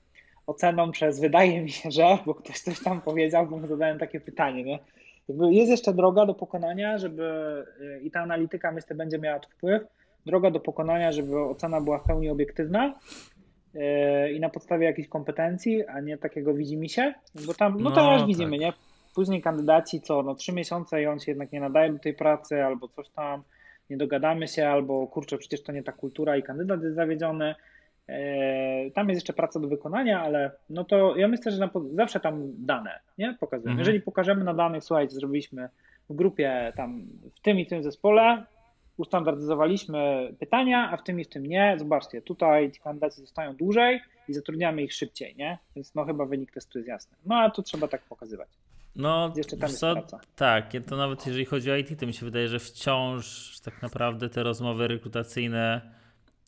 oceną 0.46 0.92
przez 0.92 1.20
wydaje 1.20 1.62
mi 1.62 1.70
się, 1.70 1.90
że, 1.90 2.18
bo 2.26 2.34
ktoś 2.34 2.60
coś 2.60 2.82
tam 2.82 3.00
powiedział, 3.00 3.46
bo 3.46 3.66
zadałem 3.66 3.98
takie 3.98 4.20
pytanie, 4.20 4.64
nie? 4.64 4.78
Jakby 5.28 5.54
jest 5.54 5.70
jeszcze 5.70 5.92
droga 5.92 6.26
do 6.26 6.34
pokonania, 6.34 6.98
żeby 6.98 7.24
y, 7.80 8.00
i 8.02 8.10
ta 8.10 8.20
analityka 8.20 8.72
myślę 8.72 8.96
będzie 8.96 9.18
miała 9.18 9.38
wpływ, 9.38 9.82
droga 10.26 10.50
do 10.50 10.60
pokonania, 10.60 11.12
żeby 11.12 11.40
ocena 11.40 11.80
była 11.80 11.98
w 11.98 12.04
pełni 12.04 12.30
obiektywna 12.30 12.94
yy, 13.74 14.32
i 14.32 14.40
na 14.40 14.48
podstawie 14.48 14.86
jakichś 14.86 15.08
kompetencji, 15.08 15.86
a 15.86 16.00
nie 16.00 16.18
takiego 16.18 16.54
widzi 16.54 16.76
mi 16.76 16.88
się, 16.88 17.14
bo 17.46 17.54
tam, 17.54 17.74
no, 17.76 17.90
no 17.90 17.90
teraz 17.90 18.20
tak. 18.20 18.28
widzimy, 18.28 18.58
nie? 18.58 18.72
Później 19.14 19.42
kandydaci 19.42 20.00
co, 20.00 20.22
no 20.22 20.34
trzy 20.34 20.52
miesiące 20.52 21.02
i 21.02 21.06
on 21.06 21.20
się 21.20 21.30
jednak 21.30 21.52
nie 21.52 21.60
nadaje 21.60 21.92
do 21.92 21.98
tej 21.98 22.14
pracy 22.14 22.64
albo 22.64 22.88
coś 22.88 23.08
tam, 23.08 23.42
nie 23.90 23.96
dogadamy 23.96 24.48
się, 24.48 24.68
albo 24.68 25.06
kurczę, 25.06 25.38
przecież 25.38 25.62
to 25.62 25.72
nie 25.72 25.82
ta 25.82 25.92
kultura 25.92 26.36
i 26.36 26.42
kandydat 26.42 26.82
jest 26.82 26.96
zawiedziony. 26.96 27.54
E, 28.08 28.90
tam 28.90 29.08
jest 29.08 29.16
jeszcze 29.16 29.32
praca 29.32 29.60
do 29.60 29.68
wykonania, 29.68 30.22
ale 30.22 30.50
no 30.70 30.84
to 30.84 31.16
ja 31.16 31.28
myślę, 31.28 31.52
że 31.52 31.68
zawsze 31.92 32.20
tam 32.20 32.52
dane 32.58 33.00
nie 33.18 33.36
pokazujemy. 33.40 33.70
Mhm. 33.70 33.78
Jeżeli 33.78 34.00
pokażemy 34.00 34.44
na 34.44 34.54
danych, 34.54 34.84
słuchajcie, 34.84 35.14
zrobiliśmy 35.14 35.68
w 36.10 36.14
grupie 36.14 36.72
tam 36.76 37.02
w 37.34 37.40
tym 37.40 37.58
i 37.58 37.66
tym 37.66 37.82
zespole, 37.82 38.44
ustandardyzowaliśmy 38.96 40.32
pytania, 40.38 40.90
a 40.92 40.96
w 40.96 41.02
tym 41.02 41.20
i 41.20 41.24
w 41.24 41.28
tym 41.28 41.46
nie. 41.46 41.76
Zobaczcie, 41.78 42.22
tutaj 42.22 42.72
ci 42.72 42.80
kandydaci 42.80 43.20
zostają 43.20 43.56
dłużej 43.56 44.00
i 44.28 44.34
zatrudniamy 44.34 44.82
ich 44.82 44.92
szybciej, 44.92 45.36
nie? 45.36 45.58
Więc 45.76 45.94
no 45.94 46.04
chyba 46.04 46.24
wynik 46.24 46.52
testu 46.52 46.78
jest 46.78 46.88
jasny. 46.88 47.16
No 47.26 47.36
a 47.36 47.50
tu 47.50 47.62
trzeba 47.62 47.88
tak 47.88 48.02
pokazywać. 48.02 48.48
No, 48.96 49.32
jeszcze 49.36 49.56
tam 49.56 49.70
co, 49.70 49.94
tak, 50.36 50.72
to 50.86 50.96
nawet 50.96 51.26
jeżeli 51.26 51.44
chodzi 51.44 51.70
o 51.70 51.76
IT, 51.76 52.00
to 52.00 52.06
mi 52.06 52.14
się 52.14 52.26
wydaje, 52.26 52.48
że 52.48 52.58
wciąż 52.58 53.56
tak 53.60 53.82
naprawdę 53.82 54.28
te 54.28 54.42
rozmowy 54.42 54.88
rekrutacyjne, 54.88 55.80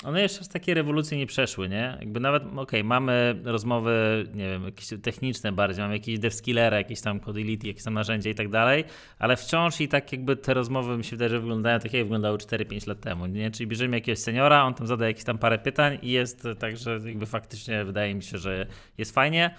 one 0.05 0.23
jeszcze 0.23 0.45
z 0.45 0.49
takiej 0.49 0.75
rewolucji 0.75 1.19
nie 1.19 1.27
przeszły, 1.27 1.69
nie? 1.69 1.97
Jakby 2.01 2.21
nawet, 2.21 2.43
okej, 2.43 2.57
okay, 2.57 2.85
mamy 2.85 3.35
rozmowy, 3.45 4.25
nie 4.35 4.49
wiem, 4.49 4.65
jakieś 4.65 4.89
techniczne 5.03 5.53
bardziej, 5.53 5.83
mamy 5.83 5.95
jakieś 5.95 6.19
devskillera, 6.19 6.77
jakieś 6.77 7.01
tam 7.01 7.21
codility, 7.21 7.67
jakieś 7.67 7.85
tam 7.85 7.95
narzędzia 7.95 8.31
i 8.31 8.35
tak 8.35 8.49
dalej, 8.49 8.85
ale 9.19 9.37
wciąż 9.37 9.81
i 9.81 9.89
tak 9.89 10.13
jakby 10.13 10.37
te 10.37 10.55
rozmowy 10.55 10.97
mi 10.97 11.05
się 11.05 11.11
wydaje, 11.11 11.29
że 11.29 11.41
wyglądają 11.41 11.79
tak, 11.79 11.93
jak 11.93 12.03
wyglądały 12.03 12.39
4-5 12.39 12.89
lat 12.89 13.01
temu, 13.01 13.27
nie? 13.27 13.51
Czyli 13.51 13.67
bierzemy 13.67 13.97
jakiegoś 13.97 14.19
seniora, 14.19 14.65
on 14.65 14.75
tam 14.75 14.87
zada 14.87 15.07
jakieś 15.07 15.25
tam 15.25 15.39
parę 15.39 15.59
pytań 15.59 15.99
i 16.03 16.11
jest 16.11 16.49
tak, 16.59 16.77
że 16.77 16.99
jakby 17.05 17.27
faktycznie 17.27 17.85
wydaje 17.85 18.15
mi 18.15 18.23
się, 18.23 18.39
że 18.39 18.67
jest 18.99 19.15
fajnie. 19.15 19.55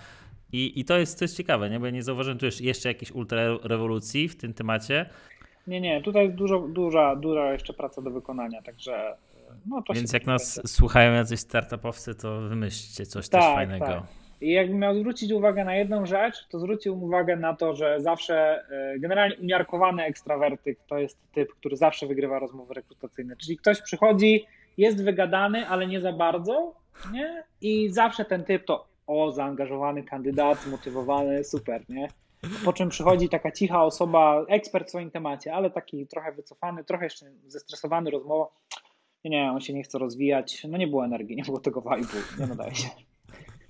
I, 0.53 0.79
I 0.79 0.85
to, 0.85 0.97
jest, 0.97 1.19
to 1.19 1.25
jest 1.25 1.37
ciekawe, 1.37 1.69
nie? 1.69 1.79
bo 1.79 1.85
ja 1.85 1.91
nie 1.91 2.03
zauważyłem 2.03 2.37
tu 2.37 2.45
jeszcze 2.61 2.89
jakiejś 2.89 3.11
ultra 3.11 3.41
rewolucji 3.63 4.29
w 4.29 4.37
tym 4.37 4.53
temacie. 4.53 5.09
Nie, 5.67 5.81
nie, 5.81 6.01
tutaj 6.01 6.25
jest 6.25 6.35
dużo, 6.35 6.59
duża, 6.59 7.15
duża 7.15 7.51
jeszcze 7.51 7.73
praca 7.73 8.01
do 8.01 8.11
wykonania, 8.11 8.61
także 8.61 9.15
no 9.65 9.83
Więc 9.93 10.13
jak 10.13 10.25
nas 10.25 10.55
będzie. 10.55 10.67
słuchają 10.67 11.13
jacyś 11.13 11.39
startupowcy, 11.39 12.15
to 12.15 12.41
wymyślcie 12.41 13.05
coś 13.05 13.29
tak, 13.29 13.41
też 13.41 13.53
fajnego. 13.55 13.85
Tak. 13.85 14.03
I 14.41 14.51
jakbym 14.51 14.79
miał 14.79 14.95
zwrócić 14.95 15.31
uwagę 15.31 15.65
na 15.65 15.75
jedną 15.75 16.05
rzecz, 16.05 16.47
to 16.49 16.59
zwrócił 16.59 17.03
uwagę 17.03 17.35
na 17.35 17.55
to, 17.55 17.75
że 17.75 18.01
zawsze 18.01 18.65
e, 18.69 18.99
generalnie 18.99 19.35
umiarkowany 19.37 20.03
ekstrawertyk 20.03 20.79
to 20.87 20.97
jest 20.97 21.17
typ, 21.33 21.53
który 21.53 21.77
zawsze 21.77 22.07
wygrywa 22.07 22.39
rozmowy 22.39 22.73
rekrutacyjne. 22.73 23.35
Czyli 23.35 23.57
ktoś 23.57 23.81
przychodzi, 23.81 24.45
jest 24.77 25.03
wygadany, 25.03 25.67
ale 25.67 25.87
nie 25.87 26.01
za 26.01 26.13
bardzo, 26.13 26.73
nie? 27.11 27.43
I 27.61 27.89
zawsze 27.89 28.25
ten 28.25 28.43
typ 28.43 28.65
to 28.65 28.87
o, 29.07 29.31
zaangażowany 29.31 30.03
kandydat, 30.03 30.61
zmotywowany, 30.61 31.43
super, 31.43 31.83
nie? 31.89 32.07
Po 32.65 32.73
czym 32.73 32.89
przychodzi 32.89 33.29
taka 33.29 33.51
cicha 33.51 33.83
osoba, 33.83 34.45
ekspert 34.49 34.87
w 34.87 34.89
swoim 34.89 35.11
temacie, 35.11 35.53
ale 35.53 35.69
taki 35.69 36.07
trochę 36.07 36.31
wycofany, 36.31 36.83
trochę 36.83 37.03
jeszcze 37.05 37.25
zestresowany 37.47 38.11
rozmową. 38.11 38.45
Nie, 39.23 39.31
nie, 39.31 39.51
on 39.51 39.61
się 39.61 39.73
nie 39.73 39.83
chce 39.83 39.99
rozwijać, 39.99 40.63
no 40.69 40.77
nie 40.77 40.87
było 40.87 41.05
energii, 41.05 41.35
nie 41.35 41.43
było 41.43 41.59
tego 41.59 41.81
vibe'u, 41.81 42.39
nie 42.39 42.47
nadaje 42.47 42.75
się. 42.75 42.89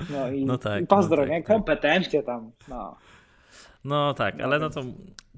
No 0.10 0.32
i, 0.32 0.46
no 0.46 0.58
tak, 0.58 0.84
i 0.84 0.88
pozdro, 0.88 1.18
no 1.18 1.24
tak, 1.24 1.32
nie? 1.32 1.44
Tak. 1.44 1.56
Kompetencje 1.56 2.24
tam, 2.24 2.52
no. 2.68 2.96
No 3.84 4.14
tak, 4.14 4.42
ale 4.42 4.60
no 4.60 4.70
to 4.70 4.84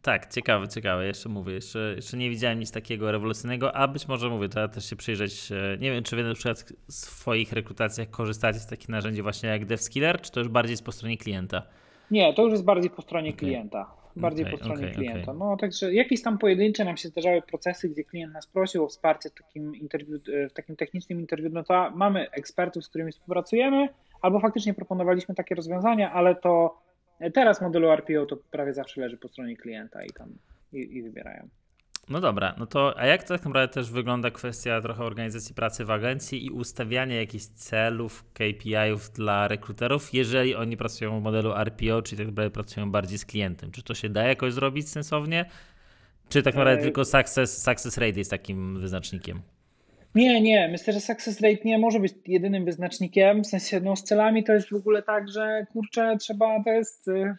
tak, 0.01 0.33
ciekawe, 0.33 0.67
ciekawe. 0.67 1.05
Jeszcze 1.07 1.29
mówię, 1.29 1.53
jeszcze, 1.53 1.93
jeszcze 1.95 2.17
nie 2.17 2.29
widziałem 2.29 2.59
nic 2.59 2.71
takiego 2.71 3.11
rewolucyjnego, 3.11 3.75
a 3.75 3.87
być 3.87 4.07
może 4.07 4.29
mówię, 4.29 4.49
to 4.49 4.59
ja 4.59 4.67
też 4.67 4.89
się 4.89 4.95
przyjrzeć. 4.95 5.51
E, 5.51 5.77
nie 5.79 5.91
wiem, 5.91 6.03
czy 6.03 6.15
wy 6.15 6.23
na 6.23 6.33
przykład 6.33 6.73
w 6.87 6.93
swoich 6.93 7.53
rekrutacjach 7.53 8.09
korzystacie 8.09 8.59
z 8.59 8.67
takich 8.67 8.89
narzędzi 8.89 9.21
właśnie 9.21 9.49
jak 9.49 9.65
DevSkiller, 9.65 10.21
czy 10.21 10.31
to 10.31 10.39
już 10.39 10.49
bardziej 10.49 10.73
jest 10.73 10.85
po 10.85 10.91
stronie 10.91 11.17
klienta? 11.17 11.63
Nie, 12.11 12.33
to 12.33 12.41
już 12.41 12.51
jest 12.51 12.63
bardziej 12.63 12.89
po 12.89 13.01
stronie 13.01 13.29
okay. 13.29 13.39
klienta. 13.39 13.91
Bardziej 14.15 14.45
okay, 14.45 14.57
po 14.57 14.63
stronie 14.63 14.83
okay, 14.83 14.95
klienta. 14.95 15.33
No 15.33 15.57
także 15.57 15.93
jakieś 15.93 16.21
tam 16.21 16.37
pojedyncze 16.37 16.85
nam 16.85 16.97
się 16.97 17.09
zdarzały 17.09 17.41
procesy, 17.41 17.89
gdzie 17.89 18.03
klient 18.03 18.33
nas 18.33 18.47
prosił 18.47 18.83
o 18.83 18.87
wsparcie 18.87 19.29
w 19.29 19.33
takim, 19.33 19.75
interwiu, 19.75 20.19
w 20.49 20.53
takim 20.53 20.75
technicznym 20.75 21.19
interwiu. 21.19 21.49
No 21.49 21.63
to 21.63 21.91
mamy 21.95 22.31
ekspertów, 22.31 22.85
z 22.85 22.89
którymi 22.89 23.11
współpracujemy, 23.11 23.89
albo 24.21 24.39
faktycznie 24.39 24.73
proponowaliśmy 24.73 25.35
takie 25.35 25.55
rozwiązania, 25.55 26.11
ale 26.11 26.35
to 26.35 26.85
Teraz 27.33 27.61
modelu 27.61 27.91
RPO 27.91 28.25
to 28.25 28.37
prawie 28.37 28.73
zawsze 28.73 29.01
leży 29.01 29.17
po 29.17 29.27
stronie 29.27 29.57
klienta 29.57 30.03
i 30.03 30.09
tam 30.09 30.29
i, 30.73 30.97
i 30.97 31.03
wybierają. 31.03 31.47
No 32.09 32.21
dobra, 32.21 32.55
no 32.57 32.65
to 32.65 32.99
a 32.99 33.05
jak 33.05 33.23
to 33.23 33.33
tak 33.33 33.45
naprawdę 33.45 33.73
też 33.73 33.91
wygląda 33.91 34.31
kwestia 34.31 34.81
trochę 34.81 35.03
organizacji 35.03 35.55
pracy 35.55 35.85
w 35.85 35.91
agencji 35.91 36.45
i 36.45 36.49
ustawiania 36.51 37.15
jakichś 37.15 37.45
celów, 37.45 38.25
KPI-ów 38.33 39.09
dla 39.09 39.47
rekruterów, 39.47 40.13
jeżeli 40.13 40.55
oni 40.55 40.77
pracują 40.77 41.19
w 41.19 41.23
modelu 41.23 41.53
RPO, 41.53 42.01
czyli 42.01 42.17
tak 42.17 42.27
naprawdę 42.27 42.51
pracują 42.51 42.91
bardziej 42.91 43.17
z 43.17 43.25
klientem? 43.25 43.71
Czy 43.71 43.83
to 43.83 43.93
się 43.93 44.09
da 44.09 44.23
jakoś 44.23 44.53
zrobić 44.53 44.89
sensownie? 44.89 45.45
Czy 46.29 46.43
tak 46.43 46.55
naprawdę 46.55 46.81
e... 46.81 46.83
tylko 46.83 47.05
success, 47.05 47.63
success 47.63 47.97
rate 47.97 48.19
jest 48.19 48.31
takim 48.31 48.79
wyznacznikiem? 48.79 49.41
Nie, 50.15 50.41
nie. 50.41 50.67
Myślę, 50.67 50.93
że 50.93 50.99
success 50.99 51.41
rate 51.41 51.61
nie 51.65 51.77
może 51.77 51.99
być 51.99 52.13
jedynym 52.27 52.65
wyznacznikiem. 52.65 53.43
W 53.43 53.47
sensie, 53.47 53.79
no 53.79 53.95
z 53.95 54.03
celami 54.03 54.43
to 54.43 54.53
jest 54.53 54.69
w 54.69 54.75
ogóle 54.75 55.03
tak, 55.03 55.29
że 55.29 55.65
kurczę, 55.73 56.17
trzeba, 56.19 56.63
to 56.63 56.69
jest 56.69 57.07
y, 57.07 57.35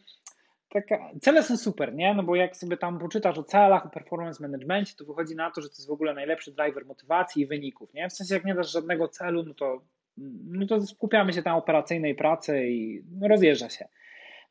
taka, 0.68 1.10
cele 1.20 1.42
są 1.42 1.56
super, 1.56 1.94
nie? 1.94 2.14
No 2.14 2.22
bo 2.22 2.36
jak 2.36 2.56
sobie 2.56 2.76
tam 2.76 2.98
poczytasz 2.98 3.38
o 3.38 3.42
celach, 3.42 3.86
o 3.86 3.88
performance 3.88 4.42
managementie, 4.42 4.94
to 4.98 5.04
wychodzi 5.04 5.36
na 5.36 5.50
to, 5.50 5.60
że 5.60 5.68
to 5.68 5.74
jest 5.74 5.88
w 5.88 5.92
ogóle 5.92 6.14
najlepszy 6.14 6.52
driver 6.52 6.86
motywacji 6.86 7.42
i 7.42 7.46
wyników, 7.46 7.94
nie? 7.94 8.08
W 8.08 8.12
sensie, 8.12 8.34
jak 8.34 8.44
nie 8.44 8.54
dasz 8.54 8.72
żadnego 8.72 9.08
celu, 9.08 9.42
no 9.42 9.54
to, 9.54 9.80
no 10.44 10.66
to 10.66 10.86
skupiamy 10.86 11.32
się 11.32 11.42
tam 11.42 11.56
operacyjnej 11.56 12.14
pracy 12.14 12.66
i 12.66 13.02
rozjeżdża 13.28 13.70
się. 13.70 13.88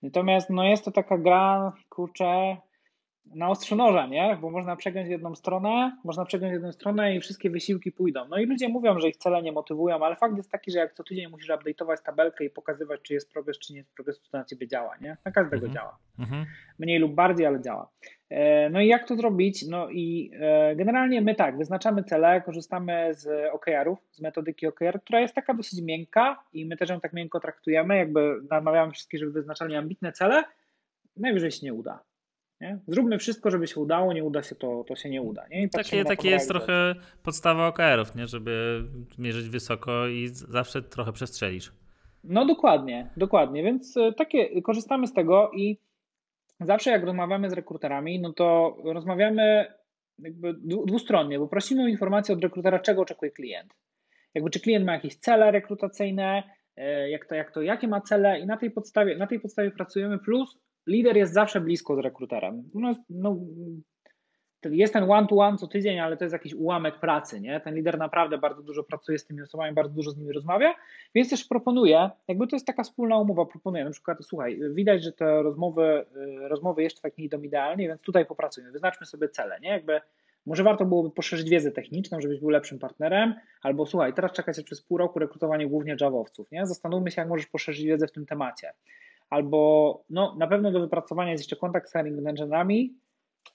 Natomiast 0.03 0.49
no 0.49 0.63
jest 0.63 0.85
to 0.85 0.91
taka 0.91 1.17
gra, 1.17 1.73
kurczę, 1.89 2.57
na 3.33 3.49
ostrzu 3.49 3.75
noża, 3.75 4.07
nie? 4.07 4.37
Bo 4.41 4.49
można 4.51 4.75
przegiąć 4.75 5.09
jedną 5.09 5.35
stronę, 5.35 5.97
można 6.03 6.25
przegiąć 6.25 6.53
jedną 6.53 6.71
stronę 6.71 7.15
i 7.15 7.19
wszystkie 7.19 7.49
wysiłki 7.49 7.91
pójdą. 7.91 8.27
No 8.29 8.37
i 8.37 8.45
ludzie 8.45 8.69
mówią, 8.69 8.99
że 8.99 9.09
ich 9.09 9.17
cele 9.17 9.41
nie 9.41 9.51
motywują, 9.51 10.05
ale 10.05 10.15
fakt 10.15 10.37
jest 10.37 10.51
taki, 10.51 10.71
że 10.71 10.79
jak 10.79 10.93
co 10.93 11.03
tydzień 11.03 11.31
musisz 11.31 11.49
update'ować 11.49 11.97
tabelkę 12.05 12.45
i 12.45 12.49
pokazywać, 12.49 13.01
czy 13.01 13.13
jest 13.13 13.33
progres, 13.33 13.59
czy 13.59 13.73
nie 13.73 13.79
jest 13.79 13.93
progres, 13.95 14.21
to 14.21 14.37
na 14.37 14.45
ciebie 14.45 14.67
działa, 14.67 14.97
nie? 15.01 15.17
Na 15.25 15.31
każdego 15.31 15.65
mhm. 15.65 15.73
działa. 15.73 15.97
Mhm. 16.19 16.45
Mniej 16.79 16.99
lub 16.99 17.13
bardziej, 17.13 17.45
ale 17.45 17.61
działa. 17.61 17.89
E, 18.29 18.69
no 18.69 18.81
i 18.81 18.87
jak 18.87 19.07
to 19.07 19.15
zrobić? 19.15 19.67
No 19.67 19.89
i 19.89 20.31
e, 20.39 20.75
generalnie 20.75 21.21
my 21.21 21.35
tak, 21.35 21.57
wyznaczamy 21.57 22.03
cele, 22.03 22.41
korzystamy 22.41 23.13
z 23.13 23.53
OKR-ów, 23.53 23.99
z 24.11 24.21
metodyki 24.21 24.67
OKR, 24.67 25.01
która 25.01 25.19
jest 25.19 25.35
taka 25.35 25.53
dosyć 25.53 25.81
miękka 25.81 26.43
i 26.53 26.65
my 26.65 26.77
też 26.77 26.89
ją 26.89 26.99
tak 26.99 27.13
miękko 27.13 27.39
traktujemy, 27.39 27.97
jakby 27.97 28.41
namawiamy 28.51 28.91
wszystkich, 28.91 29.19
żeby 29.19 29.31
wyznaczali 29.31 29.75
ambitne 29.75 30.11
cele, 30.11 30.43
najwyżej 31.17 31.51
się 31.51 31.65
nie 31.65 31.73
uda. 31.73 31.99
Nie? 32.61 32.79
Zróbmy 32.87 33.17
wszystko, 33.17 33.51
żeby 33.51 33.67
się 33.67 33.79
udało, 33.79 34.13
nie 34.13 34.23
uda 34.23 34.43
się, 34.43 34.55
to, 34.55 34.83
to 34.87 34.95
się 34.95 35.09
nie 35.09 35.21
uda. 35.21 35.47
Nie? 35.47 35.69
takie 35.69 36.05
takie 36.05 36.29
jest 36.29 36.47
trochę 36.47 36.95
podstawa 37.23 37.67
OKR-ów, 37.67 38.15
nie? 38.15 38.27
żeby 38.27 38.83
mierzyć 39.17 39.49
wysoko 39.49 40.07
i 40.07 40.27
zawsze 40.27 40.81
trochę 40.81 41.13
przestrzelisz. 41.13 41.71
No 42.23 42.45
dokładnie, 42.45 43.09
dokładnie, 43.17 43.63
więc 43.63 43.97
e, 43.97 44.13
takie 44.13 44.61
korzystamy 44.61 45.07
z 45.07 45.13
tego 45.13 45.51
i 45.51 45.79
zawsze 46.59 46.91
jak 46.91 47.03
rozmawiamy 47.03 47.49
z 47.49 47.53
rekruterami, 47.53 48.19
no 48.19 48.33
to 48.33 48.77
rozmawiamy 48.83 49.65
jakby 50.19 50.53
dwustronnie, 50.85 51.39
bo 51.39 51.47
prosimy 51.47 51.83
o 51.83 51.87
informację 51.87 52.35
od 52.35 52.43
rekrutera, 52.43 52.79
czego 52.79 53.01
oczekuje 53.01 53.31
klient. 53.31 53.73
Jakby 54.33 54.49
czy 54.49 54.59
klient 54.59 54.85
ma 54.85 54.93
jakieś 54.93 55.15
cele 55.15 55.51
rekrutacyjne, 55.51 56.43
e, 56.75 57.09
jak 57.09 57.25
to, 57.25 57.35
jak 57.35 57.51
to, 57.51 57.61
jakie 57.61 57.87
ma 57.87 58.01
cele 58.01 58.39
i 58.39 58.45
na 58.45 58.57
tej 58.57 58.71
podstawie, 58.71 59.17
na 59.17 59.27
tej 59.27 59.39
podstawie 59.39 59.71
pracujemy, 59.71 60.19
plus 60.19 60.57
lider 60.87 61.17
jest 61.17 61.33
zawsze 61.33 61.61
blisko 61.61 61.95
z 61.95 61.99
rekruterem. 61.99 62.69
No, 62.73 63.37
jest 64.69 64.93
ten 64.93 65.11
one-to-one 65.11 65.57
co 65.57 65.67
tydzień, 65.67 65.99
ale 65.99 66.17
to 66.17 66.23
jest 66.23 66.33
jakiś 66.33 66.53
ułamek 66.53 66.99
pracy, 66.99 67.41
nie? 67.41 67.59
Ten 67.59 67.75
lider 67.75 67.97
naprawdę 67.97 68.37
bardzo 68.37 68.63
dużo 68.63 68.83
pracuje 68.83 69.19
z 69.19 69.25
tymi 69.25 69.41
osobami, 69.41 69.75
bardzo 69.75 69.93
dużo 69.93 70.11
z 70.11 70.17
nimi 70.17 70.33
rozmawia, 70.33 70.75
więc 71.15 71.29
też 71.29 71.45
proponuje, 71.45 72.09
jakby 72.27 72.47
to 72.47 72.55
jest 72.55 72.65
taka 72.65 72.83
wspólna 72.83 73.17
umowa, 73.17 73.45
proponuję 73.45 73.85
na 73.85 73.91
przykład, 73.91 74.17
słuchaj, 74.21 74.59
widać, 74.73 75.03
że 75.03 75.11
te 75.11 75.43
rozmowy, 75.43 76.05
y, 76.15 76.47
rozmowy 76.47 76.83
jeszcze 76.83 77.01
tak 77.01 77.17
nie 77.17 77.25
idą 77.25 77.41
idealnie, 77.41 77.87
więc 77.87 78.01
tutaj 78.01 78.25
popracujmy, 78.25 78.71
wyznaczmy 78.71 79.05
sobie 79.05 79.29
cele, 79.29 79.59
nie? 79.59 79.69
Jakby 79.69 80.01
może 80.45 80.63
warto 80.63 80.85
byłoby 80.85 81.11
poszerzyć 81.11 81.49
wiedzę 81.49 81.71
techniczną, 81.71 82.21
żebyś 82.21 82.39
był 82.39 82.49
lepszym 82.49 82.79
partnerem, 82.79 83.33
albo 83.61 83.85
słuchaj, 83.85 84.13
teraz 84.13 84.31
czeka 84.31 84.53
cię 84.53 84.63
przez 84.63 84.81
pół 84.81 84.97
roku 84.97 85.19
rekrutowanie 85.19 85.67
głównie 85.67 85.95
Javowców, 86.01 86.51
nie? 86.51 86.67
Zastanówmy 86.67 87.11
się, 87.11 87.21
jak 87.21 87.29
możesz 87.29 87.47
poszerzyć 87.47 87.85
wiedzę 87.85 88.07
w 88.07 88.11
tym 88.11 88.25
temacie. 88.25 88.73
Albo 89.29 90.03
no, 90.09 90.35
na 90.37 90.47
pewno 90.47 90.71
do 90.71 90.79
wypracowania 90.79 91.31
jest 91.31 91.43
jeszcze 91.43 91.55
kontakt 91.55 91.89
z 91.89 91.93
hiring 91.93 92.15
managerami, 92.15 92.93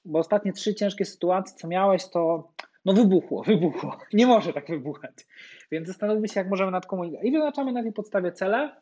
bo 0.04 0.18
ostatnie 0.18 0.52
trzy 0.52 0.74
ciężkie 0.74 1.04
sytuacje, 1.04 1.56
co 1.56 1.68
miałeś, 1.68 2.08
to 2.08 2.52
no 2.84 2.92
wybuchło, 2.92 3.42
wybuchło. 3.46 3.96
Nie 4.12 4.26
może 4.26 4.52
tak 4.52 4.68
wybuchać. 4.68 5.26
Więc 5.70 5.88
zastanówmy 5.88 6.28
się, 6.28 6.40
jak 6.40 6.50
możemy 6.50 6.70
nad 6.70 6.86
komunikacją. 6.86 7.28
I 7.28 7.32
wyznaczamy 7.32 7.72
na 7.72 7.82
tej 7.82 7.92
podstawie 7.92 8.32
cele. 8.32 8.76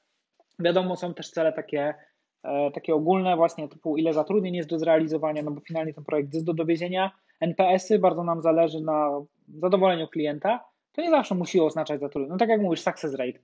Wiadomo, 0.58 0.96
są 0.96 1.14
też 1.14 1.30
cele 1.30 1.52
takie, 1.52 1.94
e, 2.42 2.70
takie 2.70 2.94
ogólne, 2.94 3.36
właśnie 3.36 3.68
typu 3.68 3.96
ile 3.96 4.12
zatrudnień 4.12 4.54
jest 4.54 4.68
do 4.68 4.78
zrealizowania, 4.78 5.42
no 5.42 5.50
bo 5.50 5.60
finalnie 5.60 5.94
ten 5.94 6.04
projekt 6.04 6.34
jest 6.34 6.46
do 6.46 6.54
dowiezienia. 6.54 7.10
NPS-y, 7.40 7.98
bardzo 7.98 8.24
nam 8.24 8.42
zależy 8.42 8.80
na 8.80 9.10
zadowoleniu 9.48 10.08
klienta. 10.08 10.64
To 10.92 11.02
nie 11.02 11.10
zawsze 11.10 11.34
musi 11.34 11.60
oznaczać 11.60 12.00
zatrudnienie. 12.00 12.32
No 12.32 12.38
tak 12.38 12.48
jak 12.48 12.60
mówisz, 12.60 12.80
success 12.80 13.14
rate. 13.14 13.38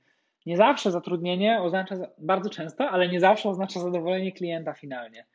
Nie 0.47 0.57
zawsze 0.57 0.91
zatrudnienie 0.91 1.63
oznacza, 1.63 1.97
bardzo 2.19 2.51
często, 2.51 2.91
ale 2.91 3.09
nie 3.09 3.21
zawsze 3.21 3.49
oznacza 3.49 3.81
zadowolenie 3.81 4.33
klienta 4.33 4.75
finalnie. 4.75 5.27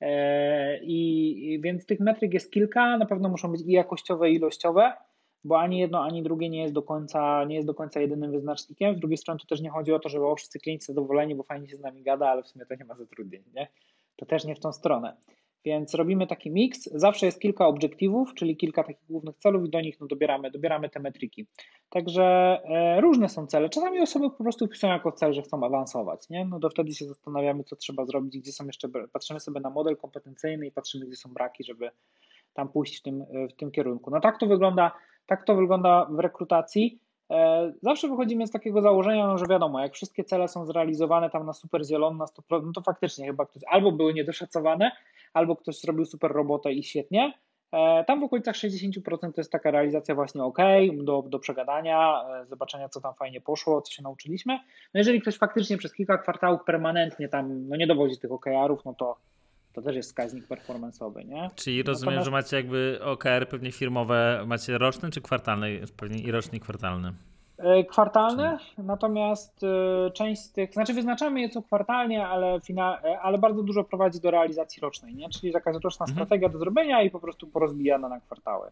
E, 0.00 0.78
I 0.82 1.60
więc 1.64 1.86
tych 1.86 2.00
metryk 2.00 2.34
jest 2.34 2.52
kilka, 2.52 2.98
na 2.98 3.06
pewno 3.06 3.28
muszą 3.28 3.52
być 3.52 3.60
i 3.60 3.72
jakościowe, 3.72 4.30
i 4.30 4.34
ilościowe, 4.34 4.92
bo 5.44 5.58
ani 5.60 5.78
jedno, 5.78 6.02
ani 6.02 6.22
drugie 6.22 6.50
nie 6.50 6.62
jest 6.62 6.74
do 6.74 6.82
końca, 6.82 7.44
nie 7.44 7.54
jest 7.54 7.66
do 7.66 7.74
końca 7.74 8.00
jedynym 8.00 8.32
wyznacznikiem. 8.32 8.96
Z 8.96 9.00
drugiej 9.00 9.16
strony 9.16 9.40
to 9.40 9.46
też 9.46 9.60
nie 9.60 9.70
chodzi 9.70 9.92
o 9.92 9.98
to, 9.98 10.08
żeby 10.08 10.26
o 10.26 10.36
wszyscy 10.36 10.58
klienci 10.58 10.86
zadowoleni, 10.86 11.34
bo 11.34 11.42
fajnie 11.42 11.68
się 11.68 11.76
z 11.76 11.80
nami 11.80 12.02
gada, 12.02 12.28
ale 12.28 12.42
w 12.42 12.48
sumie 12.48 12.66
to 12.66 12.74
nie 12.74 12.84
ma 12.84 12.94
zatrudnień. 12.94 13.42
Nie? 13.54 13.68
To 14.16 14.26
też 14.26 14.44
nie 14.44 14.54
w 14.54 14.60
tą 14.60 14.72
stronę. 14.72 15.16
Więc 15.66 15.94
robimy 15.94 16.26
taki 16.26 16.50
miks. 16.50 16.84
Zawsze 16.94 17.26
jest 17.26 17.40
kilka 17.40 17.66
obiektywów, 17.66 18.34
czyli 18.34 18.56
kilka 18.56 18.84
takich 18.84 19.06
głównych 19.10 19.36
celów 19.36 19.66
i 19.66 19.70
do 19.70 19.80
nich 19.80 20.00
no, 20.00 20.06
dobieramy, 20.06 20.50
dobieramy 20.50 20.88
te 20.90 21.00
metryki. 21.00 21.46
Także 21.90 22.24
e, 22.64 23.00
różne 23.00 23.28
są 23.28 23.46
cele. 23.46 23.68
Czasami 23.68 24.00
osoby 24.00 24.30
po 24.30 24.42
prostu 24.42 24.66
wpisują 24.66 24.92
jako 24.92 25.12
cel, 25.12 25.32
że 25.32 25.42
chcą 25.42 25.64
awansować. 25.64 26.28
Nie? 26.30 26.44
No 26.44 26.60
to 26.60 26.70
wtedy 26.70 26.94
się 26.94 27.04
zastanawiamy, 27.04 27.64
co 27.64 27.76
trzeba 27.76 28.04
zrobić, 28.04 28.38
gdzie 28.38 28.52
są 28.52 28.66
jeszcze, 28.66 28.88
patrzymy 29.12 29.40
sobie 29.40 29.60
na 29.60 29.70
model 29.70 29.96
kompetencyjny 29.96 30.66
i 30.66 30.72
patrzymy, 30.72 31.06
gdzie 31.06 31.16
są 31.16 31.32
braki, 31.34 31.64
żeby 31.64 31.90
tam 32.54 32.68
pójść 32.68 32.98
w 33.00 33.02
tym, 33.02 33.24
w 33.50 33.56
tym 33.56 33.70
kierunku. 33.70 34.10
No 34.10 34.20
tak 34.20 34.40
to 34.40 34.46
wygląda, 34.46 34.92
tak 35.26 35.44
to 35.44 35.54
wygląda 35.54 36.06
w 36.10 36.18
rekrutacji. 36.18 37.00
E, 37.30 37.72
zawsze 37.82 38.08
wychodzimy 38.08 38.46
z 38.46 38.50
takiego 38.50 38.82
założenia, 38.82 39.26
no, 39.26 39.38
że 39.38 39.46
wiadomo, 39.46 39.80
jak 39.80 39.94
wszystkie 39.94 40.24
cele 40.24 40.48
są 40.48 40.66
zrealizowane 40.66 41.30
tam 41.30 41.46
na 41.46 41.52
super 41.52 41.86
zielono, 41.86 42.16
na 42.18 42.24
100%, 42.24 42.66
no 42.66 42.72
to 42.72 42.80
faktycznie 42.80 43.26
chyba 43.26 43.46
ktoś 43.46 43.62
albo 43.68 43.92
były 43.92 44.14
niedoszacowane, 44.14 44.92
albo 45.34 45.56
ktoś 45.56 45.80
zrobił 45.80 46.04
super 46.04 46.32
robotę 46.32 46.72
i 46.72 46.82
świetnie. 46.82 47.32
E, 47.72 48.04
tam 48.04 48.20
w 48.20 48.24
okolicach 48.24 48.54
60% 48.54 49.00
to 49.20 49.40
jest 49.40 49.52
taka 49.52 49.70
realizacja 49.70 50.14
właśnie 50.14 50.42
ok, 50.44 50.58
do, 50.94 51.22
do 51.22 51.38
przegadania, 51.38 52.24
e, 52.42 52.46
zobaczenia 52.46 52.88
co 52.88 53.00
tam 53.00 53.14
fajnie 53.14 53.40
poszło, 53.40 53.82
co 53.82 53.92
się 53.92 54.02
nauczyliśmy. 54.02 54.54
No 54.94 54.98
jeżeli 54.98 55.20
ktoś 55.20 55.38
faktycznie 55.38 55.76
przez 55.76 55.94
kilka 55.94 56.18
kwartałów 56.18 56.64
permanentnie 56.64 57.28
tam 57.28 57.68
no 57.68 57.76
nie 57.76 57.86
dowodzi 57.86 58.18
tych 58.18 58.32
OKR-ów, 58.32 58.84
no 58.84 58.94
to 58.94 59.16
to 59.76 59.82
też 59.82 59.96
jest 59.96 60.08
wskaźnik 60.08 60.46
performanceowy, 60.46 61.24
nie? 61.24 61.50
Czyli 61.54 61.82
rozumiem, 61.82 62.14
Natomiast... 62.14 62.24
że 62.24 62.30
macie 62.30 62.56
jakby 62.56 62.98
OKR 63.02 63.48
pewnie 63.48 63.72
firmowe, 63.72 64.44
macie 64.46 64.78
roczny 64.78 65.10
czy 65.10 65.20
kwartalny? 65.20 65.80
Pewnie 65.96 66.18
i 66.18 66.30
roczny 66.30 66.58
i 66.58 66.60
kwartalny. 66.60 67.12
E, 67.58 67.84
kwartalne, 67.84 68.58
natomiast 68.78 69.64
e, 69.64 70.10
część 70.10 70.42
z 70.42 70.52
tych, 70.52 70.72
znaczy 70.72 70.94
wyznaczamy 70.94 71.40
je 71.40 71.48
co 71.48 71.62
kwartalnie, 71.62 72.26
ale, 72.26 72.60
fina, 72.60 73.00
e, 73.04 73.20
ale 73.20 73.38
bardzo 73.38 73.62
dużo 73.62 73.84
prowadzi 73.84 74.20
do 74.20 74.30
realizacji 74.30 74.80
rocznej, 74.80 75.14
nie? 75.14 75.28
czyli 75.28 75.52
jakaś 75.52 75.74
roczna 75.74 76.04
mhm. 76.04 76.16
strategia 76.16 76.48
do 76.48 76.58
zrobienia 76.58 77.02
i 77.02 77.10
po 77.10 77.20
prostu 77.20 77.46
porozbijana 77.46 78.08
na 78.08 78.20
kwartały. 78.20 78.70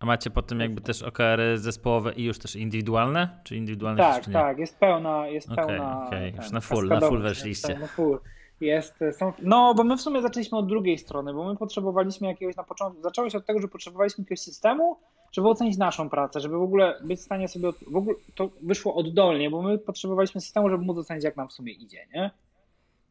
A 0.00 0.06
macie 0.06 0.30
potem 0.30 0.60
jakby 0.60 0.80
też 0.80 1.02
OKR-y 1.02 1.58
zespołowe 1.58 2.12
i 2.12 2.24
już 2.24 2.38
też 2.38 2.56
indywidualne? 2.56 3.40
Czy 3.44 3.56
indywidualne 3.56 4.02
Tak, 4.02 4.24
tak, 4.32 4.58
jest 4.58 4.78
pełna, 4.78 5.26
jest 5.26 5.52
okay, 5.52 5.66
pełna. 5.66 6.06
Okay. 6.06 6.32
Już 6.36 6.50
na 6.50 6.60
full, 6.60 6.88
na 6.88 7.00
full 7.00 7.22
weszliście. 7.22 7.78
Na 7.78 7.86
full. 7.86 8.20
Jest, 8.60 8.94
są, 9.18 9.32
no, 9.42 9.74
bo 9.74 9.84
my 9.84 9.96
w 9.96 10.00
sumie 10.00 10.22
zaczęliśmy 10.22 10.58
od 10.58 10.66
drugiej 10.66 10.98
strony, 10.98 11.34
bo 11.34 11.44
my 11.44 11.56
potrzebowaliśmy 11.56 12.28
jakiegoś 12.28 12.56
na 12.56 12.64
początku, 12.64 13.02
zaczęło 13.02 13.30
się 13.30 13.38
od 13.38 13.46
tego, 13.46 13.60
że 13.60 13.68
potrzebowaliśmy 13.68 14.22
jakiegoś 14.22 14.40
systemu, 14.40 14.96
żeby 15.32 15.48
ocenić 15.48 15.76
naszą 15.76 16.10
pracę, 16.10 16.40
żeby 16.40 16.58
w 16.58 16.62
ogóle 16.62 17.00
być 17.04 17.20
w 17.20 17.22
stanie 17.22 17.48
sobie, 17.48 17.72
w 17.86 17.96
ogóle 17.96 18.16
to 18.34 18.50
wyszło 18.62 18.94
oddolnie, 18.94 19.50
bo 19.50 19.62
my 19.62 19.78
potrzebowaliśmy 19.78 20.40
systemu, 20.40 20.70
żeby 20.70 20.84
móc 20.84 20.98
ocenić, 20.98 21.24
jak 21.24 21.36
nam 21.36 21.48
w 21.48 21.52
sumie 21.52 21.72
idzie, 21.72 22.06
nie? 22.14 22.30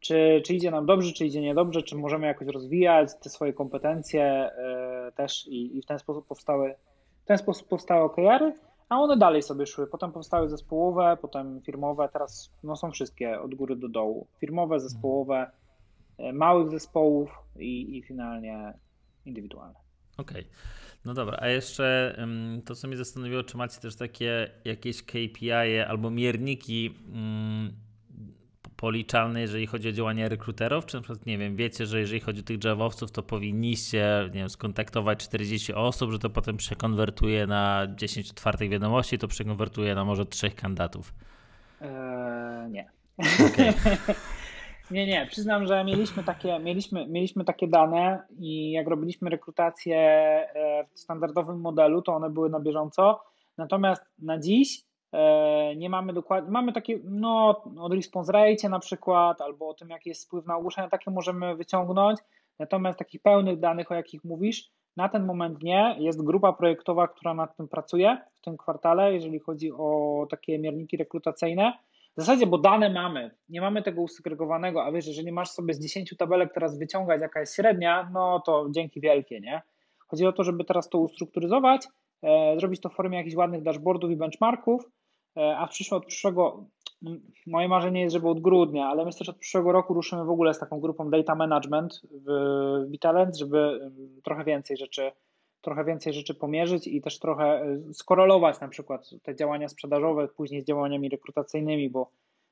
Czy, 0.00 0.42
czy 0.46 0.54
idzie 0.54 0.70
nam 0.70 0.86
dobrze, 0.86 1.12
czy 1.12 1.26
idzie 1.26 1.40
niedobrze, 1.40 1.82
czy 1.82 1.96
możemy 1.96 2.26
jakoś 2.26 2.48
rozwijać 2.48 3.08
te 3.22 3.30
swoje 3.30 3.52
kompetencje 3.52 4.50
yy, 5.04 5.12
też 5.12 5.46
i, 5.46 5.76
i, 5.76 5.82
w 5.82 5.86
ten 5.86 5.98
sposób 5.98 6.26
powstały, 6.26 6.74
w 7.24 7.26
ten 7.26 7.38
sposób 7.38 7.68
powstały 7.68 8.02
OKR-y, 8.02 8.52
a 8.88 9.00
one 9.00 9.16
dalej 9.16 9.42
sobie 9.42 9.66
szły. 9.66 9.86
Potem 9.86 10.12
powstały 10.12 10.48
zespołowe, 10.48 11.18
potem 11.22 11.60
firmowe, 11.62 12.08
teraz 12.12 12.52
no, 12.62 12.76
są 12.76 12.90
wszystkie 12.90 13.40
od 13.40 13.54
góry 13.54 13.76
do 13.76 13.88
dołu. 13.88 14.26
Firmowe, 14.40 14.80
zespołowe, 14.80 15.50
yy, 16.18 16.32
małych 16.32 16.70
zespołów 16.70 17.30
i, 17.58 17.98
i 17.98 18.02
finalnie 18.02 18.74
indywidualne. 19.24 19.74
Okej. 20.18 20.40
Okay. 20.40 20.52
No 21.04 21.14
dobra, 21.14 21.38
a 21.40 21.48
jeszcze 21.48 22.16
to, 22.64 22.74
co 22.74 22.88
mnie 22.88 22.96
zastanowiło, 22.96 23.42
czy 23.42 23.56
macie 23.56 23.80
też 23.80 23.96
takie 23.96 24.50
jakieś 24.64 25.02
KPI 25.02 25.50
-e 25.50 25.84
albo 25.88 26.10
mierniki 26.10 26.94
mm, 27.12 27.72
policzalne, 28.84 29.40
jeżeli 29.40 29.66
chodzi 29.66 29.88
o 29.88 29.92
działania 29.92 30.28
rekruterów? 30.28 30.86
Czy 30.86 30.96
na 30.96 31.02
przykład, 31.02 31.26
nie 31.26 31.38
wiem, 31.38 31.56
wiecie, 31.56 31.86
że 31.86 32.00
jeżeli 32.00 32.20
chodzi 32.20 32.40
o 32.40 32.42
tych 32.42 32.64
Javowców, 32.64 33.10
to 33.10 33.22
powinniście, 33.22 34.30
nie 34.32 34.40
wiem, 34.40 34.50
skontaktować 34.50 35.24
40 35.24 35.74
osób, 35.74 36.10
że 36.10 36.18
to 36.18 36.30
potem 36.30 36.56
przekonwertuje 36.56 37.46
na 37.46 37.86
10 37.94 38.30
otwartych 38.30 38.70
wiadomości, 38.70 39.18
to 39.18 39.28
przekonwertuje 39.28 39.94
na 39.94 40.04
może 40.04 40.26
trzech 40.26 40.54
kandydatów? 40.54 41.14
Eee, 41.80 42.70
nie. 42.70 42.90
Okay. 43.18 43.74
Nie, 44.90 45.06
nie, 45.06 45.26
przyznam, 45.26 45.66
że 45.66 45.84
mieliśmy 45.84 46.24
takie, 46.24 46.58
mieliśmy, 46.58 47.06
mieliśmy 47.06 47.44
takie 47.44 47.68
dane 47.68 48.22
i 48.38 48.70
jak 48.70 48.88
robiliśmy 48.88 49.30
rekrutację 49.30 49.96
e, 49.96 50.84
w 50.94 51.00
standardowym 51.00 51.60
modelu, 51.60 52.02
to 52.02 52.14
one 52.14 52.30
były 52.30 52.50
na 52.50 52.60
bieżąco. 52.60 53.20
Natomiast 53.58 54.02
na 54.18 54.38
dziś 54.38 54.82
nie 55.76 55.90
mamy 55.90 56.12
dokładnie, 56.12 56.50
mamy 56.50 56.72
takie, 56.72 57.00
no, 57.04 57.62
od 57.78 57.94
response 57.94 58.32
rate 58.32 58.68
na 58.68 58.78
przykład, 58.78 59.40
albo 59.40 59.68
o 59.68 59.74
tym, 59.74 59.90
jaki 59.90 60.08
jest 60.08 60.26
wpływ 60.26 60.46
na 60.46 60.56
ogłoszenia, 60.56 60.88
takie 60.88 61.10
możemy 61.10 61.56
wyciągnąć. 61.56 62.20
Natomiast 62.58 62.98
takich 62.98 63.22
pełnych 63.22 63.60
danych, 63.60 63.90
o 63.90 63.94
jakich 63.94 64.24
mówisz, 64.24 64.70
na 64.96 65.08
ten 65.08 65.26
moment 65.26 65.62
nie. 65.62 65.96
Jest 65.98 66.24
grupa 66.24 66.52
projektowa, 66.52 67.08
która 67.08 67.34
nad 67.34 67.56
tym 67.56 67.68
pracuje 67.68 68.18
w 68.34 68.40
tym 68.40 68.56
kwartale, 68.56 69.14
jeżeli 69.14 69.38
chodzi 69.38 69.72
o 69.72 70.26
takie 70.30 70.58
mierniki 70.58 70.96
rekrutacyjne. 70.96 71.72
W 72.16 72.20
zasadzie, 72.20 72.46
bo 72.46 72.58
dane 72.58 72.90
mamy, 72.90 73.30
nie 73.48 73.60
mamy 73.60 73.82
tego 73.82 74.02
usegregowanego, 74.02 74.84
a 74.84 74.92
wiesz, 74.92 75.06
jeżeli 75.06 75.32
masz 75.32 75.50
sobie 75.50 75.74
z 75.74 75.80
10 75.80 76.14
tabelek 76.18 76.54
teraz 76.54 76.78
wyciągać 76.78 77.20
jaka 77.20 77.40
jest 77.40 77.56
średnia, 77.56 78.10
no 78.12 78.40
to 78.40 78.66
dzięki 78.70 79.00
wielkie, 79.00 79.40
nie? 79.40 79.62
Chodzi 79.98 80.26
o 80.26 80.32
to, 80.32 80.44
żeby 80.44 80.64
teraz 80.64 80.88
to 80.88 80.98
ustrukturyzować, 80.98 81.86
e, 82.22 82.54
zrobić 82.58 82.80
to 82.80 82.88
w 82.88 82.94
formie 82.94 83.18
jakichś 83.18 83.36
ładnych 83.36 83.62
dashboardów 83.62 84.10
i 84.10 84.16
benchmarków, 84.16 84.82
e, 84.84 84.88
a 85.36 85.66
w 85.66 85.70
przyszłym, 85.70 85.98
od 85.98 86.06
przyszłego, 86.06 86.64
moje 87.46 87.68
marzenie 87.68 88.00
jest, 88.00 88.12
żeby 88.12 88.28
od 88.28 88.40
grudnia, 88.40 88.86
ale 88.86 89.04
myślę, 89.04 89.24
że 89.24 89.32
od 89.32 89.38
przyszłego 89.38 89.72
roku 89.72 89.94
ruszymy 89.94 90.24
w 90.24 90.30
ogóle 90.30 90.54
z 90.54 90.58
taką 90.58 90.80
grupą 90.80 91.10
data 91.10 91.34
management 91.34 92.00
w, 92.10 92.26
w 92.86 92.90
Bitalent, 92.90 93.36
żeby 93.36 93.90
trochę 94.22 94.44
więcej 94.44 94.76
rzeczy 94.76 95.12
trochę 95.64 95.84
więcej 95.84 96.12
rzeczy 96.12 96.34
pomierzyć 96.34 96.86
i 96.86 97.02
też 97.02 97.18
trochę 97.18 97.44
e, 97.44 97.78
skorelować 97.92 98.60
na 98.60 98.68
przykład 98.68 99.10
te 99.22 99.36
działania 99.36 99.68
sprzedażowe 99.68 100.28
później 100.28 100.62
z 100.62 100.66
działaniami 100.66 101.08
rekrutacyjnymi, 101.08 101.90
bo 101.90 102.10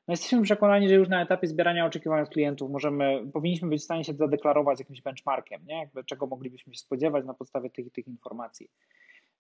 no 0.09 0.13
jesteśmy 0.13 0.43
przekonani, 0.43 0.89
że 0.89 0.95
już 0.95 1.09
na 1.09 1.23
etapie 1.23 1.47
zbierania 1.47 1.87
oczekiwań 1.87 2.23
od 2.23 2.29
klientów 2.29 2.71
możemy, 2.71 3.31
powinniśmy 3.33 3.69
być 3.69 3.81
w 3.81 3.85
stanie 3.85 4.05
się 4.05 4.13
zadeklarować 4.13 4.79
jakimś 4.79 5.03
benchmarkiem, 5.03 5.63
nie? 5.67 5.79
Jakby 5.79 6.05
czego 6.05 6.27
moglibyśmy 6.27 6.75
się 6.75 6.81
spodziewać 6.81 7.25
na 7.25 7.35
podstawie 7.35 7.71
tych 7.71 7.93
tych 7.93 8.09
informacji. 8.09 8.71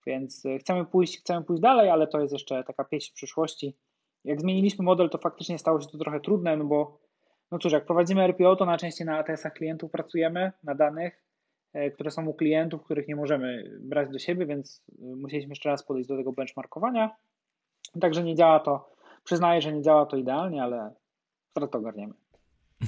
Więc 0.06 0.46
e, 0.46 0.58
chcemy 0.58 0.84
pójść, 0.84 1.18
chcemy 1.18 1.44
pójść 1.44 1.62
dalej, 1.62 1.90
ale 1.90 2.06
to 2.06 2.20
jest 2.20 2.32
jeszcze 2.32 2.64
taka 2.64 2.84
pieśń 2.84 3.14
przyszłości. 3.14 3.76
Jak 4.24 4.40
zmieniliśmy 4.40 4.84
model, 4.84 5.10
to 5.10 5.18
faktycznie 5.18 5.58
stało 5.58 5.80
się 5.80 5.86
to 5.86 5.98
trochę 5.98 6.20
trudne, 6.20 6.56
no 6.56 6.64
bo 6.64 6.98
no 7.50 7.58
cóż, 7.58 7.72
jak 7.72 7.86
prowadzimy 7.86 8.22
RPO, 8.22 8.56
to 8.56 8.66
najczęściej 8.66 9.06
na 9.06 9.18
ATS-ach 9.18 9.52
klientów 9.52 9.90
pracujemy, 9.90 10.52
na 10.62 10.74
danych, 10.74 11.22
E, 11.72 11.90
które 11.90 12.10
są 12.10 12.26
u 12.26 12.34
klientów, 12.34 12.82
których 12.82 13.08
nie 13.08 13.16
możemy 13.16 13.78
brać 13.80 14.10
do 14.10 14.18
siebie, 14.18 14.46
więc 14.46 14.82
e, 15.02 15.16
musieliśmy 15.16 15.52
jeszcze 15.52 15.68
raz 15.68 15.82
podejść 15.82 16.08
do 16.08 16.16
tego 16.16 16.32
benchmarkowania. 16.32 17.16
Także 18.00 18.22
nie 18.22 18.34
działa 18.34 18.60
to, 18.60 18.92
przyznaję, 19.24 19.60
że 19.60 19.72
nie 19.72 19.82
działa 19.82 20.06
to 20.06 20.16
idealnie, 20.16 20.62
ale 20.62 20.90
zaraz 21.56 21.70
to 21.70 21.78
ogarniemy. 21.78 22.14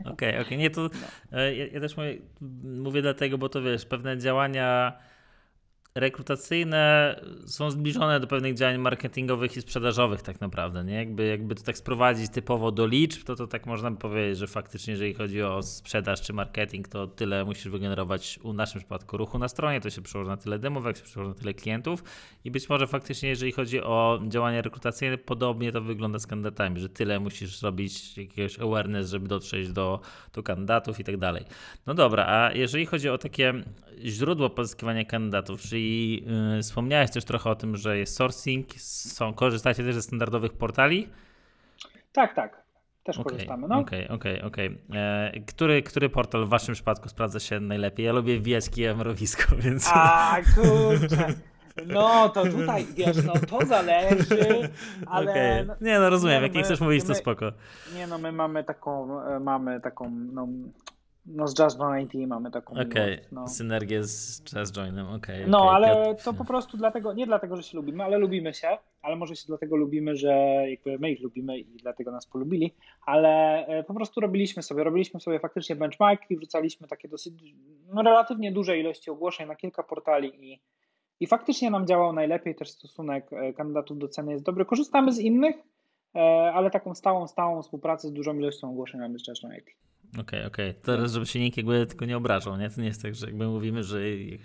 Okej, 0.00 0.12
okej, 0.12 0.30
okay, 0.30 0.40
okay. 0.40 0.58
nie 0.58 0.70
to 0.70 0.88
ja, 1.32 1.66
ja, 1.72 1.80
też 1.80 1.96
mówię, 1.96 2.18
mówię 2.64 3.02
dlatego, 3.02 3.38
bo 3.38 3.48
to 3.48 3.62
wiesz, 3.62 3.86
pewne 3.86 4.18
działania 4.18 4.98
rekrutacyjne 5.96 7.14
są 7.46 7.70
zbliżone 7.70 8.20
do 8.20 8.26
pewnych 8.26 8.54
działań 8.54 8.78
marketingowych 8.78 9.56
i 9.56 9.60
sprzedażowych 9.60 10.22
tak 10.22 10.40
naprawdę, 10.40 10.84
nie? 10.84 10.94
Jakby, 10.94 11.26
jakby 11.26 11.54
to 11.54 11.62
tak 11.62 11.78
sprowadzić 11.78 12.30
typowo 12.30 12.72
do 12.72 12.86
liczb, 12.86 13.24
to 13.24 13.36
to 13.36 13.46
tak 13.46 13.66
można 13.66 13.90
by 13.90 13.96
powiedzieć, 13.96 14.38
że 14.38 14.46
faktycznie 14.46 14.90
jeżeli 14.90 15.14
chodzi 15.14 15.42
o 15.42 15.62
sprzedaż 15.62 16.22
czy 16.22 16.32
marketing, 16.32 16.88
to 16.88 17.06
tyle 17.06 17.44
musisz 17.44 17.68
wygenerować 17.68 18.38
u 18.42 18.52
naszym 18.52 18.80
przypadku 18.80 19.16
ruchu 19.16 19.38
na 19.38 19.48
stronie, 19.48 19.80
to 19.80 19.90
się 19.90 20.02
przełoży 20.02 20.30
na 20.30 20.36
tyle 20.36 20.58
demów, 20.58 20.84
jak 20.86 20.96
się 20.96 21.02
przełoży 21.02 21.28
na 21.28 21.40
tyle 21.40 21.54
klientów 21.54 22.04
i 22.44 22.50
być 22.50 22.68
może 22.68 22.86
faktycznie 22.86 23.28
jeżeli 23.28 23.52
chodzi 23.52 23.82
o 23.82 24.20
działania 24.28 24.62
rekrutacyjne, 24.62 25.18
podobnie 25.18 25.72
to 25.72 25.80
wygląda 25.80 26.18
z 26.18 26.26
kandydatami, 26.26 26.80
że 26.80 26.88
tyle 26.88 27.20
musisz 27.20 27.58
zrobić 27.58 28.18
jakiegoś 28.18 28.58
awareness, 28.58 29.10
żeby 29.10 29.28
dotrzeć 29.28 29.72
do, 29.72 30.00
do 30.32 30.42
kandydatów 30.42 31.00
i 31.00 31.04
tak 31.04 31.16
dalej. 31.16 31.44
No 31.86 31.94
dobra, 31.94 32.26
a 32.26 32.52
jeżeli 32.52 32.86
chodzi 32.86 33.08
o 33.08 33.18
takie 33.18 33.54
źródło 34.04 34.50
pozyskiwania 34.50 35.04
kandydatów, 35.04 35.60
czyli 35.60 35.85
yy, 36.56 36.62
wspomniałeś 36.62 37.10
też 37.10 37.24
trochę 37.24 37.50
o 37.50 37.54
tym, 37.54 37.76
że 37.76 37.98
jest 37.98 38.16
sourcing, 38.16 38.66
są, 38.78 39.34
korzystacie 39.34 39.84
też 39.84 39.94
ze 39.94 40.02
standardowych 40.02 40.52
portali? 40.52 41.08
Tak, 42.12 42.34
tak. 42.34 42.66
Też 43.04 43.18
okay, 43.18 43.32
korzystamy. 43.32 43.68
No. 43.68 43.78
Okej, 43.78 44.08
okej, 44.08 44.42
okej. 44.42 44.78
E, 44.94 45.32
który, 45.46 45.82
który 45.82 46.08
portal 46.08 46.44
w 46.44 46.48
waszym 46.48 46.74
przypadku 46.74 47.08
sprawdza 47.08 47.40
się 47.40 47.60
najlepiej? 47.60 48.06
Ja 48.06 48.12
lubię 48.12 48.40
Wieski 48.40 48.82
i 48.82 48.94
Mrowisko, 48.94 49.56
więc... 49.64 49.90
A, 49.94 50.36
kurczę. 50.54 51.34
No, 51.86 52.28
to 52.28 52.46
tutaj, 52.46 52.86
wiesz, 52.94 53.16
no 53.24 53.32
to 53.48 53.66
zależy, 53.66 54.70
ale... 55.06 55.30
Okay. 55.30 55.64
No, 55.64 55.74
nie, 55.80 55.98
no 55.98 56.10
rozumiem, 56.10 56.36
nie, 56.36 56.42
jak 56.42 56.54
nie 56.54 56.62
chcesz 56.62 56.80
mówić, 56.80 57.04
to 57.04 57.14
spoko. 57.14 57.52
Nie, 57.94 58.06
no 58.06 58.18
my 58.18 58.32
mamy 58.32 58.64
taką, 58.64 59.22
e, 59.22 59.40
mamy 59.40 59.80
taką, 59.80 60.10
no 60.10 60.48
no 61.26 61.48
z 61.48 61.58
Just 61.58 61.78
Join 61.78 62.06
IT 62.06 62.28
mamy 62.28 62.50
taką 62.50 62.74
okay. 62.74 63.18
no. 63.32 63.48
synergię 63.48 64.04
z 64.04 64.42
Just 64.52 64.76
Joinem, 64.76 65.06
okej. 65.06 65.36
Okay, 65.36 65.50
no, 65.50 65.58
okay. 65.58 65.74
ale 65.74 66.14
to 66.14 66.34
po 66.34 66.44
prostu 66.44 66.76
dlatego, 66.76 67.12
nie 67.12 67.26
dlatego, 67.26 67.56
że 67.56 67.62
się 67.62 67.76
lubimy, 67.76 68.04
ale 68.04 68.18
lubimy 68.18 68.54
się, 68.54 68.78
ale 69.02 69.16
może 69.16 69.36
się 69.36 69.44
dlatego 69.46 69.76
lubimy, 69.76 70.16
że 70.16 70.30
jakby 70.70 70.98
my 70.98 71.10
ich 71.10 71.22
lubimy 71.22 71.58
i 71.58 71.76
dlatego 71.76 72.10
nas 72.10 72.26
polubili, 72.26 72.74
ale 73.06 73.66
e, 73.66 73.84
po 73.84 73.94
prostu 73.94 74.20
robiliśmy 74.20 74.62
sobie, 74.62 74.84
robiliśmy 74.84 75.20
sobie 75.20 75.40
faktycznie 75.40 75.76
benchmarki, 75.76 76.36
wrzucaliśmy 76.36 76.88
takie 76.88 77.08
dosyć, 77.08 77.34
no 77.94 78.02
relatywnie 78.02 78.52
duże 78.52 78.78
ilości 78.78 79.10
ogłoszeń 79.10 79.48
na 79.48 79.56
kilka 79.56 79.82
portali 79.82 80.52
i, 80.52 80.60
i 81.20 81.26
faktycznie 81.26 81.70
nam 81.70 81.86
działał 81.86 82.12
najlepiej, 82.12 82.54
też 82.54 82.70
stosunek 82.70 83.32
e, 83.32 83.52
kandydatów 83.52 83.98
do 83.98 84.08
ceny 84.08 84.32
jest 84.32 84.44
dobry. 84.44 84.64
Korzystamy 84.64 85.12
z 85.12 85.18
innych, 85.18 85.56
e, 86.14 86.18
ale 86.54 86.70
taką 86.70 86.94
stałą, 86.94 87.26
stałą 87.26 87.62
współpracę 87.62 88.08
z 88.08 88.12
dużą 88.12 88.38
ilością 88.38 88.70
ogłoszeń 88.70 89.00
mamy 89.00 89.18
z 89.18 89.22
IT. 89.58 89.85
Okej, 90.12 90.22
okay, 90.22 90.46
okej. 90.46 90.70
Okay. 90.70 90.82
Teraz, 90.82 91.12
żeby 91.12 91.26
się 91.26 91.40
nikt 91.40 91.56
jakby 91.56 91.86
tylko 91.86 92.04
nie 92.04 92.16
obrażał, 92.16 92.56
nie? 92.56 92.70
To 92.70 92.80
nie 92.80 92.86
jest 92.86 93.02
tak, 93.02 93.14
że 93.14 93.26
jakby 93.26 93.46
mówimy, 93.46 93.84
że 93.84 94.00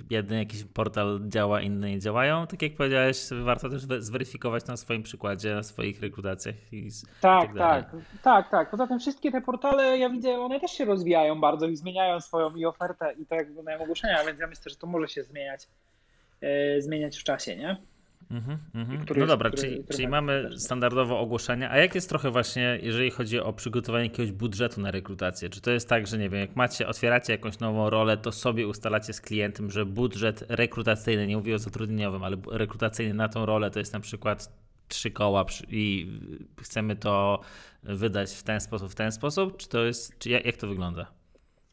jeden 0.10 0.40
jakiś 0.40 0.64
portal 0.64 1.20
działa, 1.28 1.62
inne 1.62 1.90
nie 1.90 2.00
działają. 2.00 2.48
Tak 2.48 2.62
jak 2.62 2.76
powiedziałeś, 2.76 3.18
warto 3.44 3.70
też 3.70 3.82
zweryfikować 3.82 4.66
na 4.66 4.78
swoim 4.78 5.04
przykładzie, 5.04 5.56
na 5.56 5.64
swoich 5.64 6.02
rekrutacjach 6.02 6.56
i, 6.72 6.90
tak, 7.22 7.48
tak, 7.48 7.92
tak, 7.92 7.96
tak, 8.24 8.50
tak. 8.50 8.72
Poza 8.72 8.88
tym 8.88 9.00
wszystkie 9.00 9.32
te 9.32 9.42
portale, 9.42 9.98
ja 9.98 10.10
widzę, 10.10 10.40
one 10.40 10.60
też 10.60 10.72
się 10.72 10.86
rozwijają 10.86 11.42
bardzo 11.42 11.68
i 11.68 11.76
zmieniają 11.76 12.22
swoją 12.22 12.56
i 12.56 12.66
ofertę 12.66 13.14
i 13.18 13.26
to 13.26 13.36
jak 13.36 13.48
wyglądają 13.48 13.80
ogłoszenia, 13.84 14.26
więc 14.26 14.40
ja 14.40 14.48
myślę, 14.48 14.70
że 14.70 14.76
to 14.76 14.88
może 14.88 15.08
się 15.08 15.24
zmieniać, 15.24 15.68
e, 16.42 16.82
zmieniać 16.82 17.18
w 17.18 17.24
czasie, 17.24 17.56
nie? 17.58 17.78
Mm 18.32 18.44
-hmm, 18.88 19.18
no 19.18 19.26
dobra, 19.26 19.52
czyli, 19.52 19.74
który 19.74 19.96
czyli 19.96 20.08
mamy 20.08 20.50
standardowo 20.58 21.20
ogłoszenia, 21.20 21.72
a 21.72 21.78
jak 21.78 21.96
jest 21.96 22.10
trochę 22.10 22.32
właśnie, 22.32 22.80
jeżeli 22.82 23.12
chodzi 23.12 23.40
o 23.40 23.54
przygotowanie 23.54 24.04
jakiegoś 24.04 24.32
budżetu 24.32 24.82
na 24.82 24.92
rekrutację? 24.92 25.50
Czy 25.50 25.62
to 25.62 25.72
jest 25.72 25.90
tak, 25.90 26.08
że 26.08 26.18
nie 26.18 26.30
wiem, 26.30 26.40
jak 26.40 26.56
macie, 26.56 26.88
otwieracie 26.88 27.34
jakąś 27.34 27.60
nową 27.60 27.90
rolę, 27.90 28.18
to 28.18 28.32
sobie 28.32 28.68
ustalacie 28.68 29.14
z 29.14 29.22
klientem, 29.22 29.72
że 29.72 29.86
budżet 29.86 30.44
rekrutacyjny, 30.50 31.28
nie 31.28 31.38
mówię 31.38 31.56
o 31.56 31.60
zatrudnieniowym, 31.60 32.24
ale 32.24 32.38
rekrutacyjny 32.52 33.14
na 33.14 33.30
tą 33.30 33.46
rolę 33.46 33.72
to 33.72 33.80
jest 33.80 33.94
na 33.94 34.00
przykład 34.00 34.62
trzy 34.88 35.12
koła 35.12 35.46
i 35.70 36.08
chcemy 36.62 36.96
to 36.96 37.42
wydać 37.84 38.32
w 38.32 38.44
ten 38.44 38.62
sposób, 38.62 38.92
w 38.92 38.96
ten 38.96 39.12
sposób? 39.12 39.58
Czy 39.58 39.70
to 39.70 39.84
jest, 39.84 40.20
czy 40.20 40.30
jak, 40.30 40.46
jak 40.46 40.58
to 40.58 40.68
wygląda? 40.68 41.12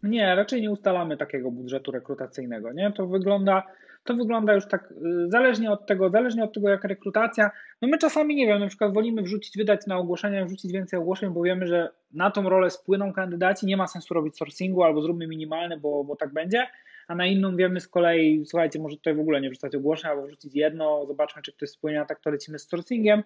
Nie, 0.02 0.34
raczej 0.34 0.62
nie 0.62 0.70
ustalamy 0.70 1.16
takiego 1.16 1.50
budżetu 1.50 1.90
rekrutacyjnego, 1.90 2.72
nie? 2.72 2.92
To 2.92 3.06
wygląda 3.06 3.62
to 4.04 4.14
wygląda 4.14 4.54
już 4.54 4.68
tak 4.68 4.90
y, 4.90 5.30
zależnie 5.30 5.70
od 5.70 5.86
tego, 5.86 6.10
zależnie 6.10 6.44
od 6.44 6.54
tego, 6.54 6.68
jak 6.68 6.84
rekrutacja. 6.84 7.50
No 7.82 7.88
my 7.88 7.98
czasami, 7.98 8.34
nie 8.34 8.46
wiem, 8.46 8.60
na 8.60 8.66
przykład 8.66 8.94
wolimy 8.94 9.22
wrzucić, 9.22 9.56
wydać 9.56 9.86
na 9.86 9.96
ogłoszenia, 9.96 10.44
wrzucić 10.44 10.72
więcej 10.72 10.98
ogłoszeń, 10.98 11.30
bo 11.30 11.42
wiemy, 11.42 11.66
że 11.66 11.88
na 12.12 12.30
tą 12.30 12.48
rolę 12.48 12.70
spłyną 12.70 13.12
kandydaci, 13.12 13.66
nie 13.66 13.76
ma 13.76 13.86
sensu 13.86 14.14
robić 14.14 14.36
sourcingu 14.36 14.82
albo 14.82 15.02
zróbmy 15.02 15.26
minimalny, 15.26 15.76
bo, 15.76 16.04
bo 16.04 16.16
tak 16.16 16.32
będzie, 16.32 16.66
a 17.08 17.14
na 17.14 17.26
inną 17.26 17.56
wiemy 17.56 17.80
z 17.80 17.88
kolei, 17.88 18.46
słuchajcie, 18.46 18.78
może 18.78 18.96
tutaj 18.96 19.14
w 19.14 19.20
ogóle 19.20 19.40
nie 19.40 19.50
wrzucać 19.50 19.74
ogłoszeń, 19.74 20.10
albo 20.10 20.26
wrzucić 20.26 20.54
jedno, 20.54 21.06
zobaczmy, 21.06 21.42
czy 21.42 21.52
ktoś 21.52 21.70
spłynie, 21.70 22.00
a 22.00 22.04
tak 22.04 22.20
to 22.20 22.30
lecimy 22.30 22.58
z 22.58 22.68
sourcingiem, 22.68 23.22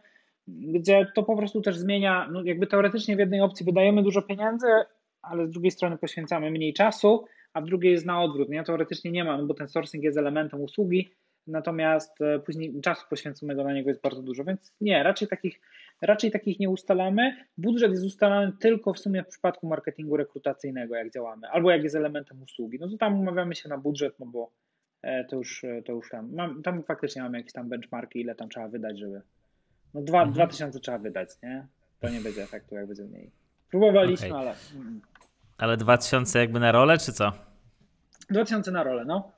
gdzie 0.49 1.07
to 1.15 1.23
po 1.23 1.37
prostu 1.37 1.61
też 1.61 1.79
zmienia, 1.79 2.29
no 2.33 2.43
jakby 2.45 2.67
teoretycznie 2.67 3.17
w 3.17 3.19
jednej 3.19 3.41
opcji 3.41 3.67
wydajemy 3.67 4.03
dużo 4.03 4.23
pieniędzy, 4.23 4.67
ale 5.23 5.47
z 5.47 5.51
drugiej 5.51 5.71
strony 5.71 5.99
poświęcamy 5.99 6.51
mniej 6.51 6.75
czasu, 6.75 7.25
a 7.53 7.61
w 7.61 7.65
drugiej 7.65 7.93
jest 7.93 8.07
na 8.07 8.23
odwrót. 8.23 8.49
Nie? 8.49 8.65
Teoretycznie 8.65 9.11
nie 9.11 9.25
ma, 9.25 9.39
no 9.39 9.47
bo 9.47 9.55
ten 9.55 9.69
sourcing 9.69 10.05
jest 10.05 10.19
elementem 10.19 10.61
usługi, 10.61 11.11
natomiast 11.47 12.21
e, 12.21 12.39
później 12.39 12.81
czasu 12.81 13.07
poświęconego 13.11 13.65
na 13.65 13.73
niego 13.73 13.91
jest 13.91 14.03
bardzo 14.03 14.23
dużo, 14.23 14.45
więc 14.45 14.75
nie, 14.81 15.03
raczej 15.03 15.29
takich, 15.29 15.61
raczej 16.01 16.31
takich 16.31 16.61
nie 16.61 16.71
ustalamy. 16.71 17.37
Budżet 17.59 17.91
jest 17.91 18.05
ustalany 18.05 18.53
tylko 18.61 18.95
w 18.95 18.99
sumie 18.99 19.23
w 19.23 19.29
przypadku 19.29 19.67
marketingu 19.67 20.17
rekrutacyjnego, 20.17 20.95
jak 20.95 21.13
działamy, 21.13 21.49
albo 21.49 21.71
jak 21.71 21.83
jest 21.83 21.97
elementem 21.97 22.43
usługi. 22.43 22.79
No 22.81 22.89
to 22.89 22.97
tam 22.97 23.21
umawiamy 23.21 23.55
się 23.55 23.69
na 23.69 23.79
budżet, 23.79 24.15
no 24.19 24.27
bo 24.27 24.53
e, 25.03 25.25
to 25.25 25.37
już, 25.37 25.65
e, 25.65 25.83
to 25.83 25.93
już 25.93 26.11
tam, 26.11 26.35
mam, 26.35 26.63
tam 26.63 26.83
faktycznie 26.83 27.23
mamy 27.23 27.39
jakieś 27.39 27.53
tam 27.53 27.69
benchmarki, 27.69 28.21
ile 28.21 28.35
tam 28.35 28.49
trzeba 28.49 28.69
wydać, 28.69 28.99
żeby, 28.99 29.23
no 29.95 30.03
dwa, 30.03 30.19
mhm. 30.19 30.33
2000 30.33 30.81
trzeba 30.81 30.99
wydać, 30.99 31.29
nie? 31.43 31.67
To 32.01 32.09
nie 32.09 32.21
będzie 32.21 32.43
efektu, 32.43 32.75
jak 32.75 32.87
będzie 32.87 33.05
mniej. 33.05 33.31
Próbowaliśmy, 33.71 34.29
okay. 34.29 34.39
ale... 34.39 34.55
Mm. 34.77 35.01
Ale 35.63 35.77
2000 35.77 36.39
jakby 36.39 36.61
na 36.61 36.73
rolę, 36.73 36.99
czy 36.99 37.13
co? 37.13 37.33
2000 38.31 38.71
na 38.71 38.83
rolę, 38.83 39.05
no. 39.05 39.31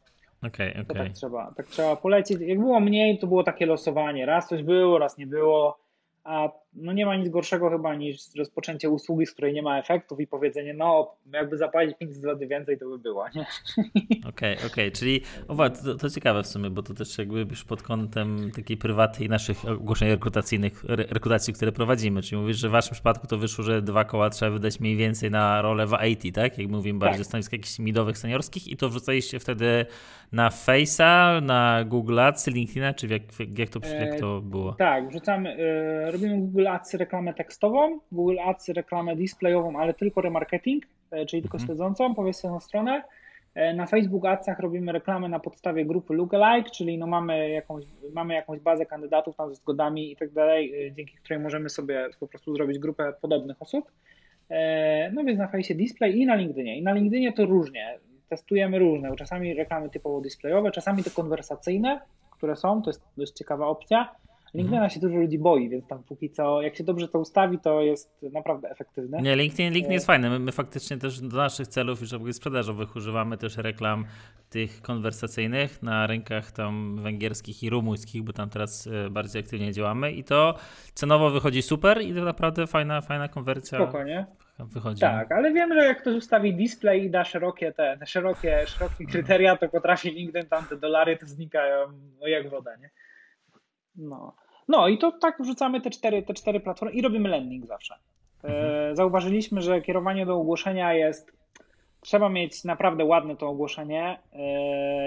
Okej, 0.42 0.70
okay, 0.70 0.70
okej. 0.70 0.82
Okay. 0.82 1.04
Tak 1.04 1.12
trzeba, 1.12 1.52
tak 1.56 1.66
trzeba 1.66 1.96
polecieć. 1.96 2.40
Jak 2.40 2.58
było 2.58 2.80
mniej, 2.80 3.18
to 3.18 3.26
było 3.26 3.44
takie 3.44 3.66
losowanie. 3.66 4.26
Raz 4.26 4.48
coś 4.48 4.62
było, 4.62 4.98
raz 4.98 5.18
nie 5.18 5.26
było 5.26 5.78
a 6.24 6.48
no 6.76 6.92
nie 6.92 7.06
ma 7.06 7.16
nic 7.16 7.28
gorszego 7.28 7.70
chyba 7.70 7.94
niż 7.94 8.34
rozpoczęcie 8.38 8.90
usługi, 8.90 9.26
z 9.26 9.32
której 9.32 9.54
nie 9.54 9.62
ma 9.62 9.78
efektów 9.78 10.20
i 10.20 10.26
powiedzenie, 10.26 10.74
no 10.74 11.16
jakby 11.32 11.56
zapłacić 11.56 11.98
500 11.98 12.22
zł 12.22 12.48
więcej, 12.48 12.78
to 12.78 12.88
by 12.88 12.98
było, 12.98 13.26
nie? 13.34 13.46
Okej, 14.28 14.28
okay, 14.28 14.52
okej, 14.54 14.66
okay. 14.66 14.90
czyli 14.90 15.20
o, 15.48 15.70
to, 15.70 15.94
to, 15.94 16.10
ciekawe 16.10 16.42
w 16.42 16.46
sumie, 16.46 16.70
bo 16.70 16.82
to 16.82 16.94
też 16.94 17.18
jakby 17.18 17.40
już 17.40 17.64
pod 17.64 17.82
kątem 17.82 18.50
takiej 18.56 18.76
prywaty 18.76 19.24
i 19.24 19.28
naszych 19.28 19.68
ogłoszeń 19.68 20.08
rekrutacyjnych, 20.08 20.84
rekrutacji, 20.88 21.54
które 21.54 21.72
prowadzimy, 21.72 22.22
czyli 22.22 22.40
mówisz, 22.40 22.56
że 22.56 22.68
w 22.68 22.72
waszym 22.72 22.92
przypadku 22.92 23.26
to 23.26 23.38
wyszło, 23.38 23.64
że 23.64 23.82
dwa 23.82 24.04
koła 24.04 24.30
trzeba 24.30 24.50
wydać 24.50 24.80
mniej 24.80 24.96
więcej 24.96 25.30
na 25.30 25.62
rolę 25.62 25.86
w 25.86 25.92
IT, 26.08 26.34
tak? 26.34 26.58
Jak 26.58 26.68
mówimy 26.68 26.98
bardziej 26.98 27.18
tak. 27.18 27.26
stanowisk 27.26 27.52
jakichś 27.52 27.78
midowych, 27.78 28.18
seniorskich 28.18 28.68
i 28.68 28.76
to 28.76 28.88
wrzucaliście 28.88 29.38
wtedy 29.38 29.86
na 30.32 30.48
Face'a, 30.48 31.42
na 31.42 31.84
Google 31.84 32.20
Ads, 32.20 32.46
LinkedIna, 32.46 32.94
czy 32.94 33.06
jak, 33.06 33.22
jak, 33.58 33.68
to, 33.68 33.80
jak 34.00 34.20
to 34.20 34.40
było? 34.40 34.72
E, 34.72 34.76
tak, 34.76 35.08
wrzucamy, 35.08 35.56
e, 35.56 36.10
robimy 36.10 36.38
Google 36.38 36.63
Ads 36.66 36.94
reklamę 36.94 37.34
tekstową, 37.34 37.98
Google 38.12 38.38
Ads 38.40 38.68
reklamę 38.68 39.16
displayową, 39.16 39.78
ale 39.78 39.94
tylko 39.94 40.20
remarketing, 40.20 40.84
e, 41.10 41.26
czyli 41.26 41.42
tylko 41.42 41.56
mhm. 41.56 41.66
śledzącą, 41.66 42.14
powiedzmy 42.14 42.50
na 42.50 42.60
stronę. 42.60 43.02
E, 43.54 43.74
na 43.74 43.86
Facebook 43.86 44.24
Adsach 44.24 44.58
robimy 44.58 44.92
reklamę 44.92 45.28
na 45.28 45.40
podstawie 45.40 45.84
grupy 45.84 46.14
lookalike, 46.14 46.70
czyli 46.70 46.98
no 46.98 47.06
mamy, 47.06 47.50
jakąś, 47.50 47.84
mamy 48.12 48.34
jakąś 48.34 48.60
bazę 48.60 48.86
kandydatów 48.86 49.36
tam 49.36 49.48
ze 49.48 49.54
zgodami 49.54 50.12
i 50.12 50.16
tak 50.16 50.30
dalej, 50.30 50.86
e, 50.86 50.92
dzięki 50.92 51.16
której 51.16 51.42
możemy 51.42 51.68
sobie 51.68 52.08
po 52.20 52.26
prostu 52.26 52.54
zrobić 52.54 52.78
grupę 52.78 53.12
podobnych 53.20 53.62
osób. 53.62 53.92
No 55.12 55.24
więc 55.24 55.38
na 55.38 55.48
Face 55.48 55.74
Display 55.74 56.18
i 56.18 56.26
na 56.26 56.34
LinkedInie. 56.34 56.78
I 56.78 56.82
na 56.82 56.92
LinkedInie 56.92 57.32
to 57.32 57.46
różnie. 57.46 57.98
Testujemy 58.28 58.78
różne. 58.78 59.16
Czasami 59.16 59.54
reklamy 59.54 59.90
typowo 59.90 60.20
displayowe, 60.20 60.70
czasami 60.70 61.04
to 61.04 61.10
konwersacyjne, 61.10 62.00
które 62.30 62.56
są, 62.56 62.82
to 62.82 62.90
jest 62.90 63.02
dość 63.16 63.32
ciekawa 63.32 63.66
opcja. 63.66 64.14
LinkedIna 64.54 64.88
się 64.88 65.00
dużo 65.00 65.16
ludzi 65.16 65.38
boi, 65.38 65.68
więc 65.68 65.86
tam 65.86 66.02
póki 66.02 66.30
co, 66.30 66.62
jak 66.62 66.76
się 66.76 66.84
dobrze 66.84 67.08
to 67.08 67.18
ustawi, 67.18 67.58
to 67.58 67.82
jest 67.82 68.22
naprawdę 68.32 68.70
efektywne. 68.70 69.22
Nie, 69.22 69.36
LinkedIn, 69.36 69.72
LinkedIn 69.72 69.92
jest 69.92 70.06
fajny. 70.06 70.30
My, 70.30 70.38
my 70.38 70.52
faktycznie 70.52 70.96
też 70.96 71.20
do 71.20 71.36
naszych 71.36 71.68
celów 71.68 72.00
już 72.00 72.36
sprzedażowych 72.36 72.96
używamy 72.96 73.36
też 73.38 73.56
reklam 73.56 74.04
tych 74.50 74.82
konwersacyjnych 74.82 75.82
na 75.82 76.06
rynkach 76.06 76.52
tam 76.52 76.96
węgierskich 77.02 77.62
i 77.62 77.70
rumuńskich, 77.70 78.22
bo 78.22 78.32
tam 78.32 78.50
teraz 78.50 78.86
e, 78.86 79.10
bardziej 79.10 79.42
aktywnie 79.42 79.72
działamy 79.72 80.12
i 80.12 80.24
to 80.24 80.54
cenowo 80.94 81.30
wychodzi 81.30 81.62
super 81.62 82.02
i 82.02 82.14
to 82.14 82.24
naprawdę 82.24 82.66
fajna, 82.66 83.00
fajna 83.00 83.28
konwersja. 83.28 83.78
Spokojnie. 83.78 84.26
Wychodzi. 84.58 85.00
Tak, 85.00 85.32
ale 85.32 85.52
wiem, 85.52 85.72
że 85.72 85.84
jak 85.84 86.00
ktoś 86.00 86.16
ustawi 86.16 86.54
display 86.54 87.04
i 87.04 87.10
da 87.10 87.24
szerokie 87.24 87.72
te, 87.72 87.98
szerokie, 88.06 88.66
szerokie 88.66 89.06
kryteria, 89.06 89.56
to 89.56 89.68
potrafi 89.68 90.10
LinkedIn 90.10 90.48
tam 90.48 90.64
te 90.64 90.76
dolary 90.76 91.16
to 91.16 91.26
znikają 91.26 91.86
no 92.20 92.26
jak 92.26 92.50
woda, 92.50 92.76
nie? 92.76 92.90
No. 93.96 94.34
No 94.68 94.88
i 94.88 94.98
to 94.98 95.12
tak 95.12 95.42
wrzucamy 95.42 95.80
te 95.80 95.90
cztery, 95.90 96.22
te 96.22 96.34
cztery 96.34 96.60
platformy 96.60 96.94
i 96.94 97.02
robimy 97.02 97.28
landing 97.28 97.66
zawsze. 97.66 97.94
mhm. 98.42 98.96
zauważyliśmy, 98.96 99.62
że 99.62 99.82
kierowanie 99.82 100.26
do 100.26 100.34
ogłoszenia 100.34 100.92
jest, 100.94 101.32
trzeba 102.00 102.28
mieć 102.28 102.64
naprawdę 102.64 103.04
ładne 103.04 103.36
to 103.36 103.48
ogłoszenie 103.48 104.18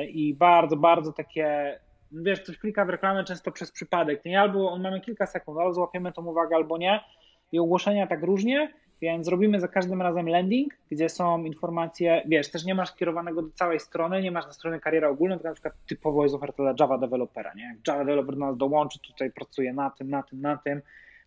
i 0.09 0.33
bardzo, 0.33 0.77
bardzo 0.77 1.13
takie, 1.13 1.79
wiesz, 2.11 2.41
ktoś 2.41 2.57
klika 2.57 2.85
w 2.85 2.89
reklamę 2.89 3.23
często 3.23 3.51
przez 3.51 3.71
przypadek, 3.71 4.25
nie? 4.25 4.41
albo 4.41 4.71
on 4.71 4.81
mamy 4.81 5.01
kilka 5.01 5.25
sekund, 5.25 5.59
albo 5.59 5.73
złapiemy 5.73 6.11
tą 6.11 6.25
uwagę, 6.25 6.55
albo 6.55 6.77
nie 6.77 7.03
i 7.51 7.59
ogłoszenia 7.59 8.07
tak 8.07 8.23
różnie, 8.23 8.73
więc 9.01 9.27
robimy 9.27 9.59
za 9.59 9.67
każdym 9.67 10.01
razem 10.01 10.29
landing, 10.29 10.73
gdzie 10.91 11.09
są 11.09 11.43
informacje, 11.43 12.21
wiesz, 12.25 12.51
też 12.51 12.65
nie 12.65 12.75
masz 12.75 12.89
skierowanego 12.89 13.41
do 13.41 13.49
całej 13.51 13.79
strony, 13.79 14.21
nie 14.21 14.31
masz 14.31 14.45
na 14.45 14.53
stronie 14.53 14.79
kariera 14.79 15.09
ogólna, 15.09 15.35
tylko 15.35 15.47
na 15.47 15.53
przykład 15.53 15.73
typowo 15.87 16.23
jest 16.23 16.35
oferta 16.35 16.63
dla 16.63 16.73
Java 16.79 16.97
dewelopera, 16.97 17.53
nie? 17.53 17.63
Jak 17.63 17.87
Java 17.87 18.05
developer 18.05 18.35
do 18.35 18.45
nas 18.45 18.57
dołączy, 18.57 18.99
tutaj 18.99 19.31
pracuje 19.31 19.73
na 19.73 19.89
tym, 19.89 20.09
na 20.09 20.23
tym, 20.23 20.41
na 20.41 20.57
tym, 20.57 20.81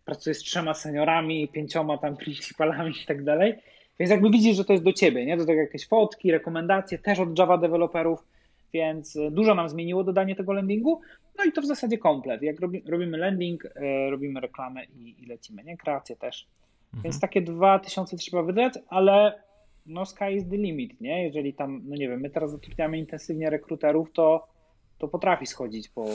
pracuje 0.05 0.33
z 0.33 0.39
trzema 0.39 0.73
seniorami, 0.73 1.47
pięcioma 1.47 1.97
tam 1.97 2.17
principalami 2.25 2.93
i 3.03 3.05
tak 3.05 3.23
dalej, 3.23 3.55
więc 3.99 4.11
jakby 4.11 4.29
widzisz, 4.29 4.57
że 4.57 4.65
to 4.65 4.73
jest 4.73 4.85
do 4.85 4.93
ciebie, 4.93 5.25
nie? 5.25 5.37
Do 5.37 5.45
tego 5.45 5.61
jakieś 5.61 5.87
fotki, 5.87 6.31
rekomendacje 6.31 6.97
też 6.97 7.19
od 7.19 7.39
Java 7.39 7.57
deweloperów, 7.57 8.23
więc 8.73 9.17
dużo 9.31 9.55
nam 9.55 9.69
zmieniło 9.69 10.03
dodanie 10.03 10.35
tego 10.35 10.53
landingu, 10.53 11.01
no 11.37 11.43
i 11.43 11.51
to 11.51 11.61
w 11.61 11.65
zasadzie 11.65 11.97
komplet. 11.97 12.41
Jak 12.41 12.55
robimy 12.85 13.17
landing, 13.17 13.65
e, 13.65 14.09
robimy 14.09 14.39
reklamę 14.39 14.85
i, 14.85 15.15
i 15.23 15.25
lecimy, 15.25 15.63
nie? 15.63 15.77
Kreację 15.77 16.15
też. 16.15 16.47
Mhm. 16.93 17.03
Więc 17.03 17.19
takie 17.19 17.41
2000 17.41 18.17
trzeba 18.17 18.43
wydać, 18.43 18.73
ale 18.87 19.43
no 19.85 20.05
sky 20.05 20.31
is 20.35 20.49
the 20.49 20.57
limit, 20.57 21.01
nie? 21.01 21.23
Jeżeli 21.23 21.53
tam, 21.53 21.81
no 21.85 21.95
nie 21.95 22.09
wiem, 22.09 22.21
my 22.21 22.29
teraz 22.29 22.51
zatrudniamy 22.51 22.97
intensywnie 22.97 23.49
rekruterów, 23.49 24.11
to, 24.11 24.47
to 24.97 25.07
potrafi 25.07 25.45
schodzić 25.45 25.89
po 25.89 26.05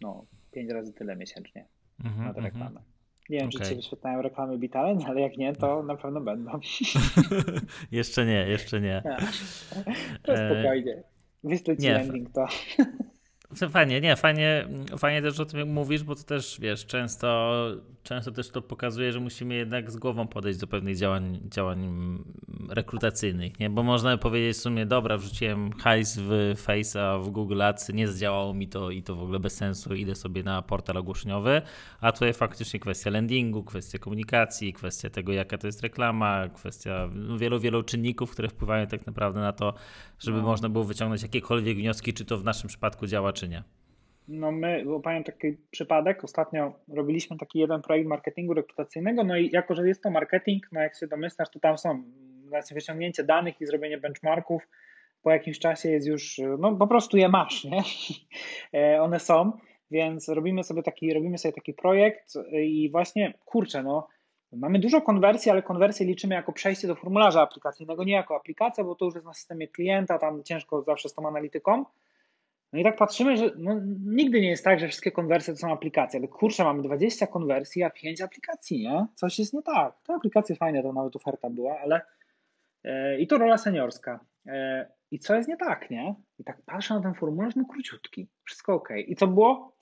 no, 0.00 0.24
5 0.52 0.70
razy 0.70 0.92
tyle 0.92 1.16
miesięcznie 1.16 1.66
mhm, 2.04 2.26
na 2.26 2.34
tę 2.34 2.38
mhm. 2.40 2.44
reklamę. 2.44 2.80
Nie 3.28 3.38
wiem, 3.38 3.48
okay. 3.48 3.60
czy 3.60 3.70
ci 3.70 3.76
wyświetlają 3.76 4.22
reklamy 4.22 4.58
Bitaleń, 4.58 5.04
ale 5.06 5.20
jak 5.20 5.36
nie, 5.36 5.52
to 5.52 5.82
na 5.82 5.96
pewno 5.96 6.20
będą. 6.20 6.50
jeszcze 7.92 8.26
nie, 8.26 8.48
jeszcze 8.48 8.80
nie. 8.80 9.02
to 10.24 10.32
spokojnie. 10.36 11.02
Wyślę 11.44 11.76
ci 11.76 11.88
landing 11.88 12.30
to. 12.32 12.46
Fajnie, 13.54 14.00
nie, 14.00 14.16
fajnie, 14.16 14.68
fajnie 14.98 15.22
też 15.22 15.40
o 15.40 15.44
tym 15.44 15.72
mówisz, 15.72 16.02
bo 16.02 16.14
to 16.14 16.22
też, 16.22 16.58
wiesz, 16.60 16.86
często, 16.86 17.54
często 18.02 18.32
też 18.32 18.50
to 18.50 18.62
pokazuje, 18.62 19.12
że 19.12 19.20
musimy 19.20 19.54
jednak 19.54 19.90
z 19.90 19.96
głową 19.96 20.26
podejść 20.26 20.58
do 20.58 20.66
pewnych 20.66 20.96
działań, 20.96 21.40
działań 21.44 21.88
rekrutacyjnych, 22.68 23.60
nie? 23.60 23.70
Bo 23.70 23.82
można 23.82 24.16
powiedzieć 24.16 24.56
w 24.56 24.60
sumie, 24.60 24.86
dobra, 24.86 25.18
wrzuciłem 25.18 25.72
hajs 25.72 26.18
w 26.18 26.54
Face'a, 26.66 27.24
w 27.24 27.30
Google 27.30 27.62
Ads, 27.62 27.88
nie 27.88 28.08
zdziałało 28.08 28.54
mi 28.54 28.68
to 28.68 28.90
i 28.90 29.02
to 29.02 29.16
w 29.16 29.22
ogóle 29.22 29.40
bez 29.40 29.54
sensu, 29.54 29.94
idę 29.94 30.14
sobie 30.14 30.42
na 30.42 30.62
portal 30.62 30.96
ogłoszeniowy, 30.96 31.62
a 32.00 32.12
tutaj 32.12 32.32
faktycznie 32.32 32.80
kwestia 32.80 33.10
landingu, 33.10 33.64
kwestia 33.64 33.98
komunikacji, 33.98 34.72
kwestia 34.72 35.10
tego, 35.10 35.32
jaka 35.32 35.58
to 35.58 35.66
jest 35.66 35.82
reklama, 35.82 36.48
kwestia 36.48 37.08
wielu, 37.38 37.60
wielu 37.60 37.82
czynników, 37.82 38.30
które 38.30 38.48
wpływają 38.48 38.86
tak 38.86 39.06
naprawdę 39.06 39.40
na 39.40 39.52
to, 39.52 39.74
żeby 40.18 40.36
no. 40.36 40.42
można 40.42 40.68
było 40.68 40.84
wyciągnąć 40.84 41.22
jakiekolwiek 41.22 41.76
wnioski, 41.78 42.12
czy 42.12 42.24
to 42.24 42.38
w 42.38 42.44
naszym 42.44 42.68
przypadku 42.68 43.06
działa, 43.06 43.32
czy 43.38 43.48
nie. 43.48 43.62
No 44.28 44.52
my, 44.52 44.84
pamiętam 45.02 45.34
taki 45.34 45.56
przypadek, 45.70 46.24
ostatnio 46.24 46.72
robiliśmy 46.88 47.36
taki 47.36 47.58
jeden 47.58 47.82
projekt 47.82 48.08
marketingu 48.08 48.54
rekrutacyjnego, 48.54 49.24
no 49.24 49.36
i 49.36 49.50
jako, 49.52 49.74
że 49.74 49.88
jest 49.88 50.02
to 50.02 50.10
marketing, 50.10 50.66
no 50.72 50.80
jak 50.80 50.96
się 50.96 51.06
domyślasz, 51.06 51.50
to 51.50 51.60
tam 51.60 51.78
są 51.78 52.02
znaczy 52.48 52.74
wyciągnięcie 52.74 53.24
danych 53.24 53.60
i 53.60 53.66
zrobienie 53.66 53.98
benchmarków, 53.98 54.68
po 55.22 55.30
jakimś 55.30 55.58
czasie 55.58 55.90
jest 55.90 56.06
już, 56.06 56.40
no 56.58 56.76
po 56.76 56.86
prostu 56.86 57.16
je 57.16 57.28
masz, 57.28 57.64
nie? 57.64 57.82
E, 58.74 59.02
one 59.02 59.20
są, 59.20 59.52
więc 59.90 60.28
robimy 60.28 60.64
sobie 60.64 60.82
taki, 60.82 61.14
robimy 61.14 61.38
sobie 61.38 61.52
taki 61.52 61.74
projekt 61.74 62.34
i 62.52 62.90
właśnie, 62.90 63.34
kurczę, 63.44 63.82
no 63.82 64.08
mamy 64.52 64.78
dużo 64.78 65.00
konwersji, 65.00 65.50
ale 65.50 65.62
konwersję 65.62 66.06
liczymy 66.06 66.34
jako 66.34 66.52
przejście 66.52 66.88
do 66.88 66.94
formularza 66.94 67.42
aplikacyjnego, 67.42 68.04
nie 68.04 68.12
jako 68.12 68.36
aplikacja, 68.36 68.84
bo 68.84 68.94
to 68.94 69.04
już 69.04 69.14
jest 69.14 69.26
na 69.26 69.34
systemie 69.34 69.68
klienta, 69.68 70.18
tam 70.18 70.44
ciężko 70.44 70.82
zawsze 70.82 71.08
z 71.08 71.14
tą 71.14 71.28
analityką, 71.28 71.84
no 72.72 72.78
i 72.78 72.84
tak 72.84 72.96
patrzymy, 72.96 73.36
że 73.36 73.50
no, 73.56 73.80
nigdy 74.06 74.40
nie 74.40 74.48
jest 74.48 74.64
tak, 74.64 74.80
że 74.80 74.88
wszystkie 74.88 75.12
konwersje 75.12 75.54
to 75.54 75.60
są 75.60 75.72
aplikacje, 75.72 76.20
ale 76.20 76.28
kurczę, 76.28 76.64
mamy 76.64 76.82
20 76.82 77.26
konwersji, 77.26 77.82
a 77.82 77.90
5 77.90 78.20
aplikacji, 78.20 78.82
nie? 78.82 79.06
Coś 79.14 79.38
jest 79.38 79.54
nie 79.54 79.62
tak. 79.62 79.94
Te 80.06 80.14
aplikacje 80.14 80.56
fajne, 80.56 80.82
to 80.82 80.92
nawet 80.92 81.16
oferta 81.16 81.50
była, 81.50 81.80
ale 81.80 82.00
e, 82.84 83.18
i 83.20 83.26
to 83.26 83.38
rola 83.38 83.58
seniorska. 83.58 84.20
E, 84.46 84.88
I 85.10 85.18
co 85.18 85.34
jest 85.34 85.48
nie 85.48 85.56
tak, 85.56 85.90
nie? 85.90 86.14
I 86.38 86.44
tak 86.44 86.62
patrzę 86.62 86.94
na 86.94 87.00
ten 87.00 87.14
formularz, 87.14 87.56
no 87.56 87.64
króciutki, 87.64 88.28
wszystko 88.44 88.74
ok. 88.74 88.88
I 89.06 89.16
co 89.16 89.26
było? 89.26 89.76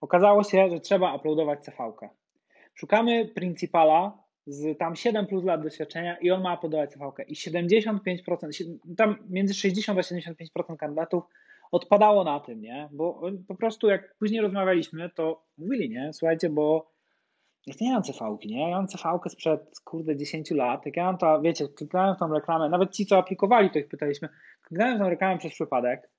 Okazało 0.00 0.44
się, 0.44 0.70
że 0.70 0.80
trzeba 0.80 1.14
uploadować 1.14 1.64
CV. 1.64 1.76
-kę. 1.76 2.08
Szukamy 2.74 3.26
principala 3.26 4.18
z 4.46 4.78
tam 4.78 4.96
7 4.96 5.26
plus 5.26 5.44
lat 5.44 5.62
doświadczenia 5.62 6.16
i 6.16 6.30
on 6.30 6.42
ma 6.42 6.54
uploadować 6.54 6.92
CV. 6.92 7.04
-kę. 7.04 7.24
I 7.28 7.34
75%, 7.34 8.78
tam 8.96 9.16
między 9.28 9.54
60 9.54 9.98
a 9.98 10.02
75% 10.02 10.76
kandydatów 10.76 11.24
odpadało 11.72 12.24
na 12.24 12.40
tym, 12.40 12.60
nie? 12.60 12.88
Bo 12.92 13.22
po 13.48 13.54
prostu 13.54 13.88
jak 13.88 14.16
później 14.18 14.40
rozmawialiśmy, 14.40 15.10
to 15.10 15.42
mówili, 15.58 15.90
nie? 15.90 16.12
Słuchajcie, 16.12 16.50
bo 16.50 16.90
ja 17.66 17.74
nie 17.80 17.92
mam 17.92 18.02
CV-ki, 18.04 18.48
nie? 18.48 18.70
Ja 18.70 18.76
mam 18.76 18.86
CV-kę 18.86 19.30
sprzed, 19.30 19.80
kurde, 19.84 20.16
10 20.16 20.50
lat. 20.50 20.86
Jak 20.86 20.96
ja 20.96 21.04
mam 21.04 21.18
to, 21.18 21.40
wiecie, 21.40 21.68
kliknąłem 21.68 22.16
tą 22.16 22.32
reklamę, 22.32 22.68
nawet 22.68 22.90
ci, 22.90 23.06
co 23.06 23.18
aplikowali, 23.18 23.70
to 23.70 23.78
ich 23.78 23.88
pytaliśmy, 23.88 24.28
kliknąłem 24.62 24.98
tą 24.98 25.08
reklamę 25.08 25.38
przez 25.38 25.52
przypadek, 25.52 26.10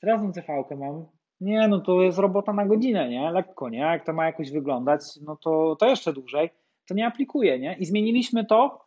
teraz 0.00 0.20
tą 0.22 0.32
CV-kę 0.32 0.76
mam, 0.76 1.06
nie, 1.40 1.68
no 1.68 1.80
to 1.80 2.02
jest 2.02 2.18
robota 2.18 2.52
na 2.52 2.66
godzinę, 2.66 3.08
nie? 3.08 3.30
Lekko, 3.30 3.68
nie? 3.68 3.78
Jak 3.78 4.06
to 4.06 4.12
ma 4.12 4.26
jakoś 4.26 4.50
wyglądać, 4.50 5.00
no 5.22 5.36
to, 5.36 5.76
to 5.76 5.86
jeszcze 5.86 6.12
dłużej, 6.12 6.50
to 6.88 6.94
nie 6.94 7.06
aplikuję, 7.06 7.58
nie? 7.58 7.76
I 7.78 7.84
zmieniliśmy 7.84 8.44
to, 8.44 8.84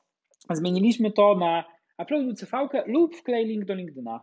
zmieniliśmy 0.49 1.11
to 1.11 1.35
na 1.35 1.63
uploaduj 1.97 2.35
CV-kę 2.35 2.83
lub 2.87 3.15
wklej 3.15 3.45
link 3.45 3.65
do 3.65 3.73
LinkedIna 3.73 4.21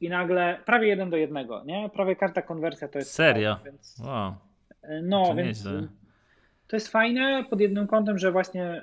i 0.00 0.08
nagle 0.08 0.58
prawie 0.66 0.88
jeden 0.88 1.10
do 1.10 1.16
jednego, 1.16 1.64
nie? 1.64 1.90
Prawie 1.94 2.16
każda 2.16 2.42
konwersja 2.42 2.88
to 2.88 2.98
jest. 2.98 3.10
Serio? 3.10 3.56
więc, 3.64 4.02
wow. 4.04 4.34
No, 5.02 5.26
to 5.26 5.34
więc 5.34 5.64
nieźle. 5.64 5.88
to 6.66 6.76
jest 6.76 6.88
fajne 6.88 7.44
pod 7.50 7.60
jednym 7.60 7.86
kątem, 7.86 8.18
że 8.18 8.32
właśnie 8.32 8.82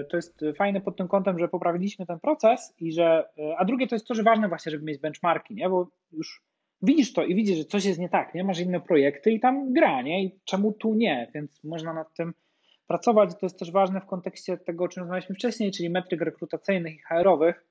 y, 0.00 0.04
to 0.10 0.16
jest 0.16 0.44
fajne 0.56 0.80
pod 0.80 0.96
tym 0.96 1.08
kątem, 1.08 1.38
że 1.38 1.48
poprawiliśmy 1.48 2.06
ten 2.06 2.20
proces 2.20 2.74
i 2.80 2.92
że, 2.92 3.24
y, 3.38 3.56
a 3.58 3.64
drugie 3.64 3.88
to 3.88 3.94
jest 3.94 4.06
to, 4.06 4.14
że 4.14 4.22
ważne 4.22 4.48
właśnie, 4.48 4.72
żeby 4.72 4.84
mieć 4.84 5.00
benchmarki, 5.00 5.54
nie? 5.54 5.68
Bo 5.68 5.88
już 6.12 6.42
widzisz 6.82 7.12
to 7.12 7.24
i 7.24 7.34
widzisz, 7.34 7.58
że 7.58 7.64
coś 7.64 7.84
jest 7.84 7.98
nie 7.98 8.08
tak, 8.08 8.34
nie? 8.34 8.44
Masz 8.44 8.60
inne 8.60 8.80
projekty 8.80 9.32
i 9.32 9.40
tam 9.40 9.72
gra, 9.72 10.02
nie? 10.02 10.24
I 10.24 10.38
czemu 10.44 10.72
tu 10.72 10.94
nie? 10.94 11.30
Więc 11.34 11.64
można 11.64 11.92
nad 11.92 12.14
tym 12.14 12.34
pracować. 12.86 13.30
To 13.30 13.46
jest 13.46 13.58
też 13.58 13.70
ważne 13.70 14.00
w 14.00 14.06
kontekście 14.06 14.58
tego, 14.58 14.84
o 14.84 14.88
czym 14.88 15.00
rozmawialiśmy 15.00 15.34
wcześniej, 15.34 15.70
czyli 15.70 15.90
metryk 15.90 16.20
rekrutacyjnych 16.20 16.94
i 16.94 17.02
HR-owych, 17.08 17.64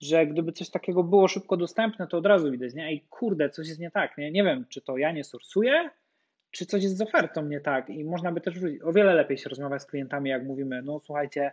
że 0.00 0.26
gdyby 0.26 0.52
coś 0.52 0.70
takiego 0.70 1.02
było 1.02 1.28
szybko 1.28 1.56
dostępne, 1.56 2.06
to 2.06 2.18
od 2.18 2.26
razu 2.26 2.50
widać, 2.50 2.74
nie? 2.74 2.86
Ej, 2.86 3.06
kurde, 3.10 3.50
coś 3.50 3.68
jest 3.68 3.80
nie 3.80 3.90
tak, 3.90 4.18
nie? 4.18 4.30
Nie 4.30 4.44
wiem, 4.44 4.64
czy 4.68 4.80
to 4.80 4.96
ja 4.96 5.12
nie 5.12 5.24
sorsuję, 5.24 5.90
czy 6.50 6.66
coś 6.66 6.82
jest 6.82 6.96
z 6.96 7.00
ofertą 7.00 7.44
nie 7.44 7.60
tak 7.60 7.90
i 7.90 8.04
można 8.04 8.32
by 8.32 8.40
też 8.40 8.54
o 8.84 8.92
wiele 8.92 9.14
lepiej 9.14 9.38
się 9.38 9.48
rozmawiać 9.48 9.82
z 9.82 9.86
klientami, 9.86 10.30
jak 10.30 10.44
mówimy, 10.44 10.82
no 10.82 11.00
słuchajcie, 11.00 11.52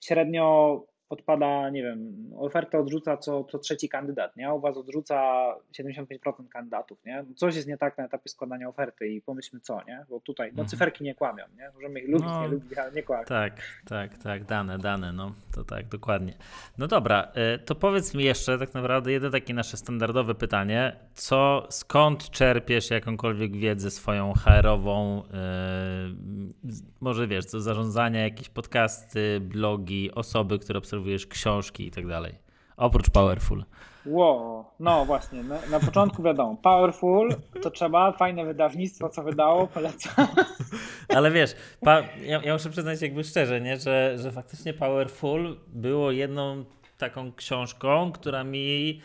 średnio 0.00 0.86
odpada, 1.10 1.70
nie 1.70 1.82
wiem, 1.82 2.30
ofertę 2.38 2.78
odrzuca 2.78 3.16
co, 3.16 3.44
co 3.44 3.58
trzeci 3.58 3.88
kandydat, 3.88 4.36
nie? 4.36 4.52
U 4.52 4.60
was 4.60 4.76
odrzuca 4.76 5.46
75% 5.80 6.48
kandydatów, 6.48 7.04
nie? 7.04 7.24
Coś 7.36 7.56
jest 7.56 7.68
nie 7.68 7.76
tak 7.76 7.98
na 7.98 8.04
etapie 8.04 8.28
składania 8.28 8.68
oferty 8.68 9.08
i 9.08 9.22
pomyślmy 9.22 9.60
co, 9.60 9.82
nie? 9.88 10.04
Bo 10.08 10.20
tutaj, 10.20 10.48
no 10.48 10.50
mhm. 10.50 10.68
cyferki 10.68 11.04
nie 11.04 11.14
kłamią, 11.14 11.44
nie? 11.56 11.70
Możemy 11.74 12.00
ich 12.00 12.08
lubić, 12.08 12.26
no, 12.26 12.42
nie 12.42 12.48
lubić, 12.48 12.78
ale 12.78 12.92
nie 12.92 13.02
kłamią. 13.02 13.24
Tak, 13.24 13.62
tak, 13.88 14.18
tak, 14.18 14.44
dane, 14.44 14.78
dane, 14.78 15.12
no 15.12 15.32
to 15.54 15.64
tak, 15.64 15.88
dokładnie. 15.88 16.34
No 16.78 16.86
dobra, 16.86 17.32
y, 17.54 17.58
to 17.58 17.74
powiedz 17.74 18.14
mi 18.14 18.24
jeszcze 18.24 18.58
tak 18.58 18.74
naprawdę 18.74 19.12
jedno 19.12 19.30
takie 19.30 19.54
nasze 19.54 19.76
standardowe 19.76 20.34
pytanie, 20.34 20.96
co, 21.14 21.66
skąd 21.70 22.30
czerpiesz 22.30 22.90
jakąkolwiek 22.90 23.56
wiedzę 23.56 23.90
swoją 23.90 24.32
HR-ową, 24.32 25.22
yy, 25.22 26.72
może 27.00 27.26
wiesz, 27.26 27.44
co 27.44 27.60
zarządzania, 27.60 28.20
jakieś 28.20 28.48
podcasty, 28.48 29.40
blogi, 29.40 30.10
osoby, 30.14 30.58
które 30.58 30.78
obserwują 30.78 30.99
obserwujesz 31.00 31.26
książki 31.26 31.86
i 31.86 31.90
tak 31.90 32.06
dalej. 32.06 32.34
Oprócz 32.76 33.10
Powerful. 33.10 33.64
Wow, 34.06 34.64
no 34.80 35.04
właśnie, 35.04 35.42
na, 35.42 35.58
na, 35.70 35.80
początku 35.80 36.22
wiadomo, 36.22 36.56
Powerful 36.62 37.34
to 37.62 37.70
trzeba, 37.70 38.12
fajne 38.12 38.44
wydawnictwo, 38.44 39.08
co 39.08 39.22
wydało, 39.22 39.66
polecam. 39.66 40.26
Ale 41.16 41.30
wiesz, 41.30 41.54
pa, 41.80 42.02
ja, 42.22 42.40
ja, 42.44 42.52
muszę 42.52 42.70
przyznać 42.70 43.02
jakby 43.02 43.24
szczerze, 43.24 43.60
nie, 43.60 43.76
że, 43.76 44.18
że 44.18 44.32
faktycznie 44.32 44.74
Powerful 44.74 45.56
było 45.68 46.10
jedną 46.10 46.64
taką 46.98 47.32
książką, 47.32 48.12
która 48.12 48.44
mi 48.44 49.00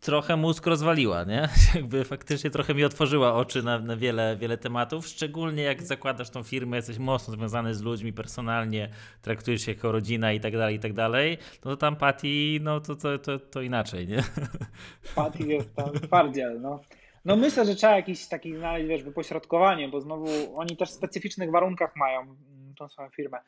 trochę 0.00 0.36
mózg 0.36 0.66
rozwaliła, 0.66 1.24
nie? 1.24 1.48
Jakby 1.74 2.04
faktycznie 2.04 2.50
trochę 2.50 2.74
mi 2.74 2.84
otworzyła 2.84 3.34
oczy 3.34 3.62
na, 3.62 3.78
na, 3.78 3.96
wiele, 3.96 4.36
wiele 4.36 4.58
tematów, 4.58 5.06
szczególnie 5.06 5.62
jak 5.62 5.82
zakładasz 5.82 6.30
tą 6.30 6.42
firmę, 6.42 6.76
jesteś 6.76 6.98
mocno 6.98 7.34
związany 7.34 7.74
z 7.74 7.82
ludźmi 7.82 8.12
personalnie, 8.12 8.88
traktujesz 9.22 9.62
się 9.62 9.72
jako 9.72 9.92
rodzina 9.92 10.32
i 10.32 10.40
tak 10.40 10.52
dalej, 10.52 10.76
i 10.76 10.78
tak 10.78 10.92
dalej, 10.92 11.38
no 11.64 11.70
to 11.70 11.76
tam 11.76 11.96
Patty, 11.96 12.58
no 12.60 12.80
to, 12.80 12.96
to, 12.96 13.18
to, 13.18 13.38
to 13.38 13.62
inaczej, 13.62 14.08
nie? 14.08 14.22
Patty 15.14 15.42
jest 15.42 15.74
tam 15.74 15.92
twardziel, 15.92 16.60
no. 16.60 16.80
No 17.24 17.36
myślę, 17.36 17.66
że 17.66 17.74
trzeba 17.74 17.96
jakiś 17.96 18.26
taki 18.26 18.56
znaleźć, 18.56 18.88
wiesz, 18.88 19.02
wypośrodkowanie, 19.02 19.88
bo 19.88 20.00
znowu 20.00 20.58
oni 20.58 20.76
też 20.76 20.88
w 20.88 20.92
specyficznych 20.92 21.50
warunkach 21.50 21.96
mają 21.96 22.36
tą 22.78 22.88
swoją 22.88 23.10
firmę. 23.10 23.38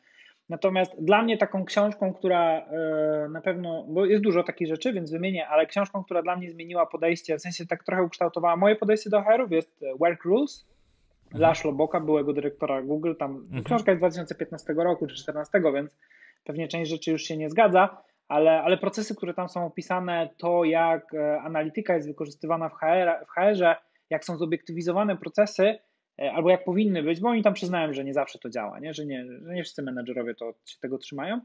Natomiast 0.51 1.03
dla 1.03 1.21
mnie 1.21 1.37
taką 1.37 1.65
książką, 1.65 2.13
która 2.13 2.59
e, 2.59 3.29
na 3.29 3.41
pewno, 3.41 3.85
bo 3.87 4.05
jest 4.05 4.23
dużo 4.23 4.43
takich 4.43 4.67
rzeczy, 4.67 4.93
więc 4.93 5.11
wymienię, 5.11 5.47
ale 5.47 5.65
książką, 5.65 6.03
która 6.03 6.21
dla 6.21 6.35
mnie 6.35 6.49
zmieniła 6.49 6.85
podejście, 6.85 7.37
w 7.37 7.41
sensie 7.41 7.65
tak 7.65 7.83
trochę 7.83 8.03
ukształtowała 8.03 8.55
moje 8.55 8.75
podejście 8.75 9.09
do 9.09 9.21
HR-ów 9.21 9.51
jest 9.51 9.85
Work 9.99 10.23
Rules 10.23 10.67
mhm. 11.25 11.41
Laszlo 11.41 11.71
Boka, 11.71 11.99
byłego 11.99 12.33
dyrektora 12.33 12.81
Google. 12.81 13.13
Tam 13.15 13.35
mhm. 13.35 13.63
książka 13.63 13.91
jest 13.91 13.99
z 13.99 14.01
2015 14.01 14.73
roku 14.73 15.07
czy 15.07 15.23
2014, 15.23 15.73
więc 15.73 15.97
pewnie 16.43 16.67
część 16.67 16.91
rzeczy 16.91 17.11
już 17.11 17.21
się 17.21 17.37
nie 17.37 17.49
zgadza, 17.49 18.03
ale, 18.27 18.61
ale 18.61 18.77
procesy, 18.77 19.15
które 19.15 19.33
tam 19.33 19.49
są 19.49 19.65
opisane, 19.65 20.29
to 20.37 20.63
jak 20.63 21.13
e, 21.13 21.41
analityka 21.41 21.95
jest 21.95 22.07
wykorzystywana 22.07 22.69
w, 22.69 22.73
HR, 22.73 23.25
w 23.27 23.31
HR-ze, 23.31 23.75
jak 24.09 24.25
są 24.25 24.37
zobiektywizowane 24.37 25.17
procesy, 25.17 25.63
e, 25.63 25.79
albo 26.29 26.49
jak 26.49 26.63
powinny 26.63 27.03
być, 27.03 27.19
bo 27.19 27.29
oni 27.29 27.43
tam 27.43 27.53
przyznają, 27.53 27.93
że 27.93 28.03
nie 28.03 28.13
zawsze 28.13 28.39
to 28.39 28.49
działa, 28.49 28.79
nie? 28.79 28.93
Że, 28.93 29.05
nie, 29.05 29.25
że 29.25 29.53
nie 29.53 29.63
wszyscy 29.63 29.83
menedżerowie 29.83 30.35
to 30.35 30.53
się 30.65 30.79
tego 30.79 30.97
trzymają. 30.97 31.41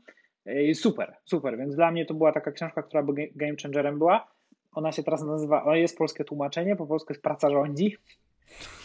E, 0.46 0.74
super, 0.74 1.16
super, 1.24 1.58
więc 1.58 1.74
dla 1.74 1.90
mnie 1.90 2.06
to 2.06 2.14
była 2.14 2.32
taka 2.32 2.52
książka, 2.52 2.82
która 2.82 3.02
by 3.02 3.12
game 3.34 3.54
changerem 3.62 3.98
była. 3.98 4.26
Ona 4.72 4.92
się 4.92 5.02
teraz 5.02 5.22
nazywa, 5.22 5.64
ona 5.64 5.76
jest 5.76 5.98
polskie 5.98 6.24
tłumaczenie, 6.24 6.76
po 6.76 6.86
polsku 6.86 7.12
jest 7.12 7.22
Praca 7.22 7.50
rządzi. 7.50 7.96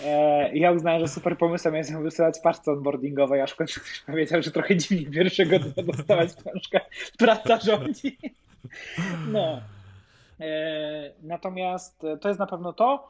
E, 0.05 0.57
ja 0.57 0.71
uznałem, 0.71 0.99
że 0.99 1.07
super 1.07 1.37
pomysłem 1.37 1.75
jest 1.75 1.95
wysyłać 1.95 2.39
parce 2.43 2.71
onboardingowej, 2.71 3.41
aż 3.41 3.51
w 3.51 3.55
końcu 3.55 3.79
ktoś 3.79 4.01
powiedział, 4.01 4.41
że 4.41 4.51
trochę 4.51 4.75
dziwnie 4.77 5.11
pierwszego 5.11 5.59
dnia 5.59 5.83
dostawać 5.83 6.29
książkę 6.35 6.81
Praca 7.17 7.59
rządzi. 7.59 8.17
No. 9.27 9.61
E, 10.39 11.13
natomiast 11.23 12.01
to 12.21 12.27
jest 12.27 12.39
na 12.39 12.47
pewno 12.47 12.73
to. 12.73 13.07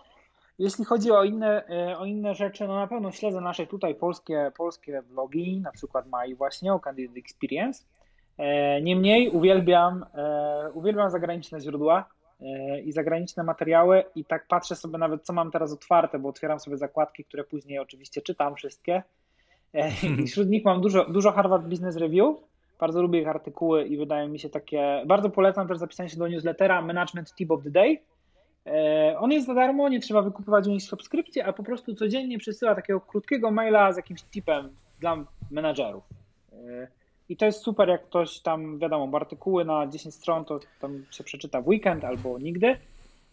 Jeśli 0.60 0.86
chodzi 0.86 1.12
o 1.12 1.24
inne, 1.24 1.68
e, 1.68 1.98
o 1.98 2.06
inne 2.06 2.36
rzeczy, 2.36 2.68
no 2.68 2.76
na 2.76 2.88
pewno 2.88 3.12
śledzę 3.12 3.42
nasze 3.42 3.68
tutaj 3.68 3.96
polskie, 3.96 4.52
polskie 4.58 5.02
vlogi, 5.02 5.62
na 5.62 5.72
przykład 5.72 6.08
Mai 6.08 6.36
właśnie 6.36 6.74
o 6.74 6.80
Candidate 6.80 7.20
Experience. 7.20 7.84
Niemniej 8.82 9.30
uwielbiam, 9.30 10.06
uwielbiam 10.74 11.10
zagraniczne 11.10 11.60
źródła, 11.60 12.06
i 12.86 12.92
zagraniczne 12.92 13.44
materiały 13.44 14.04
i 14.16 14.26
tak 14.26 14.48
patrzę 14.48 14.76
sobie 14.76 14.98
nawet, 14.98 15.24
co 15.24 15.34
mam 15.34 15.52
teraz 15.52 15.74
otwarte, 15.74 16.20
bo 16.20 16.30
otwieram 16.30 16.60
sobie 16.60 16.78
zakładki, 16.78 17.26
które 17.26 17.44
później 17.44 17.80
oczywiście 17.80 18.22
czytam 18.22 18.56
wszystkie. 18.56 19.04
I 20.20 20.28
wśród 20.28 20.50
nich 20.50 20.66
mam 20.66 20.82
dużo, 20.82 21.06
dużo 21.06 21.32
Harvard 21.32 21.64
Business 21.64 21.96
Review. 21.96 22.36
Bardzo 22.80 23.02
lubię 23.02 23.22
ich 23.22 23.28
artykuły 23.28 23.86
i 23.86 23.98
wydają 23.98 24.30
mi 24.30 24.40
się 24.40 24.50
takie. 24.50 25.04
Bardzo 25.06 25.30
polecam 25.30 25.68
też 25.68 25.78
zapisanie 25.78 26.10
się 26.10 26.18
do 26.18 26.28
newslettera 26.28 26.82
Management 26.82 27.36
Tip 27.36 27.52
of 27.52 27.64
the 27.64 27.72
Day. 27.72 27.98
E, 28.66 29.16
on 29.20 29.32
jest 29.32 29.48
za 29.48 29.54
darmo, 29.54 29.90
nie 29.90 30.00
trzeba 30.00 30.22
wykupywać 30.22 30.68
u 30.68 30.72
nich 30.72 30.84
subskrypcji, 30.84 31.42
a 31.42 31.54
po 31.54 31.64
prostu 31.64 31.96
codziennie 31.96 32.38
przesyła 32.38 32.76
takiego 32.76 33.02
krótkiego 33.02 33.52
maila 33.52 33.94
z 33.94 33.98
jakimś 33.98 34.24
tipem 34.24 34.70
dla 35.00 35.18
menadżerów. 35.52 36.04
E, 36.54 36.88
i 37.30 37.38
to 37.38 37.46
jest 37.46 37.64
super, 37.64 37.90
jak 37.90 38.06
ktoś 38.06 38.40
tam, 38.40 38.80
wiadomo, 38.80 39.18
artykuły 39.18 39.66
na 39.66 39.88
10 39.88 40.16
stron, 40.16 40.46
to 40.46 40.60
tam 40.82 41.06
się 41.12 41.24
przeczyta 41.24 41.62
w 41.62 41.68
weekend 41.68 42.04
albo 42.04 42.40
nigdy. 42.40 42.78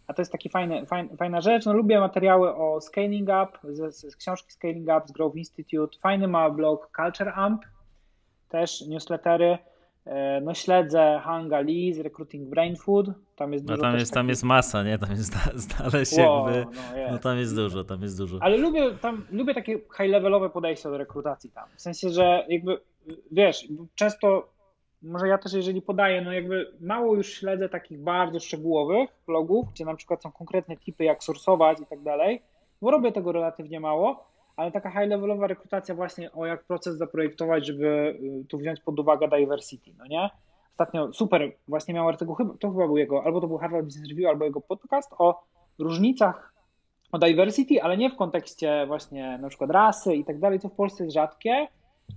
A 0.07 0.13
to 0.13 0.21
jest 0.21 0.31
taki 0.31 0.49
fajny, 0.49 0.85
fajn, 0.85 1.17
fajna 1.17 1.41
rzecz. 1.41 1.65
No, 1.65 1.73
lubię 1.73 1.99
materiały 1.99 2.55
o 2.55 2.81
Scaling 2.81 3.29
Up, 3.29 3.73
z, 3.73 3.95
z 3.95 4.15
książki 4.15 4.51
Scaling 4.51 4.83
Up, 4.83 5.01
z 5.05 5.11
Grove 5.11 5.35
Institute. 5.35 5.97
Fajny 5.99 6.27
ma 6.27 6.49
blog 6.49 6.91
Culture 6.95 7.31
Amp, 7.35 7.65
też 8.49 8.81
newslettery. 8.81 9.57
E, 10.05 10.41
no 10.41 10.53
śledzę 10.53 11.19
Hanga 11.23 11.59
Lee 11.59 11.93
z 11.93 11.99
Recruiting 11.99 12.49
Brain 12.49 12.75
Food. 12.75 13.07
Tam 13.35 13.53
jest, 13.53 13.65
no, 13.65 13.77
tam 13.77 13.95
jest, 13.95 14.13
tam 14.13 14.29
jest 14.29 14.43
masa, 14.43 14.83
nie? 14.83 14.97
Tam 14.97 15.09
jest 15.09 15.33
znaleźć 15.55 16.17
wow, 16.17 16.49
jakby, 16.49 16.75
no, 16.75 17.11
no 17.11 17.17
tam 17.17 17.37
jest 17.37 17.55
dużo, 17.55 17.83
tam 17.83 18.01
jest 18.01 18.17
dużo. 18.17 18.37
Ale 18.41 18.57
lubię, 18.57 18.91
tam, 19.01 19.25
lubię 19.31 19.53
takie 19.53 19.79
high-levelowe 19.97 20.49
podejście 20.49 20.89
do 20.89 20.97
rekrutacji 20.97 21.51
tam. 21.51 21.69
W 21.75 21.81
sensie, 21.81 22.09
że 22.09 22.45
jakby 22.49 22.81
wiesz, 23.31 23.67
często, 23.95 24.49
może 25.01 25.27
ja 25.27 25.37
też 25.37 25.53
jeżeli 25.53 25.81
podaję, 25.81 26.21
no 26.21 26.33
jakby 26.33 26.73
mało 26.81 27.15
już 27.15 27.33
śledzę 27.33 27.69
takich 27.69 27.99
bardzo 27.99 28.39
szczegółowych 28.39 29.09
blogów, 29.27 29.69
gdzie 29.73 29.85
na 29.85 29.95
przykład 29.95 30.23
są 30.23 30.31
konkretne 30.31 30.77
typy, 30.77 31.03
jak 31.03 31.23
sorsować 31.23 31.79
i 31.79 31.85
tak 31.85 32.01
dalej, 32.01 32.41
bo 32.81 32.91
robię 32.91 33.11
tego 33.11 33.31
relatywnie 33.31 33.79
mało, 33.79 34.29
ale 34.59 34.71
taka 34.71 34.91
high-levelowa 34.91 35.47
rekrutacja 35.47 35.95
właśnie 35.95 36.31
o 36.31 36.45
jak 36.45 36.63
proces 36.63 36.97
zaprojektować, 36.97 37.67
żeby 37.67 38.19
y, 38.43 38.45
tu 38.47 38.57
wziąć 38.57 38.79
pod 38.79 38.99
uwagę 38.99 39.27
diversity, 39.27 39.91
no 39.97 40.05
nie? 40.05 40.29
Ostatnio 40.71 41.13
super, 41.13 41.51
właśnie 41.67 41.93
miał 41.93 42.07
artykuł, 42.07 42.35
to 42.59 42.71
chyba 42.71 42.87
był 42.87 42.97
jego, 42.97 43.23
albo 43.23 43.41
to 43.41 43.47
był 43.47 43.57
Harvard 43.57 43.85
Business 43.85 44.09
Review, 44.09 44.29
albo 44.29 44.45
jego 44.45 44.61
podcast 44.61 45.13
o 45.17 45.43
różnicach 45.79 46.53
o 47.11 47.19
diversity, 47.19 47.81
ale 47.81 47.97
nie 47.97 48.09
w 48.09 48.15
kontekście 48.15 48.85
właśnie 48.87 49.37
na 49.41 49.49
przykład 49.49 49.71
rasy 49.71 50.15
i 50.15 50.25
tak 50.25 50.39
dalej, 50.39 50.59
co 50.59 50.69
w 50.69 50.75
Polsce 50.75 51.03
jest 51.03 51.13
rzadkie, 51.13 51.67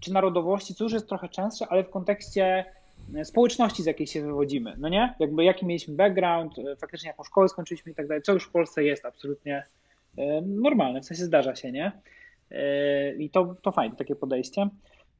czy 0.00 0.12
narodowości, 0.12 0.74
co 0.74 0.84
już 0.84 0.92
jest 0.92 1.08
trochę 1.08 1.28
częstsze, 1.28 1.66
ale 1.68 1.84
w 1.84 1.90
kontekście 1.90 2.64
e, 3.14 3.24
społeczności, 3.24 3.82
z 3.82 3.86
jakiej 3.86 4.06
się 4.06 4.22
wywodzimy, 4.22 4.74
no 4.78 4.88
nie? 4.88 5.14
Jakby 5.18 5.44
jaki 5.44 5.66
mieliśmy 5.66 5.94
background, 5.94 6.58
e, 6.58 6.76
faktycznie 6.76 7.08
jaką 7.08 7.24
szkołę 7.24 7.48
skończyliśmy 7.48 7.92
i 7.92 7.94
tak 7.94 8.06
dalej, 8.08 8.22
co 8.22 8.32
już 8.32 8.44
w 8.44 8.50
Polsce 8.50 8.84
jest 8.84 9.04
absolutnie 9.04 9.66
normalne, 10.46 11.00
w 11.00 11.04
sensie 11.04 11.24
zdarza 11.24 11.56
się, 11.56 11.72
nie? 11.72 11.92
I 13.18 13.30
to, 13.30 13.54
to 13.62 13.72
fajne 13.72 13.96
takie 13.96 14.16
podejście. 14.16 14.68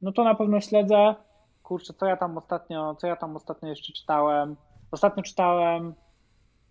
No 0.03 0.13
to 0.13 0.25
na 0.25 0.35
pewno 0.35 0.61
śledzę, 0.61 1.15
kurczę, 1.63 1.93
co 1.95 2.07
ja 2.07 2.17
tam 2.17 2.39
ostatnio, 2.39 2.95
co 2.95 3.07
ja 3.07 3.17
tam 3.17 3.37
ostatnio 3.37 3.69
jeszcze 3.69 3.93
czytałem. 3.93 4.57
Ostatnio 4.91 5.23
czytałem, 5.23 5.95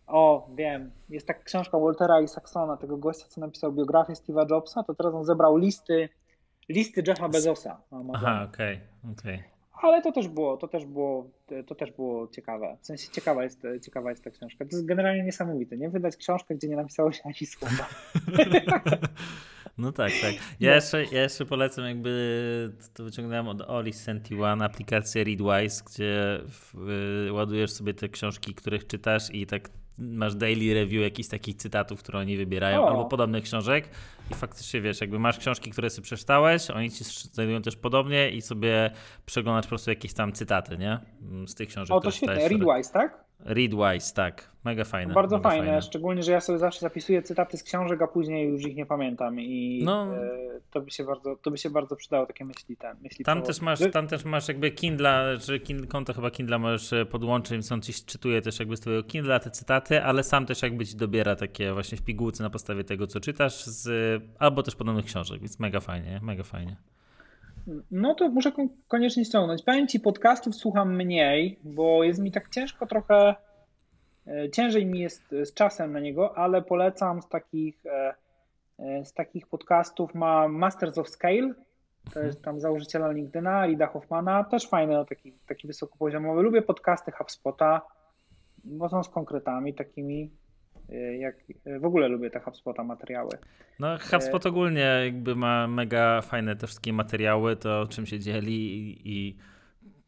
o, 0.07 0.47
wiem, 0.55 0.91
jest 1.09 1.27
taka 1.27 1.43
książka 1.43 1.79
Waltera 1.79 2.21
Isaacsona, 2.21 2.77
tego 2.77 2.97
gościa, 2.97 3.25
co 3.27 3.41
napisał 3.41 3.73
biografię 3.73 4.13
Steve'a 4.13 4.51
Jobsa, 4.51 4.83
to 4.83 4.95
teraz 4.95 5.13
on 5.13 5.25
zebrał 5.25 5.57
listy 5.57 6.09
listy 6.69 7.03
Jeffa 7.07 7.29
Bezosa. 7.29 7.81
Aha, 8.13 8.47
okej, 8.49 8.75
okay, 8.75 9.11
okej. 9.11 9.35
Okay. 9.35 9.51
Ale 9.81 10.01
to 10.01 10.11
też 10.11 10.27
było, 10.27 10.57
to 10.57 10.67
też 10.67 10.85
było, 10.85 11.29
to 11.67 11.75
też 11.75 11.91
było 11.91 12.27
ciekawe. 12.27 12.77
W 12.81 12.85
sensie 12.85 13.11
ciekawa 13.11 13.43
jest, 13.43 13.61
ciekawa 13.85 14.09
jest 14.09 14.23
ta 14.23 14.29
książka. 14.29 14.65
To 14.65 14.75
jest 14.75 14.85
generalnie 14.85 15.23
niesamowite, 15.23 15.77
nie? 15.77 15.89
Wydać 15.89 16.17
książkę, 16.17 16.55
gdzie 16.55 16.67
nie 16.67 16.75
napisałeś 16.75 17.21
ani 17.25 17.45
słowa. 17.45 17.85
No 19.77 19.91
tak, 19.91 20.11
tak. 20.21 20.33
Ja, 20.59 20.69
no. 20.69 20.75
jeszcze, 20.75 21.03
ja 21.03 21.21
jeszcze 21.21 21.45
polecam 21.45 21.85
jakby, 21.85 22.73
to 22.93 23.03
wyciągnąłem 23.03 23.47
od 23.47 23.61
Oli 23.61 23.93
Senti 23.93 24.41
One, 24.41 24.65
aplikację 24.65 25.23
Readwise, 25.23 25.83
gdzie 25.85 26.39
w, 26.49 26.73
ładujesz 27.31 27.71
sobie 27.71 27.93
te 27.93 28.09
książki, 28.09 28.53
których 28.53 28.87
czytasz 28.87 29.29
i 29.33 29.45
tak 29.45 29.69
masz 29.97 30.35
daily 30.35 30.73
review 30.73 31.03
jakichś 31.03 31.29
takich 31.29 31.55
cytatów, 31.55 31.99
które 31.99 32.19
oni 32.19 32.37
wybierają, 32.37 32.83
o. 32.83 32.89
albo 32.89 33.05
podobnych 33.05 33.43
książek 33.43 33.89
i 34.31 34.33
faktycznie 34.33 34.81
wiesz, 34.81 35.01
jakby 35.01 35.19
masz 35.19 35.37
książki, 35.37 35.71
które 35.71 35.89
sobie 35.89 36.03
przeczytałeś, 36.03 36.69
oni 36.69 36.91
ci 36.91 37.03
znajdują 37.03 37.61
też 37.61 37.75
podobnie 37.75 38.29
i 38.29 38.41
sobie 38.41 38.91
przeglądasz 39.25 39.65
po 39.65 39.69
prostu 39.69 39.89
jakieś 39.89 40.13
tam 40.13 40.33
cytaty, 40.33 40.77
nie? 40.77 40.99
Z 41.47 41.55
tych 41.55 41.69
książek. 41.69 41.95
O, 41.95 41.99
to 41.99 42.11
świetnie. 42.11 42.49
Readwise, 42.49 42.93
tak? 42.93 43.25
Readwise, 43.45 44.13
tak. 44.13 44.51
Mega 44.63 44.83
fajne. 44.83 45.13
Bardzo 45.13 45.37
mega 45.37 45.49
fajne, 45.49 45.65
fajne, 45.65 45.81
szczególnie, 45.81 46.23
że 46.23 46.31
ja 46.31 46.41
sobie 46.41 46.59
zawsze 46.59 46.79
zapisuję 46.79 47.21
cytaty 47.21 47.57
z 47.57 47.63
książek, 47.63 48.01
a 48.01 48.07
później 48.07 48.49
już 48.49 48.65
ich 48.65 48.75
nie 48.75 48.85
pamiętam 48.85 49.39
i 49.39 49.81
no. 49.85 50.17
e, 50.17 50.29
to, 50.71 50.81
by 50.81 50.91
się 50.91 51.03
bardzo, 51.03 51.35
to 51.35 51.51
by 51.51 51.57
się 51.57 51.69
bardzo 51.69 51.95
przydało 51.95 52.25
takie 52.25 52.45
myśli. 52.45 52.77
Ten, 52.77 52.97
myśli 53.01 53.25
tam, 53.25 53.41
też 53.41 53.61
masz, 53.61 53.79
tam 53.93 54.07
też 54.07 54.25
masz 54.25 54.47
jakby 54.47 54.71
Kindle, 54.71 55.37
czy 55.41 55.59
Kindle, 55.59 55.87
konto 55.87 56.13
chyba 56.13 56.31
Kindle 56.31 56.59
możesz 56.59 56.93
e, 56.93 57.05
podłączyć, 57.05 57.51
więc 57.51 57.71
on 57.71 57.81
ci 57.81 57.93
czytuje 57.93 58.41
też 58.41 58.59
jakby 58.59 58.77
z 58.77 58.79
twojego 58.79 59.03
Kindle 59.03 59.39
te 59.39 59.51
cytaty, 59.51 60.03
ale 60.03 60.23
sam 60.23 60.45
też 60.45 60.61
jakby 60.61 60.85
ci 60.85 60.95
dobiera 60.95 61.35
takie 61.35 61.73
właśnie 61.73 61.97
w 61.97 62.01
pigułce 62.01 62.43
na 62.43 62.49
podstawie 62.49 62.83
tego, 62.83 63.07
co 63.07 63.19
czytasz, 63.19 63.65
z, 63.65 64.23
albo 64.39 64.63
też 64.63 64.75
podobnych 64.75 65.05
książek, 65.05 65.41
więc 65.41 65.59
mega 65.59 65.79
fajnie, 65.79 66.19
mega 66.23 66.43
fajnie. 66.43 66.75
No 67.91 68.15
to 68.15 68.29
muszę 68.29 68.51
koniecznie 68.87 69.25
ściągnąć. 69.25 69.63
Powiem 69.63 69.87
ci, 69.87 69.99
podcastów 69.99 70.55
słucham 70.55 70.95
mniej, 70.95 71.59
bo 71.63 72.03
jest 72.03 72.19
mi 72.19 72.31
tak 72.31 72.49
ciężko 72.49 72.87
trochę, 72.87 73.35
e, 74.27 74.49
ciężej 74.49 74.85
mi 74.85 74.99
jest 74.99 75.23
z 75.43 75.53
czasem 75.53 75.93
na 75.93 75.99
niego, 75.99 76.37
ale 76.37 76.61
polecam 76.61 77.21
z 77.21 77.29
takich, 77.29 77.85
e, 77.85 78.13
e, 78.79 79.05
z 79.05 79.13
takich 79.13 79.47
podcastów 79.47 80.15
mam 80.15 80.53
Masters 80.53 80.97
of 80.97 81.09
Scale, 81.09 81.53
to 82.13 82.19
jest 82.19 82.41
tam 82.41 82.59
założyciela 82.59 83.11
LinkedIna, 83.11 83.65
Rida 83.65 83.87
Hoffmana, 83.87 84.43
też 84.43 84.67
fajny, 84.67 84.93
no, 84.93 85.05
taki, 85.05 85.33
taki 85.47 85.67
wysokopoziomowy. 85.67 86.41
Lubię 86.41 86.61
podcasty 86.61 87.11
HubSpota, 87.11 87.81
bo 88.63 88.89
są 88.89 89.03
z 89.03 89.09
konkretami 89.09 89.73
takimi, 89.73 90.31
jak, 91.19 91.35
y, 91.67 91.79
w 91.79 91.85
ogóle 91.85 92.07
lubię 92.07 92.29
te 92.29 92.39
HubSpota 92.39 92.83
materiały. 92.83 93.31
No 93.79 93.97
HubSpot 93.97 94.45
ogólnie 94.45 95.01
jakby 95.05 95.35
ma 95.35 95.67
mega 95.67 96.21
fajne 96.21 96.55
te 96.55 96.67
wszystkie 96.67 96.93
materiały, 96.93 97.55
to 97.55 97.87
czym 97.89 98.05
się 98.05 98.19
dzieli 98.19 98.77
i, 98.77 99.01
i 99.05 99.37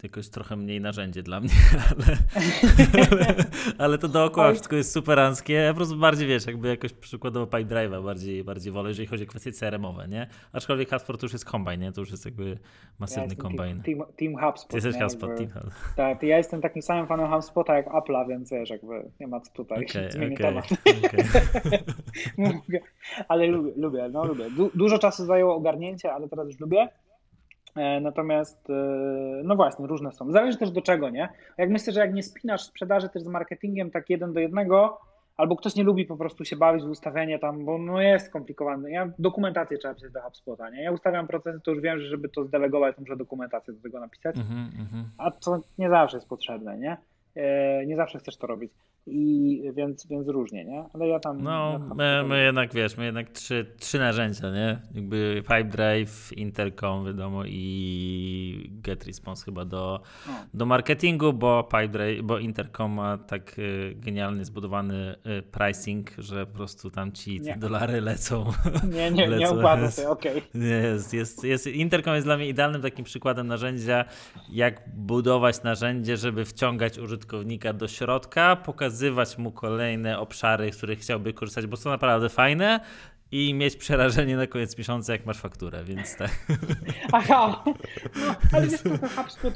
jakoś 0.03 0.29
trochę 0.29 0.55
mniej 0.55 0.81
narzędzie 0.81 1.23
dla 1.23 1.39
mnie, 1.39 1.49
ale, 1.91 2.17
ale, 3.11 3.35
ale 3.77 3.97
to 3.97 4.07
dookoła 4.07 4.51
wszystko 4.51 4.75
jest 4.75 4.91
superanckie. 4.91 5.53
Ja 5.53 5.73
po 5.73 5.77
prostu 5.77 5.95
bardziej 5.95 6.27
wiesz, 6.27 6.45
jakby 6.45 6.67
jakoś 6.67 6.93
przykładowo 6.93 7.45
Pipedrive'a 7.45 8.03
bardziej, 8.03 8.43
bardziej 8.43 8.73
wolę, 8.73 8.89
jeżeli 8.89 9.07
chodzi 9.07 9.23
o 9.23 9.27
kwestie 9.27 9.51
CRM-owe, 9.51 10.07
nie? 10.07 10.27
Aczkolwiek 10.53 10.89
HubSpot 10.89 11.19
to 11.19 11.25
już 11.25 11.33
jest 11.33 11.45
kombine, 11.45 11.77
nie? 11.77 11.91
To 11.91 12.01
już 12.01 12.11
jest 12.11 12.25
jakby 12.25 12.57
masywny 12.99 13.35
ja 13.35 13.41
kombine. 13.41 13.81
Team, 13.83 13.83
team, 13.83 14.03
team 14.17 14.37
HubSpot. 14.37 14.69
Ty 14.69 14.77
jesteś 14.77 15.01
HubSpot, 15.01 15.37
Team 15.37 15.49
HubSpot. 15.49 15.73
Tak, 15.95 16.23
ja 16.23 16.37
jestem 16.37 16.61
takim 16.61 16.81
samym 16.81 17.07
fanem 17.07 17.31
HubSpota 17.31 17.75
jak 17.75 17.87
Apple'a, 17.87 18.27
więc 18.27 18.51
wiesz, 18.51 18.69
jakby 18.69 19.11
nie 19.19 19.27
ma 19.27 19.39
co 19.39 19.51
tutaj 19.53 19.85
okay, 19.85 20.11
zmienić 20.11 20.39
okay, 20.39 20.53
temat. 20.53 20.65
Okay. 22.37 22.81
ale 23.27 23.47
lubię, 23.47 23.71
lubię, 23.75 24.09
no 24.11 24.25
lubię. 24.25 24.49
Du 24.49 24.71
dużo 24.75 24.99
czasu 24.99 25.25
zajęło 25.25 25.55
ogarnięcie, 25.55 26.13
ale 26.13 26.29
teraz 26.29 26.47
już 26.47 26.59
lubię. 26.59 26.89
E, 27.75 27.99
natomiast, 27.99 28.69
e, 28.69 28.73
no 29.43 29.55
właśnie, 29.55 29.87
różne 29.87 30.11
są. 30.11 30.31
Zależy 30.31 30.57
też 30.57 30.71
do 30.71 30.81
czego, 30.81 31.09
nie? 31.09 31.29
Jak 31.57 31.69
myślę, 31.69 31.93
że 31.93 31.99
jak 31.99 32.13
nie 32.13 32.23
spinasz 32.23 32.61
sprzedaży 32.61 33.09
też 33.09 33.23
z 33.23 33.27
marketingiem 33.27 33.91
tak 33.91 34.09
jeden 34.09 34.33
do 34.33 34.39
jednego, 34.39 34.99
albo 35.37 35.55
ktoś 35.55 35.75
nie 35.75 35.83
lubi 35.83 36.05
po 36.05 36.17
prostu 36.17 36.45
się 36.45 36.55
bawić 36.55 36.83
w 36.83 36.89
ustawienie 36.89 37.39
tam, 37.39 37.65
bo 37.65 37.77
no 37.77 38.01
jest 38.01 38.25
skomplikowane. 38.25 38.91
Ja 38.91 39.09
dokumentację 39.19 39.77
trzeba 39.77 39.93
pisać 39.93 40.11
do 40.11 40.21
HubSpota, 40.21 40.69
nie? 40.69 40.83
Ja 40.83 40.91
ustawiam 40.91 41.27
procesy, 41.27 41.59
to 41.63 41.71
już 41.71 41.81
wiem, 41.81 41.99
że 41.99 42.07
żeby 42.07 42.29
to 42.29 42.43
zdelegować, 42.43 42.95
to 42.95 43.01
muszę 43.01 43.15
dokumentację 43.15 43.73
do 43.73 43.81
tego 43.81 43.99
napisać, 43.99 44.35
mm 44.35 44.47
-hmm. 44.47 45.03
a 45.17 45.31
to 45.31 45.59
nie 45.77 45.89
zawsze 45.89 46.17
jest 46.17 46.29
potrzebne, 46.29 46.77
nie? 46.77 46.97
E, 47.35 47.85
nie 47.85 47.95
zawsze 47.95 48.19
chcesz 48.19 48.37
to 48.37 48.47
robić. 48.47 48.71
I 49.05 49.71
więc, 49.73 50.07
więc 50.07 50.27
różnie, 50.27 50.65
nie? 50.65 50.85
Ale 50.93 51.07
ja 51.07 51.19
tam. 51.19 51.41
No, 51.41 51.79
my, 51.95 52.23
my, 52.27 52.43
jednak 52.43 52.73
wiesz, 52.73 52.97
my 52.97 53.05
jednak 53.05 53.29
trzy, 53.29 53.65
trzy 53.79 53.99
narzędzia, 53.99 54.51
nie? 54.51 54.81
Jakby 54.93 55.43
Pipedrive, 55.47 56.37
Intercom, 56.37 57.05
wiadomo, 57.05 57.45
i 57.45 58.69
Get 58.71 59.05
Response 59.05 59.45
chyba 59.45 59.65
do, 59.65 60.01
no. 60.27 60.33
do 60.53 60.65
marketingu, 60.65 61.33
bo 61.33 61.63
Pipedrive, 61.63 62.21
bo 62.21 62.39
Intercom 62.39 62.91
ma 62.91 63.17
tak 63.17 63.59
y, 63.59 63.93
genialnie 63.95 64.45
zbudowany 64.45 65.15
y, 65.39 65.41
pricing, 65.41 66.11
że 66.17 66.45
po 66.45 66.53
prostu 66.53 66.91
tam 66.91 67.11
ci 67.11 67.41
nie. 67.41 67.57
dolary 67.57 68.01
lecą. 68.01 68.45
Nie, 68.93 69.11
nie, 69.11 69.27
lecą. 69.27 69.39
nie 69.39 69.59
układa 69.59 69.91
się, 69.91 70.09
okej. 70.09 70.37
Okay. 70.49 70.61
Jest, 70.63 71.13
jest, 71.13 71.43
jest, 71.43 71.67
Intercom 71.67 72.15
jest 72.15 72.27
dla 72.27 72.37
mnie 72.37 72.47
idealnym 72.47 72.81
takim 72.81 73.05
przykładem 73.05 73.47
narzędzia, 73.47 74.05
jak 74.49 74.89
budować 74.95 75.63
narzędzie, 75.63 76.17
żeby 76.17 76.45
wciągać 76.45 76.99
użytkownika 76.99 77.73
do 77.73 77.87
środka, 77.87 78.55
pokazać 78.55 78.92
pokazywać 78.93 79.37
mu 79.37 79.51
kolejne 79.51 80.19
obszary, 80.19 80.73
z 80.73 80.77
których 80.77 80.99
chciałby 80.99 81.33
korzystać, 81.33 81.67
bo 81.67 81.77
są 81.77 81.89
naprawdę 81.89 82.29
fajne 82.29 82.79
i 83.31 83.53
mieć 83.53 83.75
przerażenie 83.75 84.37
na 84.37 84.47
koniec 84.47 84.77
miesiąca, 84.77 85.13
jak 85.13 85.25
masz 85.25 85.39
fakturę, 85.39 85.83
więc 85.83 86.17
tak. 86.17 86.31
Aha, 87.11 87.63
no, 88.15 88.35
ale 88.53 88.67
wiesz, 88.67 88.81
to 88.81 89.07
HubSpot, 89.07 89.53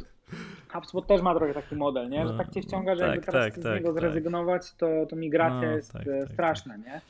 HubSpot 0.74 1.08
też 1.08 1.22
ma 1.22 1.36
trochę 1.36 1.54
taki 1.54 1.76
model, 1.76 2.10
nie? 2.10 2.28
że 2.28 2.34
no, 2.34 2.38
tak 2.38 2.52
cię 2.52 2.62
wciąga, 2.62 2.96
że 2.96 3.02
tak, 3.02 3.10
jakby 3.10 3.26
teraz 3.26 3.46
tak, 3.46 3.64
z 3.64 3.66
niego 3.66 3.94
tak, 3.94 4.02
zrezygnować, 4.02 4.74
to, 4.74 4.88
to 5.10 5.16
migracja 5.16 5.70
no, 5.70 5.76
jest 5.76 5.94
tak, 5.94 6.08
e, 6.08 6.20
tak, 6.20 6.30
straszna, 6.30 6.74
tak. 6.74 6.86
nie? 6.86 7.02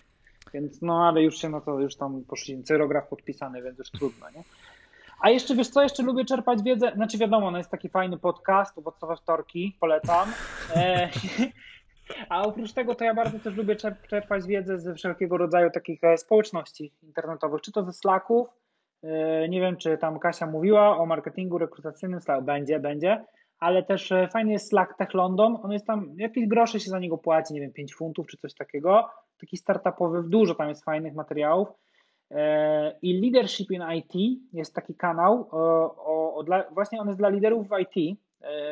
Więc 0.53 0.81
no, 0.81 1.07
ale 1.07 1.23
już 1.23 1.37
się 1.37 1.49
no 1.49 1.61
to 1.61 1.79
już 1.79 1.95
tam 1.95 2.23
poszli, 2.23 2.63
cyrograf 2.63 3.07
podpisany, 3.07 3.61
więc 3.61 3.79
już 3.79 3.91
trudno, 3.91 4.29
nie? 4.29 4.43
A 5.21 5.29
jeszcze 5.29 5.55
wiesz 5.55 5.67
co, 5.69 5.83
jeszcze 5.83 6.03
lubię 6.03 6.25
czerpać 6.25 6.63
wiedzę, 6.63 6.91
znaczy 6.95 7.17
wiadomo, 7.17 7.51
no 7.51 7.57
jest 7.57 7.71
taki 7.71 7.89
fajny 7.89 8.17
podcast, 8.17 8.77
owocowe 8.77 9.15
wtorki, 9.15 9.77
polecam. 9.79 10.29
E, 10.75 11.09
a 12.29 12.41
oprócz 12.41 12.73
tego 12.73 12.95
to 12.95 13.05
ja 13.05 13.13
bardzo 13.13 13.39
też 13.39 13.55
lubię 13.55 13.75
czerpać 14.09 14.47
wiedzę 14.47 14.79
ze 14.79 14.93
wszelkiego 14.93 15.37
rodzaju 15.37 15.69
takich 15.71 16.03
e, 16.03 16.17
społeczności 16.17 16.93
internetowych, 17.03 17.61
czy 17.61 17.71
to 17.71 17.83
ze 17.83 17.93
Slacków, 17.93 18.47
e, 19.03 19.49
nie 19.49 19.61
wiem, 19.61 19.77
czy 19.77 19.97
tam 19.97 20.19
Kasia 20.19 20.47
mówiła 20.47 20.97
o 20.97 21.05
marketingu 21.05 21.57
rekrutacyjnym, 21.57 22.21
Slack 22.21 22.43
będzie, 22.43 22.79
będzie, 22.79 23.25
ale 23.59 23.83
też 23.83 24.11
e, 24.11 24.27
fajny 24.27 24.51
jest 24.51 24.69
Slack 24.69 24.97
Tech 24.97 25.13
London, 25.13 25.57
on 25.63 25.71
jest 25.71 25.87
tam, 25.87 26.13
jakieś 26.17 26.47
grosze 26.47 26.79
się 26.79 26.89
za 26.89 26.99
niego 26.99 27.17
płaci, 27.17 27.53
nie 27.53 27.61
wiem, 27.61 27.73
5 27.73 27.95
funtów 27.95 28.27
czy 28.27 28.37
coś 28.37 28.53
takiego, 28.53 29.09
taki 29.39 29.57
startupowy, 29.57 30.23
dużo 30.23 30.55
tam 30.55 30.69
jest 30.69 30.85
fajnych 30.85 31.13
materiałów. 31.13 31.67
I 33.01 33.21
Leadership 33.21 33.71
in 33.71 33.83
IT 33.95 34.39
jest 34.53 34.75
taki 34.75 34.95
kanał, 34.95 35.47
o, 35.51 36.35
o, 36.35 36.43
dla, 36.43 36.63
właśnie 36.71 37.01
on 37.01 37.07
jest 37.07 37.19
dla 37.19 37.29
liderów 37.29 37.67
w 37.69 37.79
IT, 37.79 38.19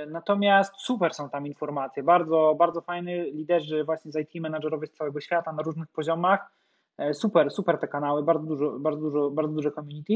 natomiast 0.08 0.74
super 0.78 1.14
są 1.14 1.30
tam 1.30 1.48
informacje, 1.48 2.04
bardzo, 2.04 2.56
bardzo 2.60 2.82
fajny 2.82 3.32
liderzy 3.32 3.84
właśnie 3.84 4.12
z 4.12 4.16
IT 4.16 4.42
menadżerowie 4.42 4.88
z 4.88 4.92
całego 4.92 5.22
świata 5.22 5.54
na 5.54 5.64
różnych 5.64 5.88
poziomach. 5.88 6.52
E, 6.98 7.14
super, 7.14 7.52
super 7.52 7.78
te 7.78 7.88
kanały, 7.88 8.24
bardzo 8.24 8.46
dużo, 8.48 8.80
bardzo 8.80 9.02
dużo, 9.02 9.32
bardzo 9.32 9.54
duże 9.54 9.72
community. 9.72 10.14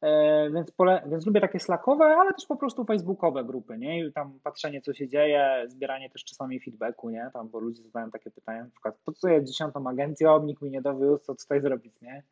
E, 0.00 0.50
więc, 0.50 0.70
pole, 0.70 1.02
więc 1.06 1.26
lubię 1.26 1.40
takie 1.40 1.60
slackowe, 1.60 2.04
ale 2.04 2.34
też 2.34 2.46
po 2.46 2.56
prostu 2.56 2.84
facebookowe 2.84 3.44
grupy, 3.44 3.78
nie? 3.78 4.04
I 4.04 4.12
tam 4.12 4.38
patrzenie, 4.42 4.80
co 4.80 4.94
się 4.94 5.08
dzieje, 5.08 5.64
zbieranie 5.66 6.10
też 6.10 6.24
czasami 6.24 6.60
feedbacku, 6.60 7.10
nie? 7.10 7.30
Tam, 7.32 7.48
bo 7.48 7.58
ludzie 7.58 7.82
zadają 7.82 8.10
takie 8.10 8.30
pytania, 8.30 8.64
na 8.64 8.70
przykład, 8.70 8.98
po 9.04 9.12
co 9.12 9.28
jest 9.28 9.46
dziesiątą 9.46 9.88
agencją, 9.88 10.44
nikt 10.44 10.62
mi 10.62 10.70
nie 10.70 10.82
dowiózł, 10.82 11.24
co 11.24 11.34
tutaj 11.34 11.60
zrobić, 11.60 12.00
nie? 12.00 12.22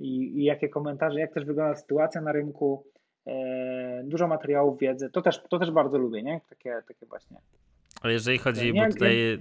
I, 0.00 0.38
I 0.40 0.44
jakie 0.44 0.68
komentarze, 0.68 1.20
jak 1.20 1.34
też 1.34 1.44
wygląda 1.44 1.76
sytuacja 1.76 2.20
na 2.20 2.32
rynku, 2.32 2.84
E, 2.86 3.05
dużo 4.04 4.28
materiałów 4.28 4.78
wiedzy. 4.78 5.10
To 5.10 5.22
też, 5.22 5.42
to 5.48 5.58
też 5.58 5.70
bardzo 5.70 5.98
lubię, 5.98 6.22
nie? 6.22 6.40
Takie, 6.48 6.82
takie 6.88 7.06
właśnie. 7.06 7.36
Ale 8.02 8.12
jeżeli 8.12 8.38
chodzi, 8.38 8.72
bo 8.72 8.86
tutaj 8.92 9.40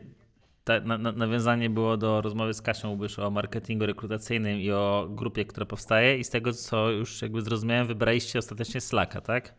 ta, 0.66 0.80
na, 0.80 0.98
na, 0.98 1.12
nawiązanie 1.12 1.70
było 1.70 1.98
do 1.98 2.22
rozmowy 2.22 2.54
z 2.54 2.62
Kasią 2.62 2.92
Ubysz 2.92 3.20
o 3.20 3.32
marketingu 3.32 3.86
rekrutacyjnym 3.86 4.58
i 4.58 4.72
o 4.72 5.08
grupie, 5.10 5.46
która 5.46 5.66
powstaje 5.66 6.18
i 6.18 6.24
z 6.24 6.30
tego, 6.30 6.54
co 6.54 6.92
już 6.92 7.22
jakby 7.22 7.42
zrozumiałem, 7.42 7.88
wybraliście 7.88 8.40
ostatecznie 8.40 8.82
Slacka, 8.82 9.22
tak? 9.22 9.54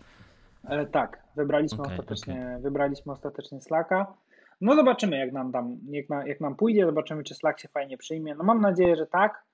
E, 0.68 0.87
tak, 0.87 1.22
wybraliśmy, 1.37 1.79
okay, 1.79 1.93
ostatecznie, 1.93 2.35
okay. 2.35 2.61
wybraliśmy 2.61 3.12
ostatecznie 3.12 3.61
Slacka. 3.61 4.14
No 4.61 4.74
zobaczymy, 4.74 5.18
jak 5.18 5.33
nam, 5.33 5.53
tam, 5.53 5.79
jak, 5.91 6.09
na, 6.09 6.27
jak 6.27 6.41
nam 6.41 6.57
pójdzie, 6.57 6.87
zobaczymy, 6.87 7.22
czy 7.22 7.35
Slack 7.35 7.59
się 7.61 7.68
fajnie 7.68 7.99
przyjmie. 7.99 8.35
No 8.35 8.45
mam 8.45 8.61
nadzieję, 8.61 8.97
że 8.97 9.07
tak, 9.07 9.45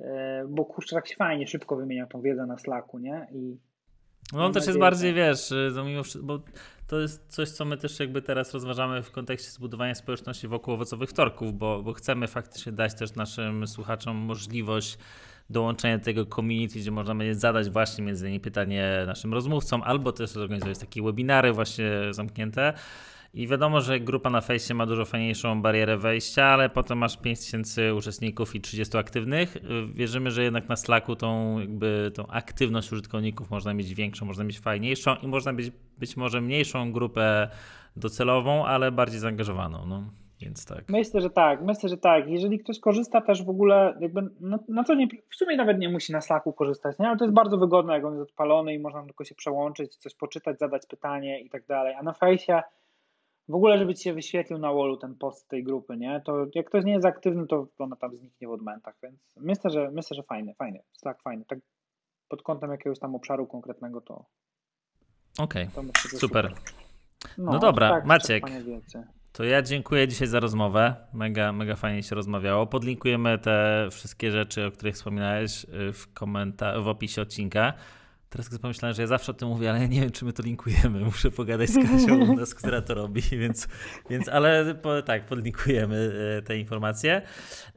e, 0.00 0.44
bo 0.48 0.64
kurczę, 0.64 0.96
tak 0.96 1.08
się 1.08 1.16
fajnie, 1.16 1.46
szybko 1.46 1.76
wymienia 1.76 2.06
tą 2.06 2.20
wiedzę 2.20 2.46
na 2.46 2.58
Slacku, 2.58 2.98
nie? 2.98 3.26
I 3.32 3.56
no 4.32 4.44
on 4.46 4.52
też 4.52 4.66
jest 4.66 4.78
bardziej, 4.78 5.14
wiesz, 5.14 5.54
no 5.74 5.84
mimo 5.84 6.02
bo 6.22 6.40
to 6.86 7.00
jest 7.00 7.24
coś, 7.28 7.48
co 7.48 7.64
my 7.64 7.76
też 7.76 8.00
jakby 8.00 8.22
teraz 8.22 8.54
rozważamy 8.54 9.02
w 9.02 9.10
kontekście 9.10 9.50
zbudowania 9.50 9.94
społeczności 9.94 10.48
wokół 10.48 10.74
owocowych 10.74 11.10
wtorków, 11.10 11.58
bo, 11.58 11.82
bo 11.82 11.92
chcemy 11.92 12.28
faktycznie 12.28 12.72
dać 12.72 12.94
też 12.94 13.14
naszym 13.14 13.66
słuchaczom 13.66 14.16
możliwość 14.16 14.98
dołączenia 15.50 15.98
do 15.98 16.04
tego 16.04 16.26
community, 16.26 16.78
gdzie 16.78 16.90
można 16.90 17.14
będzie 17.14 17.34
zadać 17.34 17.70
właśnie 17.70 18.04
między 18.04 18.24
innymi 18.24 18.40
pytanie 18.40 19.04
naszym 19.06 19.34
rozmówcom, 19.34 19.82
albo 19.82 20.12
też 20.12 20.30
zorganizować 20.30 20.78
takie 20.78 21.02
webinary 21.02 21.52
właśnie 21.52 21.90
zamknięte. 22.10 22.72
I 23.34 23.46
wiadomo, 23.46 23.80
że 23.80 24.00
grupa 24.00 24.30
na 24.30 24.40
fejsie 24.40 24.74
ma 24.74 24.86
dużo 24.86 25.04
fajniejszą 25.04 25.62
barierę 25.62 25.96
wejścia, 25.96 26.44
ale 26.44 26.68
potem 26.68 26.98
masz 26.98 27.16
5000 27.16 27.94
uczestników 27.94 28.54
i 28.54 28.60
30 28.60 28.98
aktywnych. 28.98 29.56
Wierzymy, 29.94 30.30
że 30.30 30.42
jednak 30.42 30.68
na 30.68 30.76
Slacku 30.76 31.16
tą, 31.16 31.58
jakby, 31.58 32.12
tą 32.14 32.26
aktywność 32.26 32.92
użytkowników 32.92 33.50
można 33.50 33.74
mieć 33.74 33.94
większą, 33.94 34.26
można 34.26 34.44
mieć 34.44 34.60
fajniejszą 34.60 35.16
i 35.22 35.28
można 35.28 35.52
mieć 35.52 35.70
być 35.98 36.16
może 36.16 36.40
mniejszą 36.40 36.92
grupę 36.92 37.48
docelową, 37.96 38.64
ale 38.64 38.92
bardziej 38.92 39.20
zaangażowaną. 39.20 39.86
No. 39.86 40.04
Więc 40.40 40.66
tak. 40.66 40.84
Myślę, 40.88 41.20
że 41.20 41.30
tak, 41.30 41.62
myślę, 41.62 41.88
że 41.88 41.96
tak. 41.96 42.28
Jeżeli 42.28 42.58
ktoś 42.58 42.80
korzysta 42.80 43.20
też 43.20 43.44
w 43.44 43.48
ogóle, 43.48 43.94
jakby 44.00 44.22
na, 44.40 44.58
na 44.68 44.84
co 44.84 44.94
nie, 44.94 45.08
w 45.30 45.36
sumie 45.36 45.56
nawet 45.56 45.78
nie 45.78 45.88
musi 45.88 46.12
na 46.12 46.20
Slacku 46.20 46.52
korzystać, 46.52 46.98
nie? 46.98 47.08
ale 47.08 47.16
to 47.16 47.24
jest 47.24 47.34
bardzo 47.34 47.58
wygodne, 47.58 47.94
jak 47.94 48.04
on 48.04 48.12
jest 48.12 48.30
odpalony 48.30 48.74
i 48.74 48.78
można 48.78 49.02
tylko 49.02 49.24
się 49.24 49.34
przełączyć, 49.34 49.96
coś 49.96 50.14
poczytać, 50.14 50.58
zadać 50.58 50.86
pytanie 50.86 51.40
i 51.40 51.50
tak 51.50 51.66
dalej. 51.66 51.94
A 51.94 52.02
na 52.02 52.12
fejsie 52.12 52.62
w 53.50 53.54
ogóle, 53.54 53.78
żeby 53.78 53.94
ci 53.94 54.02
się 54.04 54.14
wyświetlił 54.14 54.58
na 54.58 54.72
wallu 54.72 54.96
ten 54.96 55.14
post 55.14 55.48
tej 55.48 55.64
grupy, 55.64 55.96
nie? 55.96 56.20
To 56.24 56.46
jak 56.54 56.66
ktoś 56.66 56.84
nie 56.84 56.92
jest 56.92 57.06
aktywny, 57.06 57.46
to 57.46 57.66
ona 57.78 57.96
tam 57.96 58.16
zniknie 58.16 58.48
w 58.48 58.50
odmętach, 58.50 58.94
więc 59.02 59.36
myślę, 59.36 59.70
że 59.70 59.90
myślę, 59.90 60.14
że 60.14 60.22
fajny, 60.22 60.54
fajny, 60.54 60.80
Slack 60.92 61.22
fajny. 61.22 61.44
Tak 61.44 61.58
pod 62.28 62.42
kątem 62.42 62.70
jakiegoś 62.70 62.98
tam 62.98 63.14
obszaru 63.14 63.46
konkretnego 63.46 64.00
to. 64.00 64.24
Okej, 65.38 65.68
okay. 65.76 65.84
super. 65.94 66.20
super. 66.20 66.52
No, 67.38 67.52
no 67.52 67.58
dobra, 67.58 67.90
tak, 67.90 68.04
Maciek. 68.04 68.44
To 69.32 69.44
ja 69.44 69.62
dziękuję 69.62 70.08
dzisiaj 70.08 70.28
za 70.28 70.40
rozmowę. 70.40 70.94
Mega, 71.12 71.52
mega 71.52 71.76
fajnie 71.76 72.02
się 72.02 72.14
rozmawiało. 72.14 72.66
Podlinkujemy 72.66 73.38
te 73.38 73.88
wszystkie 73.90 74.30
rzeczy, 74.30 74.66
o 74.66 74.70
których 74.70 74.94
wspominałeś 74.94 75.64
y, 75.64 75.92
w, 75.92 76.14
komenta- 76.14 76.82
w 76.82 76.88
opisie 76.88 77.22
odcinka. 77.22 77.72
Teraz 78.30 78.46
sobie 78.46 78.58
pomyślałem, 78.58 78.94
że 78.94 79.02
ja 79.02 79.08
zawsze 79.08 79.32
o 79.32 79.34
tym 79.34 79.48
mówię, 79.48 79.70
ale 79.70 79.80
ja 79.80 79.86
nie 79.86 80.00
wiem, 80.00 80.10
czy 80.10 80.24
my 80.24 80.32
to 80.32 80.42
linkujemy. 80.42 81.00
Muszę 81.04 81.30
pogadać 81.30 81.70
z 81.70 81.74
Kasią, 81.74 82.36
nas, 82.36 82.54
która 82.54 82.82
to 82.82 82.94
robi, 82.94 83.22
więc, 83.42 83.68
więc 84.10 84.28
ale 84.28 84.74
po, 84.74 85.02
tak, 85.02 85.26
podlinkujemy 85.26 86.12
e, 86.38 86.42
te 86.42 86.58
informacje. 86.58 87.22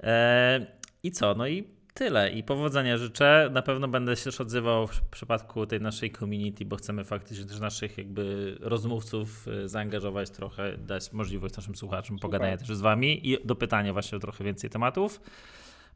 E, 0.04 0.66
I 1.04 1.12
co? 1.12 1.36
No 1.36 1.47
i 1.47 1.68
tyle. 1.93 2.32
I 2.32 2.43
powodzenia 2.43 2.97
życzę. 2.97 3.49
Na 3.51 3.62
pewno 3.62 3.88
będę 3.88 4.16
się 4.16 4.24
też 4.24 4.41
odzywał 4.41 4.88
w 4.88 5.01
przypadku 5.01 5.66
tej 5.66 5.82
naszej 5.82 6.12
community, 6.12 6.66
bo 6.66 6.76
chcemy 6.76 7.04
faktycznie 7.04 7.45
też 7.45 7.60
naszych 7.60 7.97
jakby 7.97 8.58
rozmówców 8.60 9.47
e, 9.47 9.68
zaangażować 9.68 10.30
trochę, 10.30 10.78
dać 10.78 11.14
możliwość 11.14 11.58
naszym 11.58 11.76
słuchaczom 11.76 12.18
Super. 12.18 12.22
pogadania 12.22 12.58
też 12.58 12.68
z 12.68 12.82
wami 12.82 13.30
i 13.30 13.38
do 13.45 13.56
pytania 13.56 13.93
właśnie 13.93 14.16
o 14.16 14.22
trochę 14.22 14.43
więcej 14.43 14.70
tematów. 14.70 15.22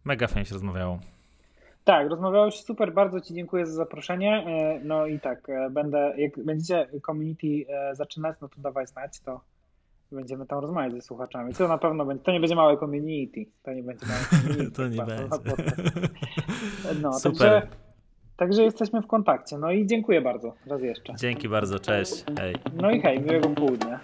Mega 0.05 0.27
fajnie 0.27 0.45
się 0.45 0.53
rozmawiało. 0.53 0.99
Tak, 1.87 2.09
rozmawiałeś 2.09 2.55
super, 2.55 2.93
bardzo 2.93 3.21
Ci 3.21 3.33
dziękuję 3.33 3.65
za 3.65 3.73
zaproszenie. 3.73 4.45
E, 4.47 4.79
no 4.83 5.05
i 5.05 5.19
tak, 5.19 5.49
e, 5.49 5.69
będę, 5.69 6.13
jak 6.17 6.45
będziecie 6.45 6.87
community 7.05 7.47
e, 7.69 7.95
zaczynać, 7.95 8.37
no 8.41 8.49
to 8.49 8.61
dawaj 8.61 8.87
znać, 8.87 9.19
to 9.19 9.41
będziemy 10.11 10.45
tam 10.45 10.59
rozmawiać 10.59 10.93
ze 10.93 11.01
słuchaczami. 11.01 11.53
To 11.53 11.67
na 11.67 11.77
pewno 11.77 12.05
będzie, 12.05 12.23
to 12.23 12.31
nie 12.31 12.39
będzie 12.39 12.55
małe 12.55 12.77
community, 12.77 13.45
to 13.63 13.73
nie 13.73 13.83
będzie 13.83 14.05
małe 14.05 14.19
community. 14.19 14.71
to 14.77 14.87
nie 14.87 15.03
będzie. 15.05 15.37
No, 17.01 17.13
super. 17.13 17.37
Także, 17.37 17.67
także 18.37 18.63
jesteśmy 18.63 19.01
w 19.01 19.07
kontakcie. 19.07 19.57
No 19.57 19.71
i 19.71 19.87
dziękuję 19.87 20.21
bardzo 20.21 20.53
raz 20.65 20.81
jeszcze. 20.81 21.15
Dzięki 21.15 21.49
bardzo, 21.49 21.79
cześć. 21.79 22.25
Hej. 22.39 22.55
No 22.73 22.91
i 22.91 23.01
hej, 23.01 23.21
miłego 23.21 23.49
południa. 23.49 23.99